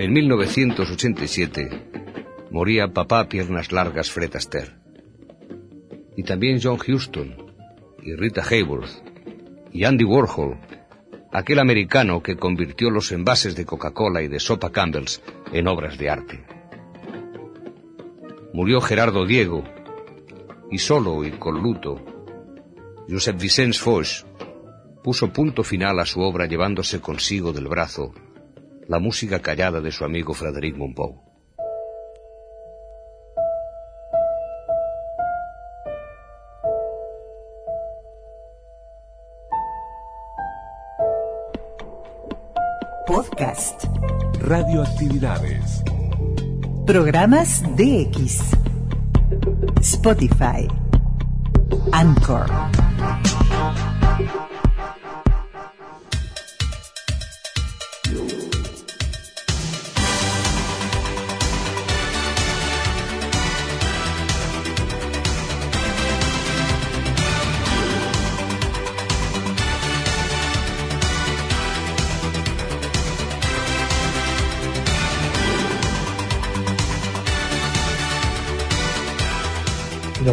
En 0.00 0.14
1987 0.14 1.68
moría 2.50 2.88
papá 2.88 3.28
Piernas 3.28 3.70
Largas 3.70 4.10
Fred 4.10 4.34
Astaire. 4.34 4.72
Y 6.16 6.22
también 6.22 6.58
John 6.62 6.78
Huston, 6.80 7.36
y 8.02 8.14
Rita 8.14 8.42
Hayworth, 8.42 8.88
y 9.74 9.84
Andy 9.84 10.04
Warhol, 10.04 10.56
aquel 11.30 11.58
americano 11.58 12.22
que 12.22 12.36
convirtió 12.36 12.88
los 12.88 13.12
envases 13.12 13.54
de 13.56 13.66
Coca-Cola 13.66 14.22
y 14.22 14.28
de 14.28 14.40
sopa 14.40 14.72
Campbell's 14.72 15.20
en 15.52 15.68
obras 15.68 15.98
de 15.98 16.08
arte. 16.08 16.44
Murió 18.54 18.80
Gerardo 18.80 19.26
Diego, 19.26 19.64
y 20.70 20.78
solo 20.78 21.22
y 21.26 21.32
con 21.32 21.62
luto, 21.62 22.00
Josep 23.06 23.38
Vicens 23.38 23.78
Foix 23.78 24.24
puso 25.04 25.30
punto 25.30 25.62
final 25.62 26.00
a 26.00 26.06
su 26.06 26.22
obra 26.22 26.46
llevándose 26.46 27.02
consigo 27.02 27.52
del 27.52 27.68
brazo 27.68 28.14
la 28.90 28.98
música 28.98 29.38
callada 29.38 29.80
de 29.80 29.92
su 29.92 30.04
amigo 30.04 30.34
Frederic 30.34 30.76
Mompou. 30.76 31.22
Podcast. 43.06 43.84
Radioactividades. 44.40 45.84
Programas 46.84 47.62
DX. 47.76 48.42
Spotify. 49.82 50.66
Anchor. 51.92 52.50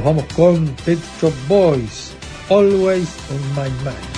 Vamos 0.08 0.24
con 0.36 0.66
Pet 0.86 0.97
Shop 1.20 1.34
Boys, 1.49 2.14
Always 2.49 3.10
on 3.30 3.55
My 3.55 3.70
Mind. 3.84 4.16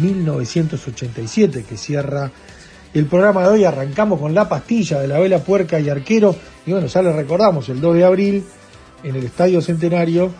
1987 0.00 1.64
que 1.64 1.76
cierra 1.76 2.30
el 2.94 3.06
programa 3.06 3.42
de 3.42 3.48
hoy. 3.48 3.64
Arrancamos 3.64 4.20
con 4.20 4.34
La 4.34 4.48
Pastilla 4.48 5.00
de 5.00 5.08
la 5.08 5.18
Vela 5.18 5.38
Puerca 5.38 5.80
y 5.80 5.88
Arquero. 5.88 6.34
Y 6.66 6.72
bueno, 6.72 6.86
ya 6.86 7.02
les 7.02 7.14
recordamos, 7.14 7.68
el 7.68 7.80
2 7.80 7.94
de 7.96 8.04
abril 8.04 8.44
en 9.02 9.16
el 9.16 9.24
Estadio 9.24 9.60
Centenario 9.60 10.30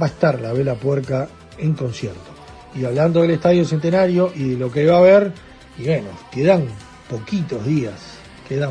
va 0.00 0.06
a 0.06 0.08
estar 0.08 0.40
la 0.40 0.52
Vela 0.52 0.74
Puerca 0.74 1.28
en 1.58 1.74
concierto. 1.74 2.30
Y 2.74 2.84
hablando 2.84 3.20
del 3.20 3.32
Estadio 3.32 3.64
Centenario 3.64 4.32
y 4.34 4.50
de 4.50 4.56
lo 4.56 4.70
que 4.72 4.86
va 4.86 4.96
a 4.96 4.98
haber, 4.98 5.32
y 5.78 5.84
bueno, 5.84 6.08
quedan 6.30 6.66
poquitos 7.08 7.64
días, 7.66 7.94
quedan 8.48 8.70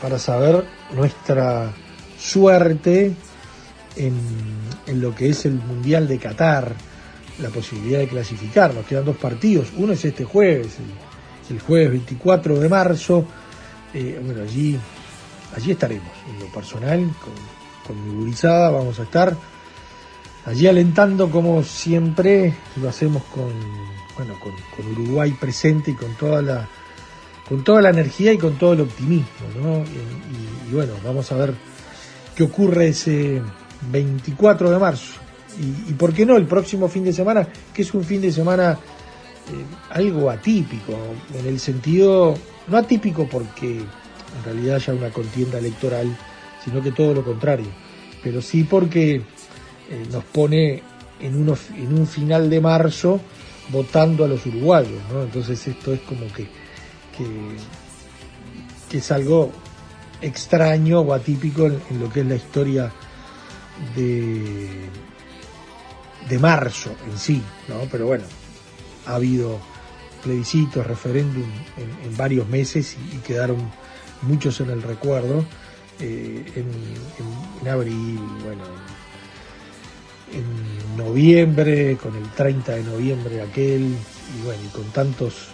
para 0.00 0.18
saber 0.18 0.64
nuestra 0.94 1.72
suerte 2.18 3.12
en, 3.96 4.14
en 4.86 5.00
lo 5.00 5.14
que 5.14 5.30
es 5.30 5.44
el 5.46 5.54
Mundial 5.54 6.06
de 6.06 6.18
Qatar, 6.18 6.74
la 7.40 7.48
posibilidad 7.50 8.00
de 8.00 8.08
clasificar. 8.08 8.74
Nos 8.74 8.86
quedan 8.86 9.04
dos 9.04 9.16
partidos. 9.16 9.68
Uno 9.76 9.92
es 9.92 10.04
este 10.04 10.24
jueves, 10.24 10.76
el, 11.50 11.60
jueves 11.60 11.90
24 11.90 12.60
de 12.60 12.68
marzo. 12.68 13.24
Eh, 13.92 14.20
bueno, 14.24 14.42
allí, 14.42 14.78
allí 15.56 15.72
estaremos, 15.72 16.12
en 16.28 16.40
lo 16.40 16.52
personal, 16.52 17.00
con, 17.20 17.32
con 17.86 18.04
mi 18.04 18.14
gurizada, 18.22 18.70
vamos 18.70 18.98
a 19.00 19.02
estar 19.02 19.36
allí 20.46 20.66
alentando 20.66 21.30
como 21.30 21.62
siempre 21.62 22.54
lo 22.80 22.88
hacemos 22.88 23.22
con, 23.24 23.52
bueno, 24.16 24.38
con, 24.40 24.52
con 24.76 24.92
Uruguay 24.92 25.32
presente 25.32 25.90
y 25.90 25.94
con 25.94 26.14
toda 26.14 26.42
la 26.42 26.68
con 27.48 27.64
toda 27.64 27.82
la 27.82 27.90
energía 27.90 28.32
y 28.32 28.38
con 28.38 28.56
todo 28.58 28.74
el 28.74 28.82
optimismo, 28.82 29.26
¿no? 29.60 29.82
Y 30.70 30.72
bueno, 30.72 30.92
vamos 31.04 31.32
a 31.32 31.34
ver 31.34 31.52
qué 32.36 32.44
ocurre 32.44 32.88
ese 32.88 33.42
24 33.90 34.70
de 34.70 34.78
marzo. 34.78 35.14
Y, 35.58 35.90
y 35.90 35.94
por 35.94 36.12
qué 36.12 36.24
no 36.24 36.36
el 36.36 36.46
próximo 36.46 36.88
fin 36.88 37.04
de 37.04 37.12
semana, 37.12 37.48
que 37.74 37.82
es 37.82 37.92
un 37.94 38.04
fin 38.04 38.20
de 38.20 38.32
semana 38.32 38.78
eh, 39.50 39.64
algo 39.90 40.30
atípico, 40.30 40.96
en 41.34 41.46
el 41.46 41.58
sentido, 41.58 42.36
no 42.68 42.76
atípico 42.76 43.26
porque 43.28 43.78
en 43.78 44.44
realidad 44.44 44.76
haya 44.76 44.94
una 44.94 45.10
contienda 45.10 45.58
electoral, 45.58 46.16
sino 46.64 46.80
que 46.80 46.92
todo 46.92 47.14
lo 47.14 47.24
contrario, 47.24 47.66
pero 48.22 48.40
sí 48.40 48.62
porque 48.62 49.16
eh, 49.16 49.22
nos 50.12 50.22
pone 50.24 50.82
en, 51.18 51.36
uno, 51.36 51.56
en 51.76 51.98
un 51.98 52.06
final 52.06 52.48
de 52.48 52.60
marzo 52.60 53.20
votando 53.70 54.24
a 54.24 54.28
los 54.28 54.46
uruguayos, 54.46 55.00
¿no? 55.12 55.22
Entonces 55.24 55.66
esto 55.66 55.94
es 55.94 56.00
como 56.00 56.26
que, 56.32 56.46
que, 58.88 58.98
es 58.98 59.10
algo 59.10 59.50
extraño 60.20 61.00
o 61.00 61.12
atípico 61.12 61.66
en 61.66 62.00
lo 62.00 62.08
que 62.10 62.20
es 62.20 62.26
la 62.26 62.36
historia 62.36 62.92
de, 63.96 64.88
de 66.28 66.38
marzo 66.38 66.94
en 67.10 67.18
sí, 67.18 67.42
¿no? 67.68 67.80
Pero 67.90 68.06
bueno, 68.06 68.24
ha 69.06 69.14
habido 69.14 69.58
plebiscitos, 70.22 70.86
referéndum 70.86 71.44
en, 72.04 72.16
varios 72.16 72.46
meses 72.48 72.96
y, 73.12 73.16
quedaron 73.18 73.56
muchos 74.22 74.60
en 74.60 74.70
el 74.70 74.82
recuerdo. 74.82 75.44
eh, 75.98 76.44
en, 76.56 76.66
en- 77.64 77.68
abril, 77.68 78.18
bueno, 78.44 78.62
en, 80.32 80.38
en 80.38 80.96
noviembre, 80.96 81.96
con 82.02 82.14
el 82.16 82.28
30 82.30 82.72
de 82.76 82.82
noviembre 82.84 83.42
aquel, 83.42 83.82
y 84.38 84.44
bueno, 84.44 84.62
y 84.64 84.68
con 84.68 84.84
tantos, 84.92 85.48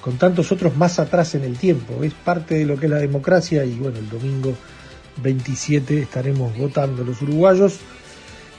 con 0.00 0.18
tantos 0.18 0.50
otros 0.52 0.76
más 0.76 0.98
atrás 0.98 1.34
en 1.36 1.44
el 1.44 1.56
tiempo. 1.56 2.02
Es 2.02 2.14
parte 2.14 2.56
de 2.56 2.64
lo 2.66 2.76
que 2.78 2.86
es 2.86 2.90
la 2.92 2.98
democracia 2.98 3.64
y 3.64 3.74
bueno, 3.74 3.98
el 3.98 4.08
domingo 4.08 4.54
27 5.22 6.00
estaremos 6.02 6.56
votando 6.56 7.04
los 7.04 7.20
uruguayos. 7.22 7.78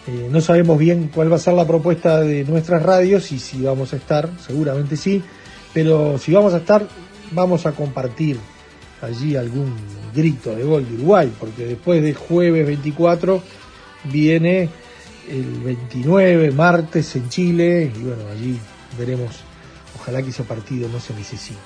Eh, 0.08 0.28
no 0.30 0.42
sabemos 0.42 0.78
bien 0.78 1.10
cuál 1.14 1.32
va 1.32 1.38
a 1.38 1.40
ser 1.40 1.54
la 1.54 1.66
propuesta 1.66 2.20
de 2.20 2.44
nuestras 2.44 2.84
radios 2.84 3.32
y 3.32 3.40
si 3.40 3.62
vamos 3.62 3.94
a 3.94 3.96
estar, 3.96 4.30
seguramente 4.46 4.98
sí, 4.98 5.24
pero 5.74 6.18
si 6.18 6.34
vamos 6.34 6.54
a 6.54 6.58
estar, 6.58 6.86
vamos 7.32 7.66
a 7.66 7.72
compartir 7.72 8.38
allí 9.02 9.36
algún 9.36 9.74
grito 10.14 10.56
de 10.56 10.64
gol 10.64 10.88
de 10.88 10.96
Uruguay, 10.96 11.32
porque 11.40 11.66
después 11.66 12.02
de 12.04 12.14
jueves 12.14 12.66
24 12.68 13.42
viene 14.12 14.70
el 15.30 15.62
29, 15.62 16.52
martes 16.52 17.16
en 17.16 17.30
Chile, 17.30 17.92
y 17.96 18.00
bueno, 18.00 18.24
allí 18.30 18.60
veremos, 18.98 19.32
ojalá 20.00 20.22
que 20.22 20.30
ese 20.30 20.44
partido 20.44 20.90
no 20.90 21.00
se 21.00 21.14
necesite. 21.14 21.60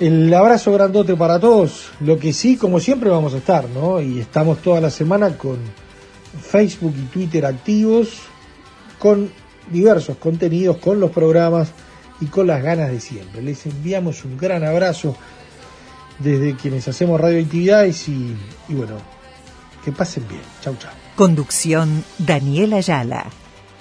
El 0.00 0.32
abrazo 0.32 0.72
grandote 0.72 1.14
para 1.14 1.38
todos, 1.38 1.90
lo 2.00 2.18
que 2.18 2.32
sí, 2.32 2.56
como 2.56 2.80
siempre 2.80 3.10
vamos 3.10 3.34
a 3.34 3.36
estar, 3.36 3.68
¿no? 3.68 4.00
Y 4.00 4.18
estamos 4.18 4.62
toda 4.62 4.80
la 4.80 4.88
semana 4.88 5.36
con 5.36 5.58
Facebook 6.38 6.94
y 6.96 7.04
Twitter 7.06 7.46
activos, 7.46 8.20
con 8.98 9.30
diversos 9.70 10.16
contenidos, 10.16 10.78
con 10.78 11.00
los 11.00 11.10
programas 11.10 11.72
y 12.20 12.26
con 12.26 12.46
las 12.46 12.62
ganas 12.62 12.90
de 12.90 13.00
siempre. 13.00 13.42
Les 13.42 13.66
enviamos 13.66 14.24
un 14.24 14.36
gran 14.36 14.64
abrazo 14.64 15.16
desde 16.18 16.54
quienes 16.54 16.86
hacemos 16.86 17.20
radioactividades 17.20 18.08
y, 18.08 18.36
bueno, 18.68 18.96
que 19.84 19.92
pasen 19.92 20.26
bien. 20.28 20.42
Chau, 20.60 20.76
chau. 20.76 20.90
Conducción 21.16 22.04
Daniel 22.18 22.74
Ayala. 22.74 23.26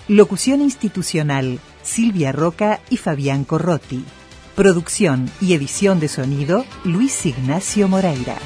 Locución 0.07 0.61
institucional 0.61 1.59
Silvia 1.83 2.31
Roca 2.31 2.79
y 2.89 2.97
Fabián 2.97 3.43
Corrotti. 3.43 4.03
Producción 4.55 5.29
y 5.39 5.53
edición 5.53 5.99
de 5.99 6.07
sonido 6.07 6.65
Luis 6.83 7.25
Ignacio 7.25 7.87
Moreira. 7.87 8.37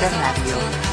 Cien 0.00 0.14
años 0.14 0.46
de 0.48 0.80
radio. 0.80 0.89